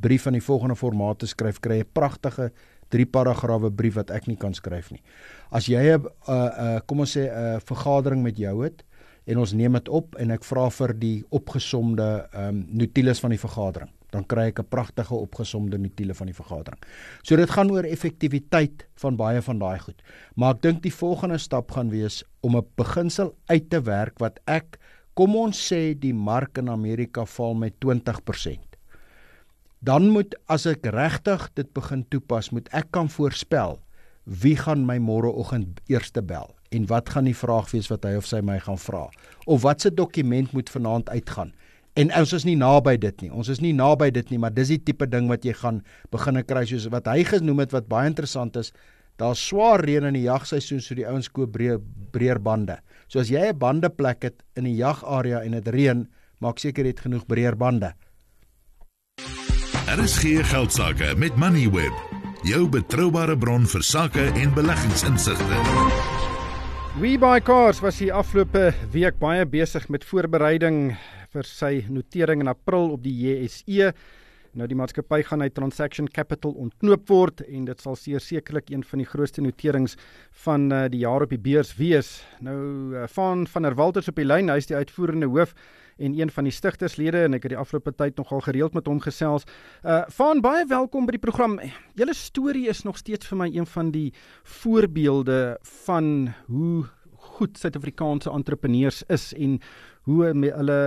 brief 0.00 0.26
in 0.26 0.32
die 0.32 0.40
volgende 0.40 0.76
formaat 0.76 1.18
te 1.18 1.26
skryf, 1.26 1.60
kry 1.60 1.76
jy 1.76 1.84
'n 1.84 1.92
pragtige 1.92 2.52
drie 2.88 3.06
paragrawe 3.06 3.70
brief 3.70 3.94
wat 3.94 4.10
ek 4.10 4.26
nie 4.26 4.36
kan 4.36 4.54
skryf 4.54 4.90
nie. 4.90 5.02
As 5.50 5.66
jy 5.66 5.80
'n 5.80 6.04
uh, 6.28 6.34
uh, 6.34 6.80
kom 6.86 7.00
ons 7.00 7.16
sê 7.16 7.28
'n 7.28 7.56
uh, 7.56 7.60
vergadering 7.60 8.22
met 8.22 8.36
jou 8.36 8.64
het 8.64 8.84
en 9.26 9.38
ons 9.38 9.52
neem 9.56 9.72
dit 9.78 9.88
op 9.88 10.16
en 10.20 10.34
ek 10.34 10.44
vra 10.44 10.68
vir 10.70 10.94
die 11.00 11.18
opgesomde 11.34 12.08
um, 12.36 12.64
notules 12.76 13.22
van 13.24 13.32
die 13.34 13.40
vergadering, 13.40 13.90
dan 14.12 14.26
kry 14.28 14.48
ek 14.52 14.60
'n 14.60 14.68
pragtige 14.68 15.14
opgesomde 15.14 15.78
notule 15.78 16.14
van 16.14 16.26
die 16.26 16.36
vergadering. 16.36 16.80
So 17.22 17.36
dit 17.36 17.50
gaan 17.50 17.70
oor 17.70 17.84
effektiwiteit 17.84 18.86
van 18.96 19.16
baie 19.16 19.42
van 19.42 19.58
daai 19.58 19.78
goed. 19.78 20.02
Maar 20.36 20.54
ek 20.54 20.62
dink 20.62 20.82
die 20.82 20.94
volgende 20.94 21.38
stap 21.38 21.70
gaan 21.70 21.90
wees 21.90 22.24
om 22.42 22.56
'n 22.56 22.66
beginsel 22.76 23.34
uit 23.48 23.70
te 23.70 23.80
werk 23.80 24.18
wat 24.18 24.38
ek 24.46 24.78
kom 25.14 25.36
ons 25.36 25.72
sê 25.72 25.98
die 25.98 26.14
mark 26.14 26.58
in 26.58 26.68
Amerika 26.68 27.24
val 27.24 27.54
met 27.54 27.74
20% 27.80 28.74
dan 29.84 30.08
moet 30.08 30.32
as 30.48 30.64
ek 30.70 30.86
regtig 30.94 31.42
dit 31.58 31.68
begin 31.76 32.04
toepas, 32.08 32.50
moet 32.56 32.68
ek 32.72 32.88
kan 32.96 33.10
voorspel 33.12 33.76
wie 34.24 34.56
gaan 34.56 34.86
my 34.88 34.96
môreoggend 34.96 35.82
eerste 35.92 36.22
bel 36.24 36.53
en 36.74 36.86
wat 36.90 37.14
gaan 37.14 37.28
die 37.28 37.36
vraag 37.36 37.70
wees 37.70 37.90
wat 37.92 38.04
hy 38.04 38.16
of 38.18 38.26
sy 38.26 38.40
my 38.44 38.58
gaan 38.62 38.80
vra 38.80 39.06
of 39.46 39.62
watse 39.62 39.90
dokument 39.94 40.52
moet 40.52 40.70
vanaand 40.70 41.10
uitgaan. 41.10 41.52
En 41.94 42.10
ons 42.18 42.32
is 42.34 42.44
nie 42.46 42.56
naby 42.58 42.96
dit 42.98 43.22
nie. 43.22 43.30
Ons 43.30 43.52
is 43.52 43.60
nie 43.62 43.72
naby 43.76 44.08
dit 44.14 44.32
nie, 44.32 44.38
maar 44.42 44.54
dis 44.54 44.72
die 44.72 44.80
tipe 44.82 45.06
ding 45.06 45.28
wat 45.30 45.44
jy 45.46 45.54
gaan 45.54 45.82
begin 46.10 46.40
kry 46.42 46.64
soos 46.66 46.88
wat 46.90 47.06
hy 47.06 47.22
genoem 47.28 47.62
het 47.62 47.74
wat 47.76 47.86
baie 47.90 48.10
interessant 48.10 48.58
is. 48.58 48.72
Daar's 49.20 49.38
swaar 49.38 49.84
reën 49.86 50.08
in 50.08 50.18
die 50.18 50.24
jagseisoen 50.24 50.82
so 50.82 50.98
die 50.98 51.06
ouens 51.06 51.30
koop 51.30 51.52
breër 51.54 51.78
breër 52.14 52.40
bande. 52.42 52.80
So 53.06 53.20
as 53.20 53.30
jy 53.30 53.52
'n 53.52 53.58
bandeplek 53.58 54.24
het 54.24 54.42
in 54.56 54.64
die 54.64 54.74
jagarea 54.74 55.44
en 55.44 55.52
dit 55.52 55.68
reën, 55.68 56.06
maak 56.40 56.58
seker 56.58 56.84
jy 56.84 56.90
het 56.90 57.06
genoeg 57.06 57.26
breër 57.26 57.56
bande. 57.56 57.94
RSG 59.86 60.42
Geldsaake 60.50 61.14
met 61.16 61.36
Moneyweb, 61.36 61.94
jou 62.42 62.68
betroubare 62.68 63.38
bron 63.38 63.66
vir 63.66 63.82
sake 63.82 64.32
en 64.34 64.54
beleggingsinsigte. 64.54 66.33
WeBuyCars 66.94 67.80
was 67.82 67.96
die 67.98 68.12
afgelope 68.14 68.68
week 68.92 69.16
baie 69.18 69.42
besig 69.50 69.88
met 69.90 70.04
voorbereiding 70.06 70.92
vir 71.34 71.48
sy 71.48 71.80
notering 71.90 72.44
in 72.44 72.50
April 72.52 72.92
op 72.94 73.00
die 73.02 73.14
JSE. 73.18 73.88
Nou 74.54 74.68
die 74.70 74.76
maatskappy 74.78 75.24
gaan 75.26 75.42
uit 75.42 75.54
Transaction 75.56 76.06
Capital 76.14 76.52
ontknoop 76.62 77.08
word 77.10 77.40
en 77.42 77.64
dit 77.66 77.80
sal 77.82 77.96
sekerlik 77.98 78.68
een 78.70 78.84
van 78.86 79.00
die 79.02 79.06
grootste 79.10 79.42
noterings 79.42 79.96
van 80.44 80.68
uh, 80.70 80.84
die 80.86 81.00
jaar 81.02 81.24
op 81.26 81.32
die 81.34 81.40
beurs 81.42 81.72
wees. 81.74 82.20
Nou 82.38 82.94
uh, 82.94 83.08
van 83.16 83.46
van 83.50 83.66
der 83.66 83.74
Walters 83.74 84.08
op 84.08 84.20
die 84.20 84.26
lyn, 84.26 84.52
hy 84.52 84.60
is 84.62 84.70
die 84.70 84.78
uitvoerende 84.78 85.26
hoof 85.26 85.56
en 85.98 86.14
een 86.14 86.30
van 86.30 86.46
die 86.46 86.54
stigterslede 86.54 87.24
en 87.26 87.34
ek 87.34 87.48
het 87.48 87.56
die 87.56 87.58
afgelope 87.58 87.96
tyd 87.98 88.14
nogal 88.22 88.46
gereeld 88.46 88.78
met 88.78 88.86
hom 88.86 89.02
gesels. 89.02 89.42
Uh 89.82 90.04
Van 90.14 90.42
baie 90.44 90.62
welkom 90.70 91.10
by 91.10 91.16
die 91.18 91.24
program. 91.26 91.58
Julle 91.98 92.14
storie 92.14 92.68
is 92.70 92.84
nog 92.86 93.02
steeds 93.02 93.26
vir 93.26 93.42
my 93.42 93.50
een 93.50 93.66
van 93.66 93.90
die 93.90 94.12
voorbeelde 94.62 95.58
van 95.86 96.30
hoe 96.46 96.86
goed 97.34 97.58
Suid-Afrikaanse 97.58 98.30
entrepreneurs 98.30 99.02
is 99.10 99.32
en 99.34 99.58
hoe 100.06 100.30
hulle 100.30 100.80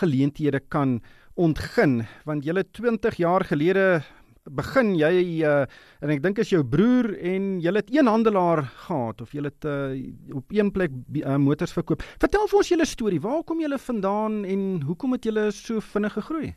geleenthede 0.00 0.60
kan 0.72 1.02
ontgin 1.40 2.02
want 2.28 2.44
julle 2.44 2.64
20 2.76 3.16
jaar 3.22 3.44
gelede 3.48 4.02
begin 4.48 4.94
jy 4.98 5.42
uh, 5.44 5.66
en 6.00 6.12
ek 6.12 6.22
dink 6.24 6.40
is 6.42 6.50
jou 6.52 6.62
broer 6.66 7.12
en 7.16 7.58
jy 7.62 7.72
het 7.76 7.90
een 7.92 8.08
handelaar 8.08 8.64
gehad 8.86 9.20
of 9.24 9.34
jy 9.36 9.44
het 9.44 9.68
uh, 9.68 9.92
op 10.36 10.54
een 10.54 10.72
plek 10.72 10.94
uh, 11.20 11.36
motors 11.36 11.74
verkoop. 11.76 12.02
Vertel 12.22 12.48
vir 12.48 12.60
ons 12.62 12.72
julle 12.72 12.88
storie. 12.88 13.20
Waar 13.20 13.44
kom 13.46 13.60
julle 13.60 13.78
vandaan 13.78 14.42
en 14.48 14.64
hoekom 14.88 15.16
het 15.16 15.28
julle 15.28 15.50
so 15.54 15.84
vinnig 15.92 16.16
gegroei? 16.16 16.54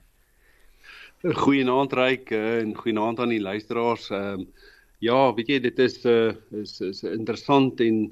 Goeienaand 1.43 1.93
Ryk 1.95 2.33
en 2.35 2.73
goeienaand 2.75 3.19
aan 3.23 3.35
die 3.35 3.43
luisteraars. 3.43 4.09
Ehm 4.11 4.43
um, 4.43 4.47
ja, 5.03 5.33
weet 5.35 5.49
jy 5.51 5.57
dit 5.59 5.79
is 5.83 5.97
uh, 6.07 6.31
is 6.55 6.79
is 6.81 7.03
interessant 7.03 7.79
en 7.83 8.03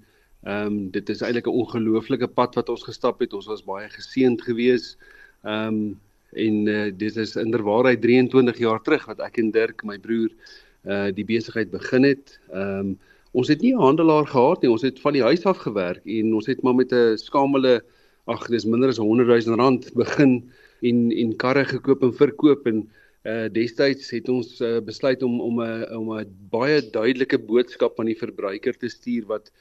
ehm 0.44 0.68
um, 0.68 0.78
dit 0.92 1.10
is 1.10 1.24
eintlik 1.24 1.48
'n 1.48 1.60
ongelooflike 1.64 2.28
pad 2.28 2.56
wat 2.60 2.70
ons 2.70 2.84
gestap 2.84 3.20
het. 3.20 3.34
Ons 3.34 3.48
was 3.48 3.64
baie 3.64 3.90
geseënd 3.90 4.42
geweest. 4.42 4.98
Ehm 5.44 5.68
um, 5.68 6.00
en 6.34 6.66
uh, 6.68 6.92
dit 6.96 7.16
is 7.16 7.36
inderwaarheid 7.36 8.02
23 8.02 8.58
jaar 8.58 8.82
terug 8.82 9.06
wat 9.06 9.20
ek 9.20 9.38
en 9.38 9.52
Dirk 9.52 9.84
my 9.84 9.98
broer 10.00 10.30
uh 10.86 11.12
die 11.14 11.26
besigheid 11.26 11.72
begin 11.72 12.04
het. 12.04 12.40
Ehm 12.52 12.80
um, 12.80 13.00
ons 13.32 13.48
het 13.48 13.62
nie 13.62 13.72
'n 13.72 13.80
handelaar 13.80 14.28
gehad 14.28 14.62
nie. 14.62 14.72
Ons 14.72 14.82
het 14.82 15.00
van 15.00 15.14
die 15.14 15.24
huis 15.24 15.46
af 15.46 15.58
gewerk 15.58 16.04
en 16.06 16.34
ons 16.34 16.46
het 16.46 16.62
maar 16.64 16.76
met 16.76 16.92
'n 16.92 17.18
skamele 17.18 17.82
ag 18.28 18.48
dis 18.48 18.66
minder 18.66 18.90
as 18.90 18.98
100 18.98 19.46
000 19.46 19.56
rand 19.56 19.94
begin 19.94 20.52
en 20.82 21.12
en 21.12 21.36
karre 21.36 21.66
gekoop 21.66 22.04
en 22.04 22.14
verkoop 22.14 22.68
en 22.68 22.90
uh 23.24 23.48
destyds 23.54 24.10
het 24.10 24.30
ons 24.30 24.62
uh, 24.62 24.80
besluit 24.82 25.24
om 25.24 25.42
om 25.42 25.62
'n 25.62 25.86
om 25.96 26.14
'n 26.20 26.28
baie 26.50 26.82
duidelike 26.82 27.38
boodskap 27.38 28.00
aan 28.00 28.10
die 28.10 28.18
verbruiker 28.18 28.78
te 28.78 28.90
stuur 28.90 29.26
wat 29.28 29.52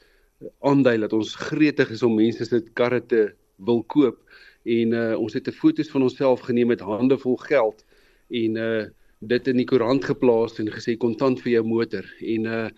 aandui 0.59 0.97
dat 0.97 1.13
ons 1.13 1.35
gretig 1.35 1.91
is 1.91 2.03
om 2.03 2.15
mense 2.15 2.45
se 2.45 2.61
karre 2.73 3.01
te 3.05 3.33
wil 3.57 3.83
koop 3.83 4.17
en 4.63 4.93
uh, 4.93 5.17
ons 5.17 5.33
het 5.33 5.47
'n 5.47 5.51
foto's 5.51 5.89
van 5.89 6.01
onsself 6.01 6.39
geneem 6.39 6.67
met 6.67 6.79
hande 6.79 7.17
vol 7.17 7.37
geld 7.37 7.85
en 8.29 8.55
uh 8.57 8.85
dit 9.21 9.47
in 9.47 9.57
die 9.57 9.65
koerant 9.69 10.05
geplaas 10.05 10.59
en 10.59 10.71
gesê 10.73 10.97
kontant 10.97 11.41
vir 11.41 11.51
jou 11.51 11.63
motor. 11.63 12.05
En 12.21 12.45
uh 12.45 12.69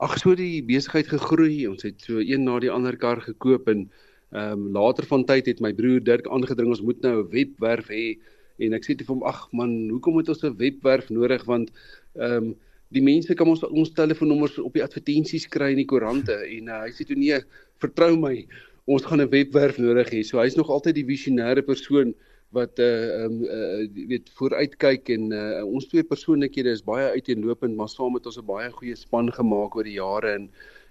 ag 0.00 0.18
so 0.18 0.34
die 0.34 0.62
besigheid 0.64 1.08
gegroei. 1.10 1.66
Ons 1.68 1.82
het 1.82 2.00
so 2.00 2.20
een 2.20 2.44
na 2.44 2.58
die 2.62 2.70
ander 2.70 2.96
kar 2.96 3.20
gekoop 3.20 3.68
en 3.68 3.90
ehm 4.30 4.52
um, 4.52 4.68
later 4.72 5.06
van 5.10 5.24
tyd 5.26 5.46
het 5.50 5.60
my 5.60 5.72
broer 5.74 5.98
Dirk 6.00 6.28
aangedring 6.30 6.70
ons 6.70 6.82
moet 6.86 7.00
nou 7.02 7.16
'n 7.18 7.30
webwerf 7.30 7.88
hê. 7.90 8.18
En 8.58 8.74
ek 8.74 8.84
sê 8.84 8.94
te 8.94 9.04
hom 9.08 9.22
ag 9.22 9.48
man 9.52 9.90
hoekom 9.90 10.18
het 10.18 10.28
ons 10.28 10.44
'n 10.44 10.56
webwerf 10.56 11.10
nodig? 11.10 11.44
Want 11.44 11.70
ehm 12.14 12.36
um, 12.36 12.56
die 12.90 13.02
mense 13.02 13.34
kan 13.34 13.48
ons 13.48 13.62
ons 13.64 13.90
telefoonnommers 13.90 14.58
op 14.58 14.72
die 14.74 14.82
advertensies 14.82 15.48
kry 15.48 15.70
in 15.70 15.82
die 15.82 15.90
koerante. 15.92 16.32
En 16.32 16.68
uh, 16.68 16.80
hy 16.86 16.90
sê 16.90 17.06
toe 17.06 17.16
nee 17.16 17.38
vertrou 17.78 18.16
my 18.16 18.46
ons 18.90 19.06
gaan 19.06 19.22
'n 19.22 19.30
webwerf 19.30 19.78
nodig 19.78 20.10
hê. 20.10 20.20
So 20.24 20.40
hy's 20.42 20.56
nog 20.58 20.70
altyd 20.70 20.94
die 20.98 21.08
visionêre 21.12 21.62
persoon 21.62 22.14
wat 22.56 22.78
uh 22.78 23.24
um 23.24 23.44
uh 23.44 23.86
weet 24.10 24.30
vooruitkyk 24.38 25.08
en 25.14 25.32
uh 25.32 25.62
ons 25.64 25.86
twee 25.86 26.02
persoonlikhede 26.02 26.72
is 26.74 26.82
baie 26.82 27.06
uiteenlopend, 27.14 27.76
maar 27.76 27.88
saam 27.88 28.14
het 28.18 28.26
ons 28.26 28.38
'n 28.38 28.46
baie 28.46 28.70
goeie 28.70 28.96
span 28.96 29.30
gemaak 29.32 29.76
oor 29.76 29.86
die 29.86 29.98
jare 30.02 30.34
en 30.38 30.50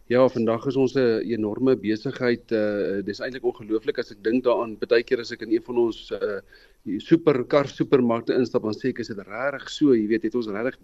ja, 0.10 0.24
vandag 0.28 0.66
is 0.66 0.76
ons 0.76 0.96
'n 0.96 1.22
enorme 1.36 1.76
besigheid. 1.76 2.52
Uh 2.52 3.02
dis 3.06 3.20
eintlik 3.20 3.44
ongelooflik 3.44 4.00
as 4.00 4.12
ek 4.12 4.24
dink 4.24 4.44
daaraan. 4.44 4.78
Partykeer 4.78 5.20
as 5.20 5.32
ek 5.32 5.42
in 5.42 5.52
een 5.52 5.66
van 5.68 5.78
ons 5.78 6.12
uh 6.12 6.40
superkar 6.98 7.68
supermarkte 7.68 8.34
instap, 8.34 8.64
dan 8.64 8.74
sê 8.74 8.90
ek 8.90 9.00
is 9.00 9.12
dit 9.12 9.18
regtig 9.18 9.70
so, 9.70 9.94
jy 9.94 10.08
weet, 10.08 10.24
het 10.24 10.36
ons 10.36 10.48
regtig 10.48 10.78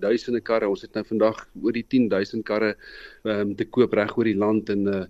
duisende 0.00 0.40
karre. 0.40 0.68
Ons 0.68 0.82
het 0.82 0.94
nou 0.94 1.04
vandag 1.04 1.48
oor 1.62 1.72
die 1.72 1.86
10000 1.88 2.44
karre 2.44 2.76
um 3.24 3.56
te 3.56 3.64
koop 3.64 3.92
reg 3.92 4.16
oor 4.18 4.24
die 4.24 4.36
land 4.36 4.68
en 4.70 4.86
uh 4.86 5.06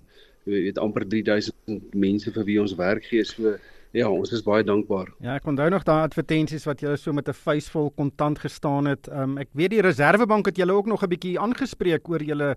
jy 0.49 0.63
weet 0.69 0.79
amper 0.79 1.07
3000 1.09 1.93
mense 1.95 2.33
vir 2.33 2.45
wie 2.49 2.61
ons 2.61 2.75
werk 2.79 3.05
gee. 3.05 3.25
So 3.25 3.57
ja 3.97 4.09
ons 4.11 4.33
is 4.37 4.45
baie 4.45 4.65
dankbaar. 4.65 5.13
Ja 5.25 5.39
ek 5.39 5.47
onthou 5.49 5.69
nog 5.73 5.87
daai 5.89 6.03
advertensies 6.05 6.67
wat 6.69 6.83
julle 6.85 6.97
so 6.97 7.13
met 7.13 7.29
'n 7.29 7.39
vuisvol 7.45 7.91
kontant 7.97 8.39
gestaan 8.39 8.87
het. 8.87 9.09
Um, 9.09 9.39
ek 9.39 9.49
weet 9.53 9.71
die 9.71 9.83
reservebank 9.83 10.47
het 10.47 10.57
julle 10.57 10.73
ook 10.73 10.87
nog 10.87 11.03
'n 11.03 11.09
bietjie 11.09 11.39
aangespreek 11.39 12.09
oor 12.09 12.23
julle 12.23 12.57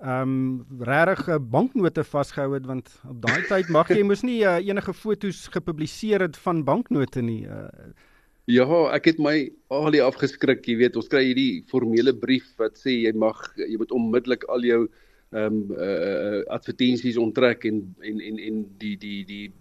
ehm 0.00 0.22
um, 0.22 0.66
regte 0.80 1.38
banknote 1.38 2.04
vasgehou 2.04 2.54
het 2.54 2.66
want 2.66 2.88
op 3.04 3.20
daai 3.20 3.42
tyd 3.48 3.68
mag 3.68 3.88
jy 3.88 4.02
mos 4.02 4.22
nie 4.22 4.40
uh, 4.44 4.56
enige 4.56 4.94
fotos 4.94 5.48
gepubliseer 5.52 6.20
het 6.20 6.36
van 6.36 6.64
banknote 6.64 7.20
nie 7.20 7.44
uh, 7.44 7.68
Ja, 8.50 8.64
ek 8.96 9.04
het 9.04 9.18
my 9.22 9.50
al 9.70 9.92
die 9.94 10.00
afgeskrik, 10.02 10.64
jy 10.66 10.74
weet, 10.80 10.96
ons 10.96 11.10
kry 11.12 11.20
hierdie 11.28 11.62
formele 11.70 12.14
brief 12.16 12.48
wat 12.58 12.80
sê 12.80 12.96
jy 13.04 13.12
mag 13.12 13.36
jy 13.60 13.76
moet 13.78 13.92
onmiddellik 13.94 14.46
al 14.48 14.64
jou 14.66 14.80
ehm 15.30 15.54
um, 15.54 15.74
uh, 15.78 16.42
advertensies 16.50 17.16
onttrek 17.16 17.64
en 17.64 17.94
en 18.00 18.20
en 18.20 18.38
en 18.38 18.62
die 18.78 18.96
die 18.98 19.24
die 19.24 19.52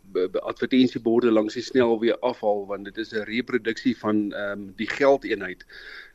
advertensieborde 0.41 1.31
langs 1.31 1.53
die 1.53 1.61
snelweg 1.61 2.17
afhaal 2.25 2.65
want 2.65 2.85
dit 2.89 2.97
is 2.97 3.13
'n 3.13 3.27
reproduksie 3.29 3.97
van 3.97 4.33
ehm 4.33 4.51
um, 4.51 4.73
die 4.75 4.89
geldeenheid. 4.89 5.65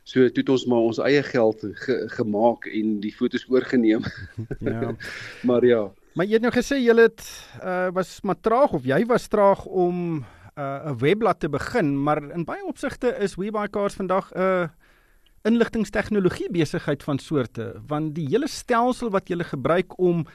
So 0.03 0.27
toe 0.27 0.43
het 0.43 0.49
ons 0.49 0.65
maar 0.65 0.83
ons 0.91 0.97
eie 0.97 1.23
geld 1.23 1.63
ge, 1.63 2.03
gemaak 2.07 2.65
en 2.65 2.99
die 2.99 3.13
fotos 3.13 3.47
oorgeneem. 3.49 4.03
Ja. 4.59 4.95
maar 5.49 5.65
ja. 5.65 5.91
Maar 6.13 6.25
jy 6.25 6.33
het 6.33 6.41
nou 6.41 6.53
gesê 6.53 6.75
jy 6.75 6.95
het 6.95 7.23
uh, 7.63 7.87
was 7.93 8.21
maar 8.21 8.39
traag 8.41 8.73
of 8.73 8.83
jy 8.83 9.05
was 9.05 9.27
traag 9.27 9.65
om 9.65 10.25
'n 10.55 10.61
uh, 10.61 10.91
webblad 10.99 11.39
te 11.39 11.49
begin, 11.49 12.03
maar 12.03 12.31
in 12.31 12.43
baie 12.43 12.65
opsigte 12.65 13.15
is 13.19 13.35
WeBuyCars 13.35 13.93
vandag 13.93 14.31
'n 14.33 14.39
uh, 14.39 14.67
inligtingstegnologie 15.45 16.49
besigheid 16.51 17.03
van 17.03 17.19
soorte 17.21 17.73
want 17.87 18.15
die 18.17 18.27
hele 18.31 18.47
stelsel 18.47 19.11
wat 19.13 19.29
jy 19.29 19.37
gebruik 19.43 19.97
om 19.99 20.25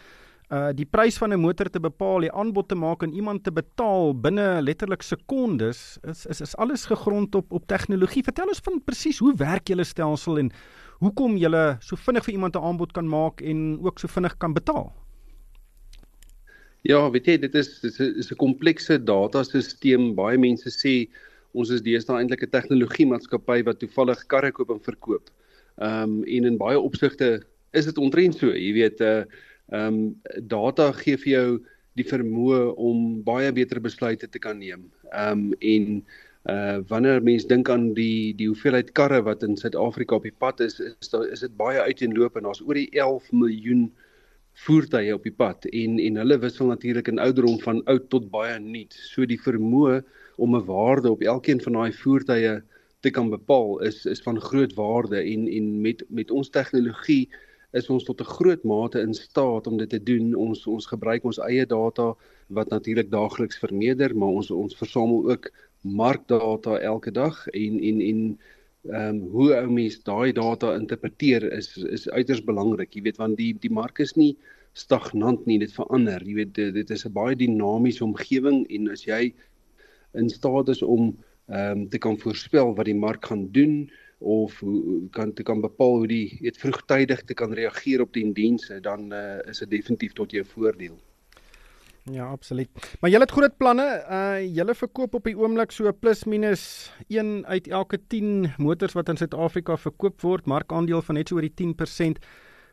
uh 0.50 0.70
die 0.74 0.86
prys 0.86 1.18
van 1.18 1.32
'n 1.32 1.38
motor 1.38 1.70
te 1.70 1.80
bepaal, 1.80 2.20
die 2.20 2.32
aanbod 2.32 2.68
te 2.68 2.74
maak 2.74 3.02
en 3.02 3.12
iemand 3.14 3.44
te 3.44 3.52
betaal 3.52 4.14
binne 4.14 4.62
letterlik 4.62 5.02
sekondes 5.02 5.98
is 6.02 6.26
is 6.26 6.40
is 6.40 6.56
alles 6.56 6.86
gegrond 6.86 7.34
op 7.34 7.52
op 7.52 7.66
tegnologie. 7.66 8.22
Vertel 8.22 8.48
ons 8.48 8.62
van 8.64 8.82
presies 8.84 9.18
hoe 9.18 9.34
werk 9.36 9.68
julle 9.68 9.84
stelsel 9.84 10.38
en 10.38 10.50
hoekom 10.98 11.36
julle 11.36 11.76
so 11.80 11.96
vinnig 11.96 12.24
vir 12.24 12.34
iemand 12.34 12.56
'n 12.56 12.64
aanbod 12.64 12.92
kan 12.92 13.08
maak 13.08 13.40
en 13.40 13.78
ook 13.80 13.98
so 13.98 14.08
vinnig 14.08 14.36
kan 14.38 14.52
betaal. 14.52 14.92
Ja, 16.82 17.10
weet 17.10 17.26
jy, 17.26 17.38
dit 17.38 17.54
is 17.54 17.80
dit 17.80 18.00
is 18.00 18.32
'n 18.32 18.36
komplekse 18.36 18.98
datasisteem. 18.98 20.14
Baie 20.14 20.38
mense 20.38 20.70
sê 20.70 21.08
ons 21.52 21.70
is 21.70 21.82
deesdae 21.82 22.20
eintlik 22.20 22.42
'n 22.46 22.50
tegnologie 22.50 23.06
maatskappy 23.06 23.62
wat 23.66 23.80
toevallig 23.80 24.26
karre 24.26 24.52
koop 24.52 24.70
en 24.70 24.80
verkoop. 24.80 25.30
Ehm 25.80 26.02
um, 26.02 26.24
en 26.24 26.44
in 26.44 26.58
baie 26.58 26.78
opsigte 26.78 27.42
is 27.72 27.84
dit 27.84 27.98
ontrent 27.98 28.34
so. 28.36 28.52
Jy 28.52 28.72
weet, 28.72 29.00
uh, 29.00 29.24
ehm 29.72 29.94
um, 29.94 30.20
data 30.46 30.92
gee 30.92 31.16
vir 31.16 31.32
jou 31.32 31.60
die 31.98 32.06
vermoë 32.06 32.74
om 32.76 33.22
baie 33.26 33.52
beter 33.52 33.80
besluite 33.80 34.28
te 34.28 34.38
kan 34.38 34.58
neem. 34.58 34.90
Ehm 35.12 35.50
um, 35.50 35.54
en 35.60 36.02
uh 36.50 36.78
wanneer 36.88 37.22
mense 37.22 37.48
dink 37.48 37.68
aan 37.68 37.90
die 37.94 38.32
die 38.36 38.48
hoeveelheid 38.48 38.92
karre 38.96 39.20
wat 39.22 39.42
in 39.42 39.56
Suid-Afrika 39.56 40.16
op 40.16 40.24
die 40.24 40.36
pad 40.38 40.60
is, 40.60 40.78
is 40.80 41.10
daar 41.12 41.26
is 41.28 41.40
dit 41.44 41.56
baie 41.56 41.80
uiteenlopend. 41.80 42.44
Daar's 42.44 42.62
oor 42.64 42.74
die 42.74 42.88
11 42.96 43.32
miljoen 43.32 43.90
voertuie 44.64 45.12
op 45.14 45.24
die 45.24 45.34
pad 45.36 45.66
en 45.72 45.98
en 46.00 46.16
hulle 46.16 46.38
wissel 46.40 46.66
natuurlik 46.66 47.08
in 47.08 47.20
ouderdom 47.20 47.60
van 47.60 47.84
oud 47.84 48.08
tot 48.10 48.30
baie 48.30 48.58
nuut. 48.58 48.92
So 48.92 49.26
die 49.26 49.40
vermoë 49.40 50.00
om 50.40 50.56
'n 50.56 50.64
waarde 50.64 51.10
op 51.10 51.22
elkeen 51.22 51.60
van 51.60 51.72
daai 51.72 51.92
voertuie 51.92 52.62
te 53.00 53.10
kan 53.10 53.30
bepaal 53.30 53.80
is 53.88 54.04
is 54.06 54.22
van 54.26 54.40
groot 54.40 54.74
waarde 54.74 55.18
en 55.34 55.48
en 55.48 55.80
met 55.80 56.04
met 56.08 56.30
ons 56.30 56.50
tegnologie 56.50 57.28
is 57.78 57.90
ons 57.94 58.04
tot 58.04 58.20
'n 58.20 58.32
groot 58.36 58.62
mate 58.64 59.00
in 59.00 59.14
staat 59.14 59.66
om 59.66 59.76
dit 59.76 59.88
te 59.88 60.02
doen. 60.02 60.34
Ons 60.34 60.66
ons 60.66 60.86
gebruik 60.86 61.24
ons 61.24 61.38
eie 61.38 61.66
data 61.66 62.14
wat 62.46 62.68
natuurlik 62.68 63.10
daagliks 63.10 63.58
vermeerder, 63.58 64.16
maar 64.16 64.28
ons 64.28 64.50
ons 64.50 64.76
versamel 64.76 65.30
ook 65.30 65.50
markdata 65.80 66.78
elke 66.78 67.10
dag 67.10 67.46
en 67.48 67.80
en 67.80 68.00
en 68.00 68.38
ehm 68.80 69.08
um, 69.08 69.20
hoe 69.30 69.54
ou 69.54 69.70
mens 69.70 70.02
daai 70.02 70.32
data 70.32 70.74
interpreteer 70.74 71.52
is 71.52 71.76
is 71.76 72.08
uiters 72.10 72.44
belangrik. 72.44 72.94
Jy 72.94 73.02
weet 73.02 73.16
want 73.16 73.36
die 73.36 73.54
die 73.60 73.72
mark 73.72 73.98
is 73.98 74.14
nie 74.16 74.36
stagnant 74.72 75.46
nie, 75.46 75.58
dit 75.58 75.72
verander. 75.72 76.22
Jy 76.24 76.34
weet 76.34 76.54
dit, 76.54 76.74
dit 76.74 76.90
is 76.90 77.06
'n 77.06 77.12
baie 77.12 77.36
dinamiese 77.36 78.04
omgewing 78.04 78.66
en 78.70 78.88
as 78.88 79.04
jy 79.04 79.34
in 80.12 80.28
staat 80.28 80.68
is 80.68 80.82
om 80.82 81.16
ehm 81.46 81.78
um, 81.78 81.88
te 81.88 81.98
kan 81.98 82.18
voorspel 82.18 82.74
wat 82.74 82.86
die 82.86 82.94
mark 82.94 83.26
gaan 83.26 83.48
doen 83.50 83.90
of 84.18 84.58
hoe 84.60 85.08
kan 85.10 85.32
te 85.32 85.42
kan 85.42 85.60
bepaal 85.60 85.96
hoe 85.96 86.06
die 86.06 86.38
weet 86.40 86.58
vroegtydig 86.58 87.22
te 87.24 87.34
kan 87.34 87.52
reageer 87.52 88.00
op 88.00 88.12
die 88.12 88.32
dienste 88.32 88.80
dan 88.80 89.12
uh, 89.12 89.38
is 89.48 89.58
dit 89.58 89.70
definitief 89.70 90.12
tot 90.12 90.30
jou 90.30 90.44
voordeel. 90.44 90.98
Ja, 92.10 92.26
absoluut. 92.30 92.68
Maar 93.00 93.10
julle 93.10 93.24
het 93.24 93.32
groot 93.32 93.56
planne. 93.56 93.86
Uh 94.10 94.54
julle 94.56 94.74
verkoop 94.74 95.14
op 95.14 95.24
die 95.24 95.36
oomblik 95.38 95.72
so 95.72 95.92
plus 95.92 96.24
minus 96.24 96.92
1 97.08 97.46
uit 97.46 97.68
elke 97.68 97.98
10 98.06 98.54
motors 98.58 98.96
wat 98.96 99.08
in 99.08 99.16
Suid-Afrika 99.16 99.76
verkoop 99.76 100.20
word, 100.20 100.46
markandeel 100.46 101.02
van 101.02 101.14
net 101.20 101.28
so 101.28 101.36
oor 101.36 101.46
die 101.46 101.74
10%. 101.74 102.22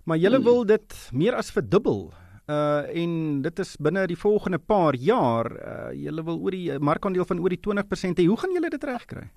Maar 0.04 0.18
julle 0.18 0.40
hmm. 0.40 0.46
wil 0.46 0.66
dit 0.66 0.96
meer 1.12 1.36
as 1.36 1.52
verdubbel 1.52 2.14
uh 2.48 2.84
en 3.04 3.42
dit 3.44 3.60
is 3.60 3.76
binne 3.84 4.06
die 4.08 4.20
volgende 4.20 4.60
paar 4.60 4.96
jaar 4.96 5.52
uh 5.52 5.92
julle 5.94 6.24
wil 6.24 6.40
oor 6.40 6.56
die 6.56 6.80
markandeel 6.80 7.26
van 7.28 7.40
oor 7.44 7.52
die 7.52 7.64
20% 7.68 8.22
hê. 8.22 8.28
Hoe 8.28 8.40
gaan 8.40 8.56
julle 8.56 8.72
dit 8.72 8.84
regkry? 8.84 9.28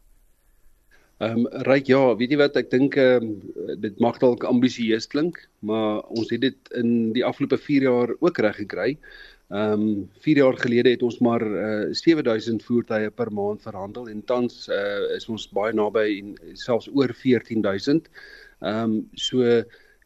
Ehm 1.20 1.42
um, 1.42 1.48
ryk 1.68 1.90
ja, 1.90 2.00
weet 2.16 2.30
jy 2.32 2.36
wat 2.40 2.54
ek 2.56 2.70
dink 2.72 2.94
ehm 2.96 3.26
um, 3.26 3.74
dit 3.82 3.98
mag 4.00 4.16
dalk 4.22 4.46
ambisieus 4.48 5.08
klink, 5.12 5.42
maar 5.60 6.00
ons 6.16 6.30
het 6.32 6.40
dit 6.40 6.70
in 6.80 7.10
die 7.12 7.24
afgelope 7.26 7.58
4 7.60 7.84
jaar 7.88 8.14
ook 8.20 8.40
reg 8.40 8.56
gekry. 8.62 8.94
Ehm 9.50 9.82
um, 9.84 9.90
4 10.24 10.40
jaar 10.40 10.56
gelede 10.62 10.94
het 10.94 11.02
ons 11.02 11.18
maar 11.20 11.44
uh 11.44 11.92
7000 11.92 12.64
voertuie 12.64 13.10
per 13.10 13.32
maand 13.36 13.60
verhandel 13.68 14.08
en 14.08 14.24
tans 14.24 14.68
uh 14.72 15.10
is 15.18 15.28
ons 15.28 15.48
baie 15.52 15.76
naby 15.76 16.06
en 16.22 16.32
selfs 16.54 16.88
oor 16.94 17.12
14000. 17.12 18.08
Ehm 18.62 18.96
um, 18.96 18.96
so 19.12 19.44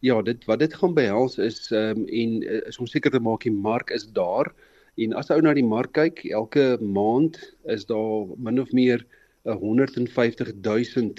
ja, 0.04 0.22
dit 0.22 0.44
wat 0.44 0.58
dit 0.60 0.74
gaan 0.74 0.94
behels 0.94 1.38
is 1.38 1.70
ehm 1.72 2.04
um, 2.04 2.06
en 2.06 2.32
uh, 2.42 2.60
is 2.68 2.78
om 2.78 2.88
seker 2.90 3.10
te 3.10 3.20
maak 3.20 3.46
die 3.46 3.52
mark 3.52 3.90
is 3.96 4.04
daar 4.12 4.52
en 5.00 5.14
as 5.18 5.30
ou 5.32 5.40
na 5.42 5.54
die 5.56 5.64
mark 5.66 5.94
kyk, 5.96 6.22
elke 6.30 6.76
maand 6.80 7.38
is 7.72 7.86
daar 7.88 8.28
min 8.36 8.60
of 8.60 8.72
meer 8.72 9.04
'n 9.44 9.56
150 9.62 10.52
000 10.60 11.14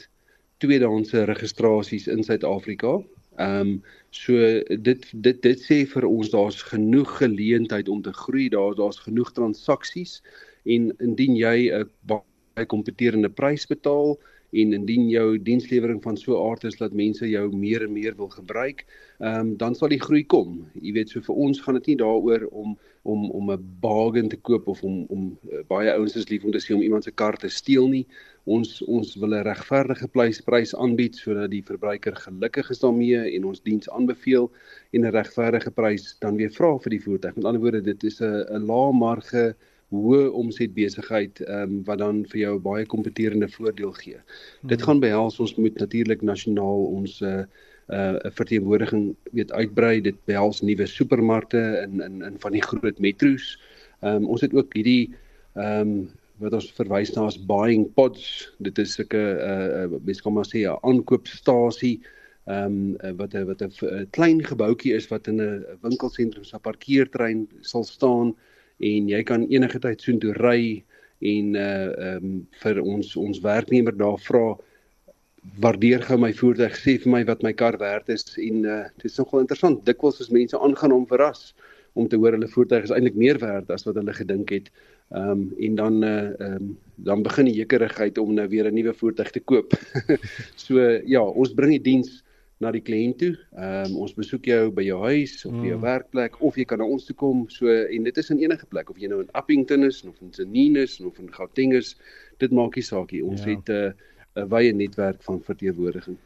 tweedehandse 0.63 1.25
registrasies 1.25 2.07
in 2.07 2.23
Suid-Afrika. 2.23 3.01
Ehm 3.37 3.59
um, 3.59 3.71
so 4.09 4.33
dit 4.89 5.09
dit 5.13 5.41
dit 5.41 5.65
sê 5.69 5.81
vir 5.93 6.05
ons 6.05 6.29
daar's 6.29 6.61
genoeg 6.61 7.17
geleentheid 7.17 7.89
om 7.89 8.01
te 8.01 8.13
groei, 8.13 8.49
daar 8.49 8.75
daar's 8.75 9.01
genoeg 9.07 9.31
transaksies 9.31 10.21
en 10.63 10.93
indien 10.99 11.35
jy 11.35 11.57
'n 11.73 11.89
baie 12.07 12.65
kompeterende 12.65 13.29
prys 13.29 13.65
betaal, 13.67 14.17
en 14.61 14.73
indien 14.73 15.09
jou 15.09 15.27
dienslewering 15.41 16.01
van 16.03 16.17
so 16.17 16.35
'n 16.35 16.49
aard 16.49 16.63
is 16.63 16.77
dat 16.77 16.93
mense 16.93 17.29
jou 17.29 17.55
meer 17.55 17.83
en 17.83 17.93
meer 17.93 18.15
wil 18.15 18.29
gebruik, 18.29 18.85
ehm 19.19 19.39
um, 19.39 19.57
dan 19.57 19.75
sal 19.75 19.87
die 19.87 19.99
groei 19.99 20.25
kom. 20.25 20.67
Jy 20.81 20.93
weet 20.93 21.09
so 21.09 21.21
vir 21.21 21.35
ons 21.35 21.61
gaan 21.61 21.73
dit 21.73 21.85
nie 21.85 21.95
daaroor 21.95 22.47
om 22.51 22.77
om 23.03 23.31
om 23.31 23.51
'n 23.51 23.65
bargain 23.79 24.29
te 24.29 24.37
koop 24.37 24.67
of 24.67 24.83
om 24.83 25.05
om 25.09 25.37
uh, 25.51 25.59
baie 25.67 25.91
ouens 25.91 26.15
is 26.15 26.29
lief 26.29 26.43
om 26.43 26.51
te 26.51 26.63
sê 26.63 26.73
om 26.73 26.81
iemand 26.81 27.03
se 27.03 27.11
kar 27.11 27.37
te 27.37 27.49
steel 27.49 27.87
nie. 27.87 28.07
Ons 28.43 28.81
ons 28.81 29.15
wil 29.15 29.33
'n 29.35 29.43
regverdige 29.43 30.07
prys 30.45 30.75
aanbied 30.75 31.15
sodat 31.15 31.51
die 31.51 31.63
verbruiker 31.63 32.15
gelukkig 32.15 32.69
is 32.69 32.79
daarmee 32.79 33.35
en 33.35 33.45
ons 33.45 33.61
diens 33.61 33.89
aanbeveel 33.89 34.51
en 34.91 35.01
'n 35.01 35.11
regverdige 35.11 35.71
prys 35.71 36.17
dan 36.19 36.35
weer 36.35 36.51
vra 36.51 36.77
vir 36.77 36.89
die 36.89 37.01
voertuig. 37.01 37.35
Met 37.35 37.45
ander 37.45 37.61
woorde, 37.61 37.81
dit 37.81 38.03
is 38.03 38.21
'n 38.21 38.45
'n 38.49 38.65
lae 38.65 38.91
marge 38.93 39.55
hoë 39.95 40.31
omset 40.31 40.73
besigheid 40.75 41.41
ehm 41.45 41.61
um, 41.61 41.83
wat 41.87 42.01
dan 42.01 42.23
vir 42.31 42.39
jou 42.39 42.55
baie 42.59 42.85
kompeterende 42.85 43.47
voordeel 43.51 43.93
gee. 43.99 44.19
Hmm. 44.19 44.69
Dit 44.73 44.81
gaan 44.87 44.99
behels 45.03 45.39
ons 45.39 45.55
moet 45.55 45.79
natuurlik 45.79 46.21
nasionaal 46.21 46.85
ons 46.97 47.21
uh, 47.21 47.39
eh, 47.39 47.45
'n 47.87 48.19
uh, 48.25 48.31
verteenwoordiging 48.33 49.15
weet 49.31 49.51
uitbrei. 49.51 50.01
Dit 50.01 50.17
behels 50.25 50.61
nuwe 50.61 50.85
supermarkte 50.85 51.61
in 51.85 52.01
in 52.01 52.21
in 52.21 52.39
van 52.39 52.51
die 52.51 52.61
groot 52.61 52.99
metro's. 52.99 53.59
Ehm 54.01 54.23
um, 54.23 54.25
ons 54.25 54.41
het 54.41 54.53
ook 54.53 54.73
hierdie 54.73 55.13
ehm 55.53 55.79
um, 55.79 56.09
wat 56.37 56.53
ons 56.53 56.71
verwys 56.75 57.13
na 57.15 57.25
as 57.29 57.37
buying 57.45 57.87
pods. 57.93 58.51
Dit 58.59 58.77
is 58.77 58.99
'n 58.99 59.15
uh, 59.15 59.83
uh 59.83 59.99
mens 60.03 60.21
kan 60.21 60.33
maar 60.33 60.47
sê 60.47 60.65
'n 60.65 60.77
aankoopstasie 60.81 62.01
ehm 62.45 62.95
um, 63.03 63.17
wat 63.17 63.33
'n 63.33 63.45
wat 63.45 63.61
'n 63.61 64.07
klein 64.11 64.43
gebouetjie 64.43 64.93
is 64.93 65.07
wat 65.07 65.27
in 65.27 65.41
'n 65.41 65.65
winkelsentrum 65.81 66.43
se 66.43 66.59
parkeerterrein 66.59 67.47
sal 67.61 67.83
staan 67.83 68.35
en 68.79 69.09
jy 69.09 69.23
kan 69.23 69.47
enige 69.49 69.79
tyd 69.79 70.01
soontoe 70.01 70.33
ry 70.39 70.83
en 71.25 71.55
uh 71.55 72.15
um, 72.15 72.31
vir 72.63 72.81
ons 72.81 73.15
ons 73.15 73.41
werknemer 73.43 73.95
daar 73.97 74.19
vra 74.27 74.55
waardeer 75.61 76.01
gou 76.01 76.17
my 76.17 76.33
voertuig 76.33 76.75
sê 76.79 76.97
vir 77.01 77.11
my 77.11 77.23
wat 77.29 77.43
my 77.45 77.53
kar 77.53 77.77
werd 77.79 78.09
is 78.09 78.25
en 78.41 78.65
uh 78.65 78.83
dit 78.97 79.11
is 79.11 79.17
nogal 79.21 79.45
interessant 79.45 79.85
dikwels 79.85 80.19
is 80.19 80.33
mense 80.33 80.59
aangenaam 80.59 81.07
verras 81.07 81.53
om 81.95 82.07
te 82.11 82.19
hoor 82.19 82.35
hulle 82.35 82.51
voertuig 82.51 82.83
is 82.83 82.91
eintlik 82.91 83.15
meer 83.19 83.39
werd 83.39 83.69
as 83.71 83.85
wat 83.87 83.95
hulle 83.99 84.13
gedink 84.13 84.51
het. 84.51 84.67
Ehm 85.15 85.31
um, 85.31 85.43
en 85.67 85.75
dan 85.79 86.03
uh 86.03 86.11
ehm 86.27 86.55
um, 86.55 86.77
dan 87.07 87.23
begin 87.23 87.47
die 87.49 87.55
jekerigheid 87.55 88.17
om 88.17 88.33
nou 88.33 88.47
weer 88.49 88.67
'n 88.67 88.75
nuwe 88.75 88.93
voertuig 88.93 89.31
te 89.31 89.39
koop. 89.39 89.73
So 90.65 90.79
ja 91.05 91.21
ons 91.23 91.53
bring 91.53 91.71
die 91.71 91.81
diens 91.91 92.23
na 92.63 92.71
die 92.71 92.81
kliënt 92.81 93.17
toe. 93.19 93.33
Ehm 93.57 93.91
um, 93.91 93.97
ons 94.05 94.13
besoek 94.15 94.47
jou 94.47 94.69
by 94.75 94.85
jou 94.87 94.99
huis 95.03 95.33
of 95.45 95.53
by 95.53 95.67
jou 95.67 95.77
mm. 95.77 95.85
werkplek 95.85 96.37
of 96.39 96.57
jy 96.57 96.65
kan 96.69 96.79
na 96.79 96.87
ons 96.87 97.07
toe 97.07 97.15
kom. 97.19 97.45
So 97.51 97.71
en 97.71 98.07
dit 98.07 98.17
is 98.17 98.31
in 98.31 98.43
enige 98.43 98.67
plek 98.71 98.89
of 98.89 98.99
jy 99.01 99.09
nou 99.11 99.21
in 99.25 99.31
Appington 99.33 99.83
is 99.83 100.03
of 100.07 100.15
in 100.21 100.31
Zenines 100.33 100.99
of 101.03 101.19
in 101.19 101.31
Gauteng 101.33 101.75
is, 101.75 101.95
dit 102.39 102.51
maak 102.51 102.75
nie 102.79 102.85
saak 102.85 103.11
nie. 103.11 103.23
Ons 103.23 103.43
ja. 103.43 103.55
het 103.55 103.69
'n 103.69 103.91
uh, 103.91 104.43
'n 104.43 104.49
wye 104.51 104.71
netwerk 104.73 105.23
van 105.23 105.41
verteenwoordiging. 105.41 106.17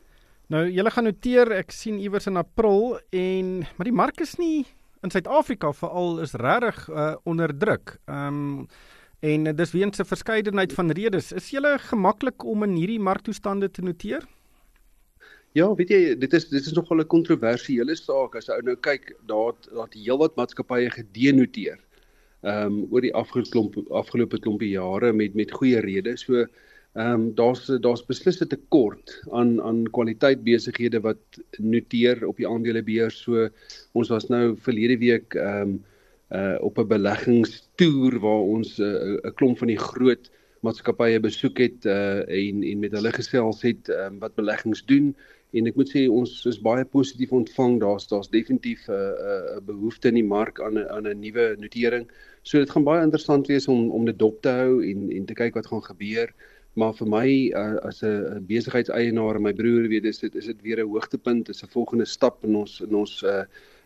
Nou 0.50 0.66
julle 0.66 0.90
gaan 0.90 1.04
noteer, 1.04 1.52
ek 1.52 1.72
sien 1.72 2.00
iewers 2.00 2.28
in 2.28 2.38
April 2.38 3.00
en 3.14 3.60
maar 3.78 3.86
die 3.86 3.94
mark 3.94 4.22
is 4.22 4.38
nie 4.38 4.66
in 5.04 5.12
Suid-Afrika 5.12 5.72
veral 5.74 6.20
is 6.20 6.34
regtig 6.34 6.90
uh, 6.90 7.16
onder 7.24 7.58
druk. 7.58 7.98
Ehm 8.06 8.28
um, 8.28 8.68
en 9.20 9.56
dis 9.56 9.72
weens 9.72 10.00
'n 10.00 10.06
verskeidenheid 10.06 10.74
van 10.74 10.92
redes. 10.92 11.32
Is 11.32 11.50
julle 11.50 11.78
gemaklik 11.80 12.44
om 12.44 12.64
in 12.64 12.76
hierdie 12.76 13.00
marktoestande 13.00 13.72
te 13.72 13.82
noteer? 13.82 14.24
Ja, 15.58 15.66
weet 15.74 15.90
jy, 15.90 16.00
dit 16.22 16.34
is 16.38 16.46
dit 16.52 16.62
is 16.62 16.76
nogal 16.78 17.02
'n 17.02 17.10
kontroversiële 17.10 17.96
saak 17.98 18.36
as 18.38 18.50
ou 18.54 18.62
nou 18.62 18.76
kyk, 18.76 19.16
daar 19.26 19.54
daar 19.74 19.90
heelwat 19.96 20.36
maatskappye 20.38 20.90
gedenoteer. 20.94 21.80
Ehm 22.44 22.66
um, 22.66 22.76
oor 22.94 23.02
die 23.02 23.14
afgeklomp 23.14 23.74
afgelope 23.90 24.40
klompie 24.40 24.70
jare 24.70 25.12
met 25.14 25.34
met 25.34 25.52
goeie 25.52 25.82
redes. 25.82 26.22
So 26.22 26.46
ehm 26.94 27.14
um, 27.14 27.24
daar's 27.36 27.66
daar's 27.82 28.06
beslis 28.06 28.42
'n 28.42 28.48
tekort 28.48 29.22
aan 29.32 29.62
aan 29.62 29.90
kwaliteit 29.92 30.44
besighede 30.44 31.02
wat 31.02 31.42
noteer 31.58 32.28
op 32.28 32.38
die 32.38 32.48
aandelebeurs. 32.48 33.18
So 33.18 33.50
ons 33.94 34.10
was 34.10 34.30
nou 34.30 34.56
verlede 34.58 34.98
week 34.98 35.34
ehm 35.34 35.62
um, 35.62 35.84
uh 36.30 36.58
op 36.62 36.78
'n 36.78 36.88
beleggingstoer 36.88 38.20
waar 38.20 38.44
ons 38.56 38.78
'n 38.78 38.84
uh, 38.84 39.18
'n 39.26 39.34
klomp 39.34 39.58
van 39.58 39.68
die 39.68 39.82
groot 39.82 40.30
maatskappye 40.66 41.20
besoek 41.20 41.58
het 41.58 41.86
uh 41.86 42.22
en 42.28 42.64
en 42.64 42.80
met 42.80 42.92
hulle 42.92 43.12
gesels 43.12 43.62
het 43.62 43.90
um, 43.90 44.20
wat 44.20 44.36
beleggings 44.36 44.86
doen 44.86 45.16
en 45.58 45.70
ek 45.70 45.78
moet 45.80 45.90
sê 45.90 46.04
ons 46.12 46.32
is 46.50 46.60
baie 46.62 46.86
positief 46.86 47.32
ontvang 47.34 47.80
daar's 47.82 48.06
daar's 48.12 48.30
definitief 48.30 48.86
'n 48.88 48.94
uh, 48.94 49.56
'n 49.56 49.58
uh, 49.58 49.66
behoefte 49.66 50.08
in 50.08 50.20
die 50.22 50.30
mark 50.36 50.62
aan 50.62 50.78
'n 50.78 50.88
aan 50.96 51.08
'n 51.08 51.20
nuwe 51.20 51.56
notering. 51.58 52.06
So 52.44 52.60
dit 52.60 52.70
gaan 52.70 52.84
baie 52.84 53.04
interessant 53.04 53.48
wees 53.48 53.68
om 53.68 53.90
om 53.92 54.06
dit 54.06 54.20
dop 54.20 54.42
te 54.42 54.50
hou 54.50 54.84
en 54.86 55.12
en 55.12 55.26
te 55.26 55.34
kyk 55.34 55.54
wat 55.56 55.68
gaan 55.68 55.84
gebeur. 55.84 56.34
Maar 56.74 56.94
vir 56.94 57.08
my 57.08 57.30
uh, 57.50 57.78
as 57.90 58.04
'n 58.04 58.46
besigheidseienaar 58.46 59.36
en 59.36 59.42
my 59.42 59.54
broer 59.54 59.88
weet 59.90 60.04
dis 60.04 60.20
dit 60.20 60.36
is 60.36 60.46
dit 60.46 60.62
weer 60.62 60.80
'n 60.80 60.90
hoogtepunt, 60.90 61.50
is 61.50 61.64
'n 61.64 61.74
volgende 61.74 62.06
stap 62.06 62.44
in 62.44 62.56
ons 62.56 62.82
in 62.82 62.96
ons 62.96 63.24
uh 63.24 63.44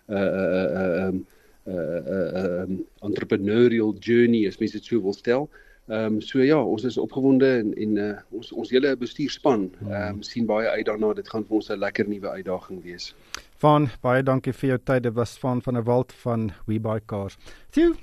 uh 0.10 0.32
uh 0.42 0.70
uh 0.82 1.08
um 1.08 1.26
uh 1.68 2.02
uh 2.16 2.62
um 2.62 2.86
entrepreneurial 3.02 3.96
journey 4.00 4.48
as 4.48 4.58
mens 4.58 4.72
dit 4.72 4.84
sou 4.84 5.02
wil 5.02 5.14
stel. 5.14 5.50
Ehm 5.88 6.16
um, 6.16 6.22
so 6.22 6.40
ja, 6.40 6.62
ons 6.64 6.84
is 6.84 6.98
opgewonde 6.98 7.50
en 7.60 7.74
en 7.76 7.98
uh, 7.98 8.12
ons 8.32 8.52
ons 8.52 8.70
hele 8.72 8.96
bestuurspan 8.96 9.66
ehm 9.82 10.16
um, 10.16 10.22
sien 10.24 10.46
baie 10.46 10.70
uit 10.70 10.86
daarna. 10.86 11.14
Dit 11.14 11.30
gaan 11.30 11.44
vir 11.44 11.56
ons 11.56 11.70
'n 11.70 11.80
lekker 11.80 12.08
nuwe 12.08 12.30
uitdaging 12.30 12.84
wees. 12.84 13.16
Van 13.58 13.90
baie 14.02 14.24
dankie 14.24 14.54
vir 14.54 14.70
jou 14.70 14.80
tyd. 14.84 15.04
Dit 15.04 15.14
was 15.14 15.38
van 15.38 15.62
van 15.62 15.78
'n 15.78 15.84
Walt 15.84 16.14
van 16.14 16.52
We 16.66 16.80
Buy 16.80 17.00
Cars. 17.06 17.38
Toe 17.72 17.96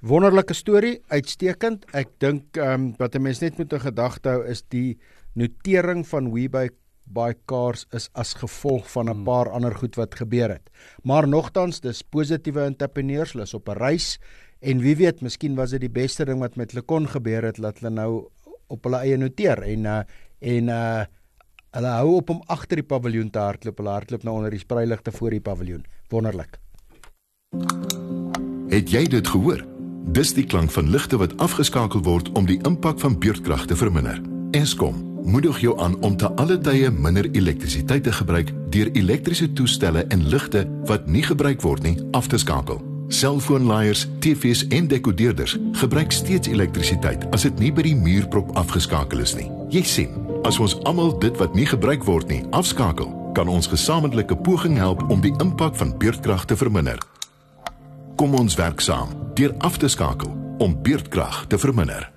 Wonderlike 0.00 0.52
storie, 0.52 1.00
uitstekend. 1.08 1.86
Ek 1.92 2.08
dink 2.18 2.56
ehm 2.56 2.72
um, 2.72 2.94
wat 2.98 3.14
'n 3.14 3.22
mens 3.22 3.40
net 3.40 3.58
moet 3.58 3.72
in 3.72 3.80
gedagte 3.80 4.28
hou 4.28 4.44
is 4.44 4.62
die 4.68 4.98
notering 5.34 6.06
van 6.06 6.32
WeBuy 6.32 6.68
by 7.04 7.32
cars 7.46 7.84
is 7.92 8.08
as 8.14 8.34
gevolg 8.34 8.86
van 8.90 9.08
'n 9.08 9.12
hmm. 9.12 9.24
paar 9.24 9.50
ander 9.50 9.74
goed 9.74 9.96
wat 9.96 10.14
gebeur 10.14 10.48
het. 10.48 10.70
Maar 11.02 11.28
nogtans, 11.28 11.80
dis 11.80 12.02
positiewe 12.02 12.60
entrepreneurs, 12.60 13.32
hulle 13.32 13.44
is 13.44 13.54
op 13.54 13.68
'n 13.68 13.78
reis 13.78 14.18
en 14.64 14.80
wie 14.80 14.96
weet, 14.96 15.20
miskien 15.20 15.58
was 15.58 15.74
dit 15.76 15.84
die 15.84 15.92
beste 15.92 16.24
ding 16.24 16.40
wat 16.40 16.56
met 16.56 16.72
hulle 16.72 16.84
kon 16.88 17.08
gebeur 17.10 17.44
het 17.50 17.60
dat 17.60 17.82
hulle 17.82 17.92
nou 17.92 18.10
op 18.72 18.86
hulle 18.88 19.02
eie 19.04 19.18
noteer 19.20 19.60
en 19.68 19.90
uh, 19.90 20.00
en 20.40 20.72
uh 20.72 21.04
hulle 21.74 21.90
hou 21.90 22.10
op 22.20 22.28
om 22.30 22.42
agter 22.54 22.78
die 22.78 22.86
paviljoen 22.86 23.32
te 23.34 23.40
hardloop. 23.42 23.80
Hulle 23.82 23.90
hardloop 23.96 24.22
nou 24.22 24.36
onder 24.38 24.54
die 24.54 24.60
spreiligte 24.62 25.10
voor 25.10 25.34
die 25.34 25.40
paviljoen. 25.42 25.82
Wonderlik. 26.08 26.60
Het 28.70 28.94
jy 28.94 29.02
dit 29.10 29.26
gehoor? 29.26 29.64
Dis 30.14 30.30
die 30.38 30.46
klank 30.46 30.70
van 30.70 30.92
ligte 30.94 31.18
wat 31.18 31.34
afgeskakel 31.42 32.04
word 32.06 32.30
om 32.38 32.46
die 32.46 32.60
impak 32.62 33.02
van 33.02 33.18
beurtkrag 33.18 33.66
te 33.66 33.74
verminder. 33.74 34.22
Eskom 34.54 35.02
moedig 35.26 35.64
jou 35.66 35.74
aan 35.82 35.98
om 36.06 36.14
te 36.16 36.30
alle 36.38 36.60
tye 36.62 36.94
minder 36.94 37.26
elektrisiteit 37.34 38.06
te 38.06 38.14
gebruik 38.22 38.54
deur 38.70 38.94
elektriese 38.94 39.52
toestelle 39.52 40.06
en 40.14 40.26
ligte 40.30 40.68
wat 40.86 41.10
nie 41.10 41.26
gebruik 41.26 41.66
word 41.66 41.82
nie 41.82 41.98
af 42.12 42.30
te 42.30 42.38
skakel. 42.38 42.93
Selfoonlaaiers, 43.08 44.06
TV's 44.18 44.66
en 44.68 44.86
dekodeerders 44.88 45.56
gebruik 45.72 46.12
steeds 46.12 46.48
elektrisiteit 46.48 47.26
as 47.30 47.44
dit 47.46 47.58
nie 47.58 47.72
by 47.72 47.84
die 47.86 47.96
muurprop 47.96 48.54
afgeskakel 48.58 49.20
is 49.24 49.34
nie. 49.38 49.50
Jy 49.74 49.82
sien, 49.88 50.14
as 50.48 50.60
ons 50.62 50.76
almal 50.88 51.12
dit 51.20 51.36
wat 51.40 51.54
nie 51.56 51.66
gebruik 51.68 52.04
word 52.08 52.30
nie 52.32 52.42
afskakel, 52.56 53.10
kan 53.34 53.50
ons 53.50 53.68
gesamentlike 53.68 54.36
poging 54.46 54.78
help 54.78 55.02
om 55.10 55.20
die 55.20 55.34
impak 55.42 55.76
van 55.76 55.92
beurtkrag 55.98 56.46
te 56.48 56.56
verminder. 56.56 57.00
Kom 58.16 58.34
ons 58.38 58.56
werk 58.60 58.80
saam 58.80 59.10
deur 59.34 59.54
af 59.66 59.78
te 59.82 59.90
skakel 59.90 60.30
om 60.62 60.76
beurtkrag 60.82 61.44
te 61.50 61.58
verminder. 61.58 62.10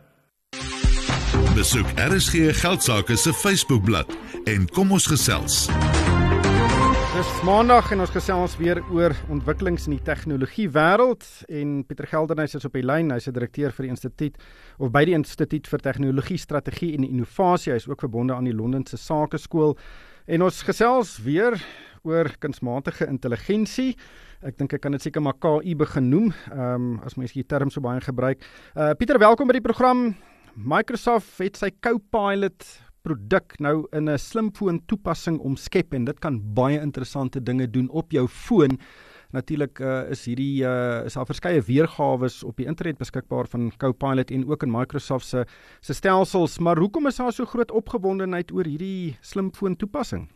Besoek 1.57 1.89
RSG 1.97 2.53
Geldsaake 2.61 3.17
se 3.17 3.33
Facebookblad 3.33 4.13
en 4.45 4.69
kom 4.69 4.91
ons 4.93 5.09
gesels. 5.09 5.65
Dis 7.17 7.41
Maandag 7.41 7.87
en 7.95 8.03
ons 8.03 8.11
gesels 8.13 8.53
weer 8.59 8.77
oor 8.93 9.15
ontwikkelings 9.33 9.87
in 9.87 9.95
die 9.95 10.03
tegnologie 10.05 10.67
wêreld 10.69 11.23
en 11.49 11.79
Pieter 11.89 12.05
Geldenhuys 12.11 12.53
is 12.59 12.67
op 12.67 12.75
die 12.77 12.83
lyn. 12.85 13.09
Hy's 13.09 13.25
'n 13.25 13.33
direkteur 13.33 13.71
vir 13.73 13.87
die 13.87 13.89
instituut 13.89 14.35
of 14.77 14.91
by 14.91 15.03
die 15.03 15.15
Instituut 15.17 15.65
vir 15.65 15.79
Tegnologie 15.79 16.37
Strategie 16.37 16.93
en 16.93 17.03
Innovasie. 17.03 17.73
Hy's 17.73 17.87
ook 17.87 18.01
verbonde 18.01 18.35
aan 18.35 18.43
die 18.43 18.53
Londense 18.53 18.97
Sakeskool. 18.97 19.75
En 20.27 20.43
ons 20.43 20.61
gesels 20.61 21.17
weer 21.23 21.57
oor 22.03 22.29
kunsmatige 22.39 23.07
intelligensie. 23.07 23.97
Ek 24.43 24.55
dink 24.57 24.73
ek 24.73 24.81
kan 24.81 24.91
dit 24.91 25.01
seker 25.01 25.21
maar 25.21 25.39
KI 25.39 25.75
begin 25.75 26.09
noem, 26.09 26.33
ehm 26.51 26.75
um, 26.75 26.99
as 27.03 27.15
mens 27.15 27.31
hierdie 27.31 27.49
term 27.49 27.71
so 27.71 27.81
baie 27.81 27.99
gebruik. 27.99 28.45
Uh 28.75 28.93
Pieter, 28.93 29.17
welkom 29.17 29.47
by 29.47 29.53
die 29.53 29.61
program. 29.61 30.15
Microsoft 30.53 31.37
het 31.39 31.57
sy 31.57 31.71
Copilot 31.81 32.86
produk 33.07 33.55
nou 33.63 33.87
in 33.95 34.09
'n 34.09 34.19
slimfoon 34.19 34.81
toepassing 34.85 35.39
omskep 35.39 35.93
en 35.93 36.05
dit 36.05 36.19
kan 36.19 36.41
baie 36.53 36.79
interessante 36.79 37.39
dinge 37.39 37.67
doen 37.67 37.89
op 37.89 38.11
jou 38.11 38.27
foon. 38.27 38.77
Natuurlik 39.31 39.79
uh, 39.79 40.09
is 40.09 40.25
hierdie 40.25 40.63
uh, 40.63 41.05
is 41.05 41.13
daar 41.13 41.25
verskeie 41.25 41.61
weergawe 41.61 42.29
op 42.45 42.55
die 42.57 42.67
internet 42.67 42.97
beskikbaar 42.97 43.47
van 43.47 43.71
Copilot 43.77 44.31
en 44.31 44.47
ook 44.47 44.63
in 44.63 44.71
Microsoft 44.71 45.27
se 45.27 45.45
se 45.81 45.93
stelsels, 45.93 46.59
maar 46.59 46.77
hoekom 46.77 47.07
is 47.07 47.15
daar 47.15 47.33
so 47.33 47.45
groot 47.45 47.71
opgewondenheid 47.71 48.51
oor 48.51 48.65
hierdie 48.65 49.17
slimfoon 49.21 49.75
toepassing? 49.75 50.27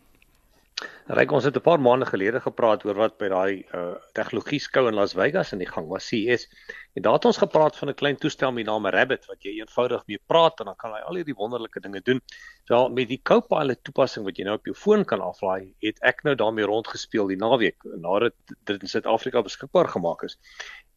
Ryk 1.11 1.31
ons 1.35 1.43
het 1.43 1.57
'n 1.57 1.61
paar 1.65 1.79
maande 1.79 2.05
gelede 2.05 2.39
gepraat 2.41 2.85
oor 2.85 2.95
wat 2.95 3.17
by 3.17 3.27
daai 3.29 3.65
uh, 3.75 3.95
tegnologie 4.13 4.59
skou 4.59 4.87
in 4.87 4.95
Las 4.95 5.13
Vegas 5.13 5.51
in 5.51 5.59
die 5.59 5.67
gang 5.67 5.87
was 5.87 6.07
CES. 6.07 6.47
En 6.95 7.01
daar 7.01 7.13
het 7.13 7.25
ons 7.25 7.37
gepraat 7.37 7.75
van 7.77 7.89
'n 7.89 7.99
klein 8.01 8.17
toestel 8.17 8.51
met 8.51 8.65
naam 8.65 8.87
Rabbit 8.87 9.25
wat 9.25 9.43
jy 9.43 9.59
eenvoudig 9.59 10.05
mee 10.07 10.19
praat 10.27 10.59
en 10.59 10.65
dan 10.65 10.75
kan 10.75 10.93
hy 10.93 11.01
al 11.01 11.15
hierdie 11.15 11.35
wonderlike 11.35 11.79
dinge 11.79 12.01
doen. 12.01 12.21
So 12.65 12.89
met 12.89 13.07
die 13.07 13.21
Copilot 13.23 13.83
toepassing 13.83 14.25
wat 14.25 14.37
jy 14.37 14.43
nou 14.43 14.55
op 14.55 14.65
jou 14.65 14.75
foon 14.75 15.05
kan 15.05 15.21
aflaai, 15.21 15.73
het 15.81 15.99
ek 16.01 16.23
nou 16.23 16.35
daarmee 16.35 16.65
rondgespeel 16.65 17.27
die 17.27 17.37
naweek 17.37 17.77
nadat 17.97 18.33
dit 18.63 18.81
in 18.81 18.87
Suid-Afrika 18.87 19.41
beskikbaar 19.41 19.87
gemaak 19.87 20.23
is 20.23 20.37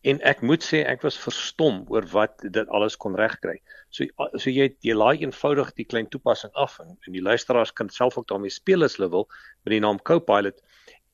en 0.04 0.20
ek 0.28 0.42
moet 0.44 0.64
sê 0.64 0.82
ek 0.84 1.02
was 1.06 1.16
verstom 1.16 1.82
oor 1.92 2.04
wat 2.12 2.42
dit 2.42 2.68
alles 2.76 2.96
kon 3.00 3.16
regkry. 3.16 3.56
So 3.88 4.04
so 4.36 4.52
jy 4.52 4.68
jy 4.84 4.96
laai 4.96 5.24
eenvoudig 5.24 5.72
die 5.78 5.88
klein 5.88 6.10
toepassing 6.12 6.52
af 6.60 6.76
en, 6.82 6.92
en 7.06 7.16
die 7.16 7.24
luisteraars 7.24 7.72
kan 7.72 7.88
self 7.88 8.18
ook 8.20 8.28
daarmee 8.28 8.52
speel 8.52 8.84
as 8.84 8.98
hulle 8.98 9.10
wil 9.14 9.28
met 9.64 9.76
die 9.76 9.80
naam 9.84 10.02
Copilot. 10.10 10.60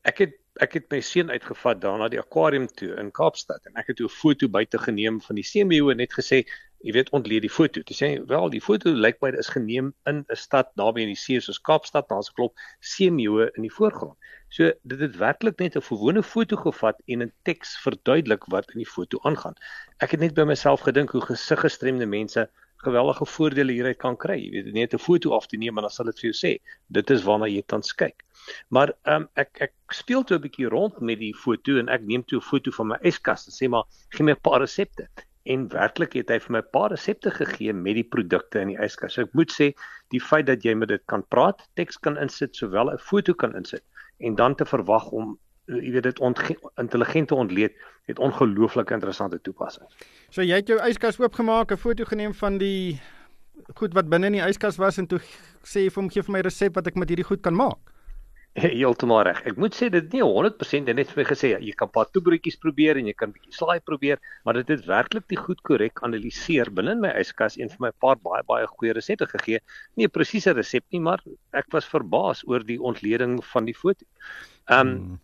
Ek 0.02 0.24
het 0.24 0.34
ek 0.60 0.74
het 0.76 0.88
my 0.90 0.98
seun 1.06 1.30
uitgevat 1.30 1.78
daarna 1.80 2.08
die 2.10 2.18
akwarium 2.20 2.66
toe 2.76 2.90
in 3.00 3.12
Kaapstad 3.14 3.64
en 3.70 3.78
ek 3.80 3.92
het 3.92 4.00
'n 4.02 4.10
foto 4.10 4.48
buite 4.48 4.78
geneem 4.78 5.20
van 5.20 5.38
die 5.38 5.46
seemeeu 5.46 5.90
en 5.90 6.02
net 6.02 6.12
gesê 6.12 6.42
jy 6.82 6.92
weet 6.96 7.12
ontleed 7.16 7.44
die 7.44 7.52
foto. 7.52 7.82
Toe 7.82 7.96
sê 7.96 8.06
hy 8.10 8.18
wel 8.26 8.50
die 8.50 8.60
foto 8.60 8.90
lyk 8.90 9.20
baie 9.20 9.38
is 9.38 9.52
geneem 9.54 9.94
in 10.10 10.24
'n 10.28 10.36
stad 10.36 10.74
naby 10.76 11.02
aan 11.02 11.14
die 11.14 11.22
see 11.22 11.40
soos 11.40 11.60
Kaapstad, 11.60 12.08
daar's 12.08 12.30
'n 12.30 12.34
klop 12.34 12.54
seemeeu 12.80 13.50
in 13.54 13.62
die 13.62 13.74
voorgrond. 13.78 14.18
So 14.50 14.66
dit 14.82 15.00
het 15.00 15.16
werklik 15.16 15.60
net 15.62 15.76
'n 15.76 15.88
gewone 15.88 16.22
foto 16.22 16.56
gevat 16.56 17.02
en 17.06 17.22
'n 17.22 17.32
teks 17.46 17.76
verduidelik 17.82 18.44
wat 18.54 18.70
in 18.70 18.80
die 18.82 18.92
foto 18.96 19.18
aangaan. 19.22 19.54
Ek 19.98 20.10
het 20.10 20.20
net 20.20 20.34
by 20.34 20.42
myself 20.42 20.80
gedink 20.80 21.10
hoe 21.10 21.20
gesiggestremde 21.22 22.06
mense 22.06 22.50
geweldige 22.76 23.26
voordele 23.26 23.72
hieruit 23.72 23.98
kan 23.98 24.16
kry. 24.16 24.38
Jy 24.40 24.50
weet 24.50 24.72
net 24.72 24.94
'n 24.94 24.98
foto 24.98 25.36
af 25.36 25.46
te 25.46 25.56
neem 25.56 25.76
en 25.78 25.82
dan 25.86 25.90
sal 25.90 26.04
dit 26.10 26.20
vir 26.20 26.30
jou 26.30 26.38
sê 26.38 26.52
dit 26.88 27.10
is 27.10 27.22
waarna 27.22 27.46
jy 27.46 27.62
tans 27.62 27.94
kyk. 27.94 28.24
Maar 28.68 28.92
ehm 29.04 29.22
um, 29.22 29.28
ek 29.36 29.60
ek 29.60 29.74
speel 29.92 30.24
toe 30.24 30.36
'n 30.38 30.42
bietjie 30.42 30.68
rond 30.68 31.00
met 31.00 31.18
die 31.18 31.34
foto 31.34 31.78
en 31.78 31.88
ek 31.88 32.02
neem 32.02 32.24
toe 32.24 32.38
'n 32.38 32.48
foto 32.50 32.70
van 32.70 32.88
my 32.88 32.98
yskas 33.02 33.46
en 33.46 33.54
sê 33.54 33.70
maar 33.70 33.84
gee 34.08 34.24
my 34.24 34.32
'n 34.32 34.40
paar 34.42 34.60
resepte 34.60 35.06
en 35.44 35.68
werklik 35.68 36.12
het 36.12 36.28
hy 36.28 36.38
vir 36.40 36.52
my 36.52 36.58
'n 36.58 36.70
paar 36.72 36.90
resepte 36.90 37.30
gegee 37.30 37.72
met 37.72 37.94
die 37.94 38.08
produkte 38.14 38.60
in 38.60 38.68
die 38.68 38.82
yskas. 38.82 39.12
So 39.12 39.22
ek 39.22 39.34
moet 39.34 39.52
sê 39.52 39.74
die 40.10 40.20
feit 40.20 40.46
dat 40.46 40.64
jy 40.64 40.74
met 40.74 40.88
dit 40.88 41.02
kan 41.06 41.22
praat, 41.28 41.62
teks 41.76 41.96
kan 41.98 42.18
insit, 42.18 42.56
sowel 42.56 42.90
'n 42.90 42.98
foto 42.98 43.34
kan 43.34 43.54
insit 43.54 43.84
en 44.20 44.34
dan 44.34 44.54
te 44.54 44.66
verwag 44.68 45.10
om 45.10 45.38
jy 45.70 45.92
weet 45.94 46.08
dit 46.08 46.20
intelligente 46.82 47.34
ontleed 47.34 47.76
het 48.10 48.18
ongelooflik 48.18 48.90
interessante 48.90 49.38
toepassings. 49.40 49.94
So 50.34 50.42
jy 50.42 50.62
het 50.62 50.70
jou 50.70 50.78
yskas 50.88 51.20
oopgemaak, 51.20 51.72
'n 51.72 51.76
foto 51.76 52.04
geneem 52.04 52.34
van 52.34 52.58
die 52.58 53.00
goed 53.74 53.94
wat 53.94 54.08
binne 54.08 54.26
in 54.26 54.38
die 54.38 54.46
yskas 54.48 54.76
was 54.76 54.98
en 54.98 55.06
toe 55.06 55.20
sê 55.62 55.84
jy 55.84 55.90
vir 55.90 56.02
hom 56.02 56.10
gee 56.10 56.22
vir 56.22 56.32
my 56.32 56.40
resep 56.40 56.74
wat 56.74 56.86
ek 56.86 56.96
met 56.96 57.08
hierdie 57.08 57.26
goed 57.26 57.42
kan 57.42 57.54
maak. 57.54 57.78
Heeltemal 58.58 59.22
reg. 59.28 59.40
Ek 59.46 59.58
moet 59.62 59.76
sê 59.78 59.86
dit 59.94 60.06
nie 60.16 60.22
100% 60.26 60.90
en 60.90 60.98
net 60.98 61.12
vir 61.12 61.22
my 61.22 61.26
gesê 61.28 61.52
jy 61.52 61.74
kan 61.78 61.90
paar 61.92 62.08
toebroodjies 62.10 62.58
probeer 62.58 62.98
en 62.98 63.06
jy 63.06 63.14
kan 63.14 63.30
bietjie 63.30 63.54
slaai 63.54 63.78
probeer, 63.86 64.18
maar 64.44 64.58
dit 64.58 64.72
het 64.74 64.82
werklik 64.90 65.28
die 65.30 65.38
goed 65.38 65.62
korrek 65.66 66.02
analiseer 66.06 66.72
binne 66.74 66.96
my 66.98 67.14
yskas 67.20 67.58
en 67.62 67.70
vir 67.70 67.86
my 67.86 67.90
'n 67.94 68.00
paar 68.02 68.18
baie 68.18 68.42
baie 68.48 68.66
goeie 68.66 68.92
resepte 68.92 69.26
gegee. 69.30 69.60
Nie 69.96 70.06
'n 70.06 70.10
presiese 70.10 70.52
resep 70.52 70.84
nie, 70.90 71.00
maar 71.00 71.22
ek 71.54 71.70
was 71.70 71.86
verbaas 71.86 72.42
oor 72.46 72.66
die 72.66 72.80
ontleding 72.80 73.38
van 73.52 73.64
die 73.64 73.74
foto. 73.74 74.04
Ehm 74.68 74.88
um, 74.88 74.96
hmm. 74.98 75.18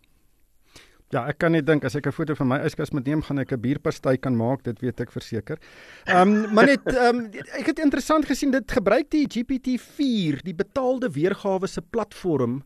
Ja, 1.15 1.21
ek 1.31 1.37
kan 1.39 1.53
net 1.55 1.63
dink 1.65 1.85
as 1.87 1.95
ek 1.95 2.07
'n 2.07 2.11
foto 2.11 2.35
van 2.35 2.47
my 2.47 2.57
yskas 2.67 2.91
moet 2.91 3.05
neem, 3.05 3.21
gaan 3.21 3.39
ek 3.39 3.51
'n 3.51 3.61
bierpastei 3.61 4.17
kan 4.17 4.35
maak, 4.35 4.63
dit 4.63 4.79
weet 4.81 4.99
ek 4.99 5.11
verseker. 5.11 5.57
Ehm 6.05 6.35
um, 6.35 6.53
maar 6.53 6.65
net 6.65 6.83
ehm 6.95 7.15
um, 7.15 7.31
ek 7.59 7.65
het 7.67 7.79
interessant 7.79 8.25
gesien 8.25 8.51
dit 8.51 8.71
gebruik 8.71 9.09
die 9.09 9.27
GPT-4, 9.27 10.43
die 10.43 10.55
betaalde 10.55 11.11
weergawe 11.11 11.67
se 11.67 11.81
platform 11.81 12.63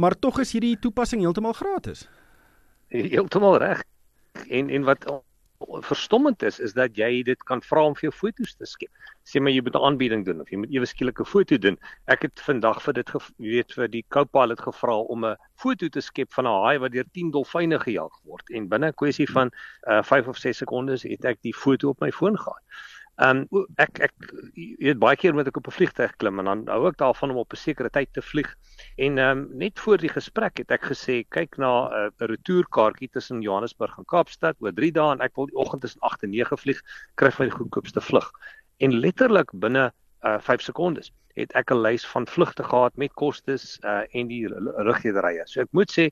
maar 0.00 0.16
tog 0.18 0.38
is 0.40 0.52
hierdie 0.56 0.78
toepassing 0.80 1.20
heeltemal 1.20 1.52
gratis. 1.52 2.06
Heeltemal 2.88 3.58
reg. 3.60 3.82
En 4.48 4.70
en 4.70 4.86
wat 4.88 5.04
verstommend 5.84 6.42
is 6.42 6.58
is 6.58 6.72
dat 6.72 6.96
jy 6.96 7.22
dit 7.22 7.42
kan 7.48 7.60
vra 7.62 7.82
om 7.84 7.94
vir 7.98 8.08
jou 8.08 8.12
foto's 8.16 8.54
te 8.56 8.66
skep. 8.68 8.90
Sê 9.28 9.42
maar 9.42 9.52
jy 9.52 9.60
moet 9.60 9.76
'n 9.76 9.84
aanbieding 9.88 10.24
doen 10.24 10.40
of 10.40 10.48
jy 10.50 10.56
moet 10.56 10.72
ewe 10.72 10.86
skielik 10.86 11.20
'n 11.20 11.24
foto 11.24 11.58
doen. 11.58 11.76
Ek 12.06 12.22
het 12.22 12.40
vandag 12.40 12.82
vir 12.82 12.92
dit 12.94 13.10
weet 13.36 13.72
vir 13.72 13.88
die 13.88 14.04
Copilot 14.08 14.60
gevra 14.60 14.96
om 14.96 15.24
'n 15.24 15.36
foto 15.56 15.88
te 15.88 16.00
skep 16.00 16.32
van 16.32 16.46
'n 16.46 16.62
haai 16.64 16.78
wat 16.78 16.92
deur 16.92 17.04
10 17.12 17.30
dolfyne 17.30 17.78
gejaag 17.78 18.14
word 18.24 18.50
en 18.50 18.68
binne 18.68 18.88
'n 18.88 18.94
kwessie 18.94 19.28
van 19.28 19.50
uh, 19.88 20.02
5 20.02 20.28
of 20.28 20.36
6 20.38 20.56
sekondes 20.56 21.02
het 21.02 21.24
ek 21.24 21.42
die 21.42 21.54
foto 21.54 21.88
op 21.88 22.00
my 22.00 22.10
foon 22.10 22.38
gehad. 22.38 22.62
Ehm 23.20 23.42
um, 23.52 23.64
ek 23.76 23.98
ek 24.06 24.30
weet 24.80 25.00
baie 25.00 25.16
keer 25.20 25.34
moet 25.36 25.48
ek 25.50 25.58
op 25.60 25.66
'n 25.68 25.76
vliegtuig 25.76 26.12
klim 26.22 26.38
en 26.40 26.46
dan 26.48 26.60
hou 26.72 26.86
ek 26.88 26.96
daarvan 27.02 27.30
om 27.34 27.40
op 27.42 27.52
'n 27.52 27.60
sekere 27.60 27.90
tyd 27.92 28.08
te 28.16 28.22
vlieg. 28.22 28.48
En 28.96 29.18
ehm 29.18 29.38
um, 29.38 29.58
net 29.62 29.80
voor 29.80 29.98
die 30.00 30.08
gesprek 30.08 30.56
het 30.62 30.70
ek 30.72 30.88
gesê 30.92 31.16
kyk 31.28 31.58
na 31.58 31.72
'n 31.88 32.08
uh, 32.08 32.28
retourkaartjie 32.32 33.10
tussen 33.12 33.42
Johannesburg 33.42 33.98
en 33.98 34.08
Kaapstad 34.08 34.56
oor 34.60 34.72
3 34.72 34.92
dae 34.92 35.12
en 35.12 35.20
ek 35.20 35.36
wil 35.36 35.46
die 35.52 35.60
oggend 35.60 35.82
tussen 35.82 36.00
8 36.00 36.22
en 36.22 36.30
9 36.30 36.56
vlieg 36.56 36.80
kry 37.14 37.30
vir 37.30 37.46
die 37.50 37.56
goedkoopste 37.58 38.00
vlug. 38.00 38.30
En 38.80 39.00
letterlik 39.04 39.52
binne 39.52 39.92
uh 40.24 40.38
5 40.40 40.62
sekondes 40.62 41.12
het 41.36 41.52
ek 41.52 41.70
'n 41.72 41.82
lys 41.82 42.06
van 42.06 42.26
vlugte 42.26 42.64
gehad 42.64 42.96
met 42.96 43.12
kostes 43.12 43.78
uh 43.84 44.02
en 44.16 44.28
die 44.28 44.46
rugrederye. 44.48 45.44
So 45.44 45.60
ek 45.60 45.72
moet 45.72 45.92
sê 45.92 46.08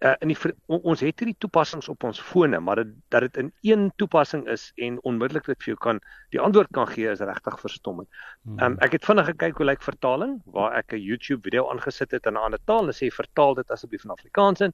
uh 0.00 0.14
in 0.20 0.32
die 0.32 0.36
ons 0.66 1.00
het 1.00 1.20
hierdie 1.20 1.36
toepassings 1.38 1.88
op 1.88 2.04
ons 2.04 2.20
fone, 2.20 2.58
maar 2.60 2.82
dit 2.82 2.94
dat 3.14 3.26
dit 3.26 3.36
in 3.36 3.52
een 3.62 3.92
toepassing 3.96 4.46
is 4.48 4.72
en 4.76 4.98
onmiddellik 5.02 5.46
dit 5.46 5.62
vir 5.62 5.74
jou 5.74 5.78
kan 5.86 6.00
die 6.34 6.40
antwoord 6.40 6.72
kan 6.72 6.88
gee 6.90 7.10
is 7.10 7.20
regtig 7.20 7.60
verstommend. 7.60 8.08
Hmm. 8.42 8.58
Um 8.58 8.78
ek 8.84 8.98
het 8.98 9.04
vinnig 9.04 9.30
gekyk 9.32 9.56
hoe 9.56 9.66
lyk 9.66 9.82
vertaling 9.82 10.40
waar 10.56 10.74
ek 10.80 10.92
'n 10.92 11.00
YouTube 11.00 11.42
video 11.42 11.70
aangesit 11.70 12.10
het 12.10 12.26
in 12.26 12.34
'n 12.34 12.44
ander 12.48 12.60
taal 12.64 12.86
en 12.86 12.92
sê 12.92 13.10
vertaal 13.10 13.54
dit 13.54 13.70
asseblief 13.70 14.02
van 14.02 14.16
Afrikaans 14.16 14.60
in 14.60 14.72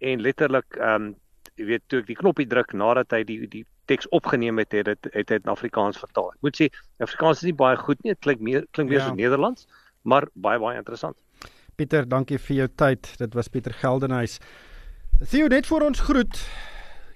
en 0.00 0.20
letterlik 0.20 0.76
um 0.80 1.14
jy 1.56 1.64
weet 1.64 1.88
toe 1.88 2.00
ek 2.00 2.06
die 2.06 2.16
knoppie 2.16 2.46
druk 2.46 2.72
nadat 2.72 3.12
hy 3.12 3.24
die 3.24 3.46
die 3.46 3.64
teks 3.86 4.08
opgeneem 4.08 4.58
het, 4.58 4.72
het 4.72 4.86
dit 4.86 5.08
het 5.12 5.28
dit 5.28 5.44
in 5.44 5.50
Afrikaans 5.50 5.98
vertaal. 5.98 6.32
Ek 6.34 6.42
moet 6.42 6.56
sê 6.56 6.68
Afrikaans 6.98 7.38
is 7.38 7.50
nie 7.50 7.54
baie 7.54 7.76
goed 7.76 8.02
nie, 8.02 8.12
dit 8.12 8.20
klink 8.20 8.40
meer 8.40 8.66
klink 8.72 8.90
meer 8.90 9.00
ja. 9.00 9.08
so 9.08 9.14
Nederlands, 9.14 9.66
maar 10.02 10.26
baie 10.34 10.58
baie 10.58 10.76
interessant. 10.76 11.16
Pieter, 11.76 12.06
dankie 12.08 12.38
vir 12.40 12.56
jou 12.56 12.66
tyd. 12.80 13.08
Dit 13.20 13.34
was 13.36 13.50
Pieter 13.52 13.74
Geldenhuys. 13.76 14.38
Theo 15.28 15.50
net 15.52 15.66
vir 15.68 15.82
ons 15.84 15.98
groet. 16.06 16.38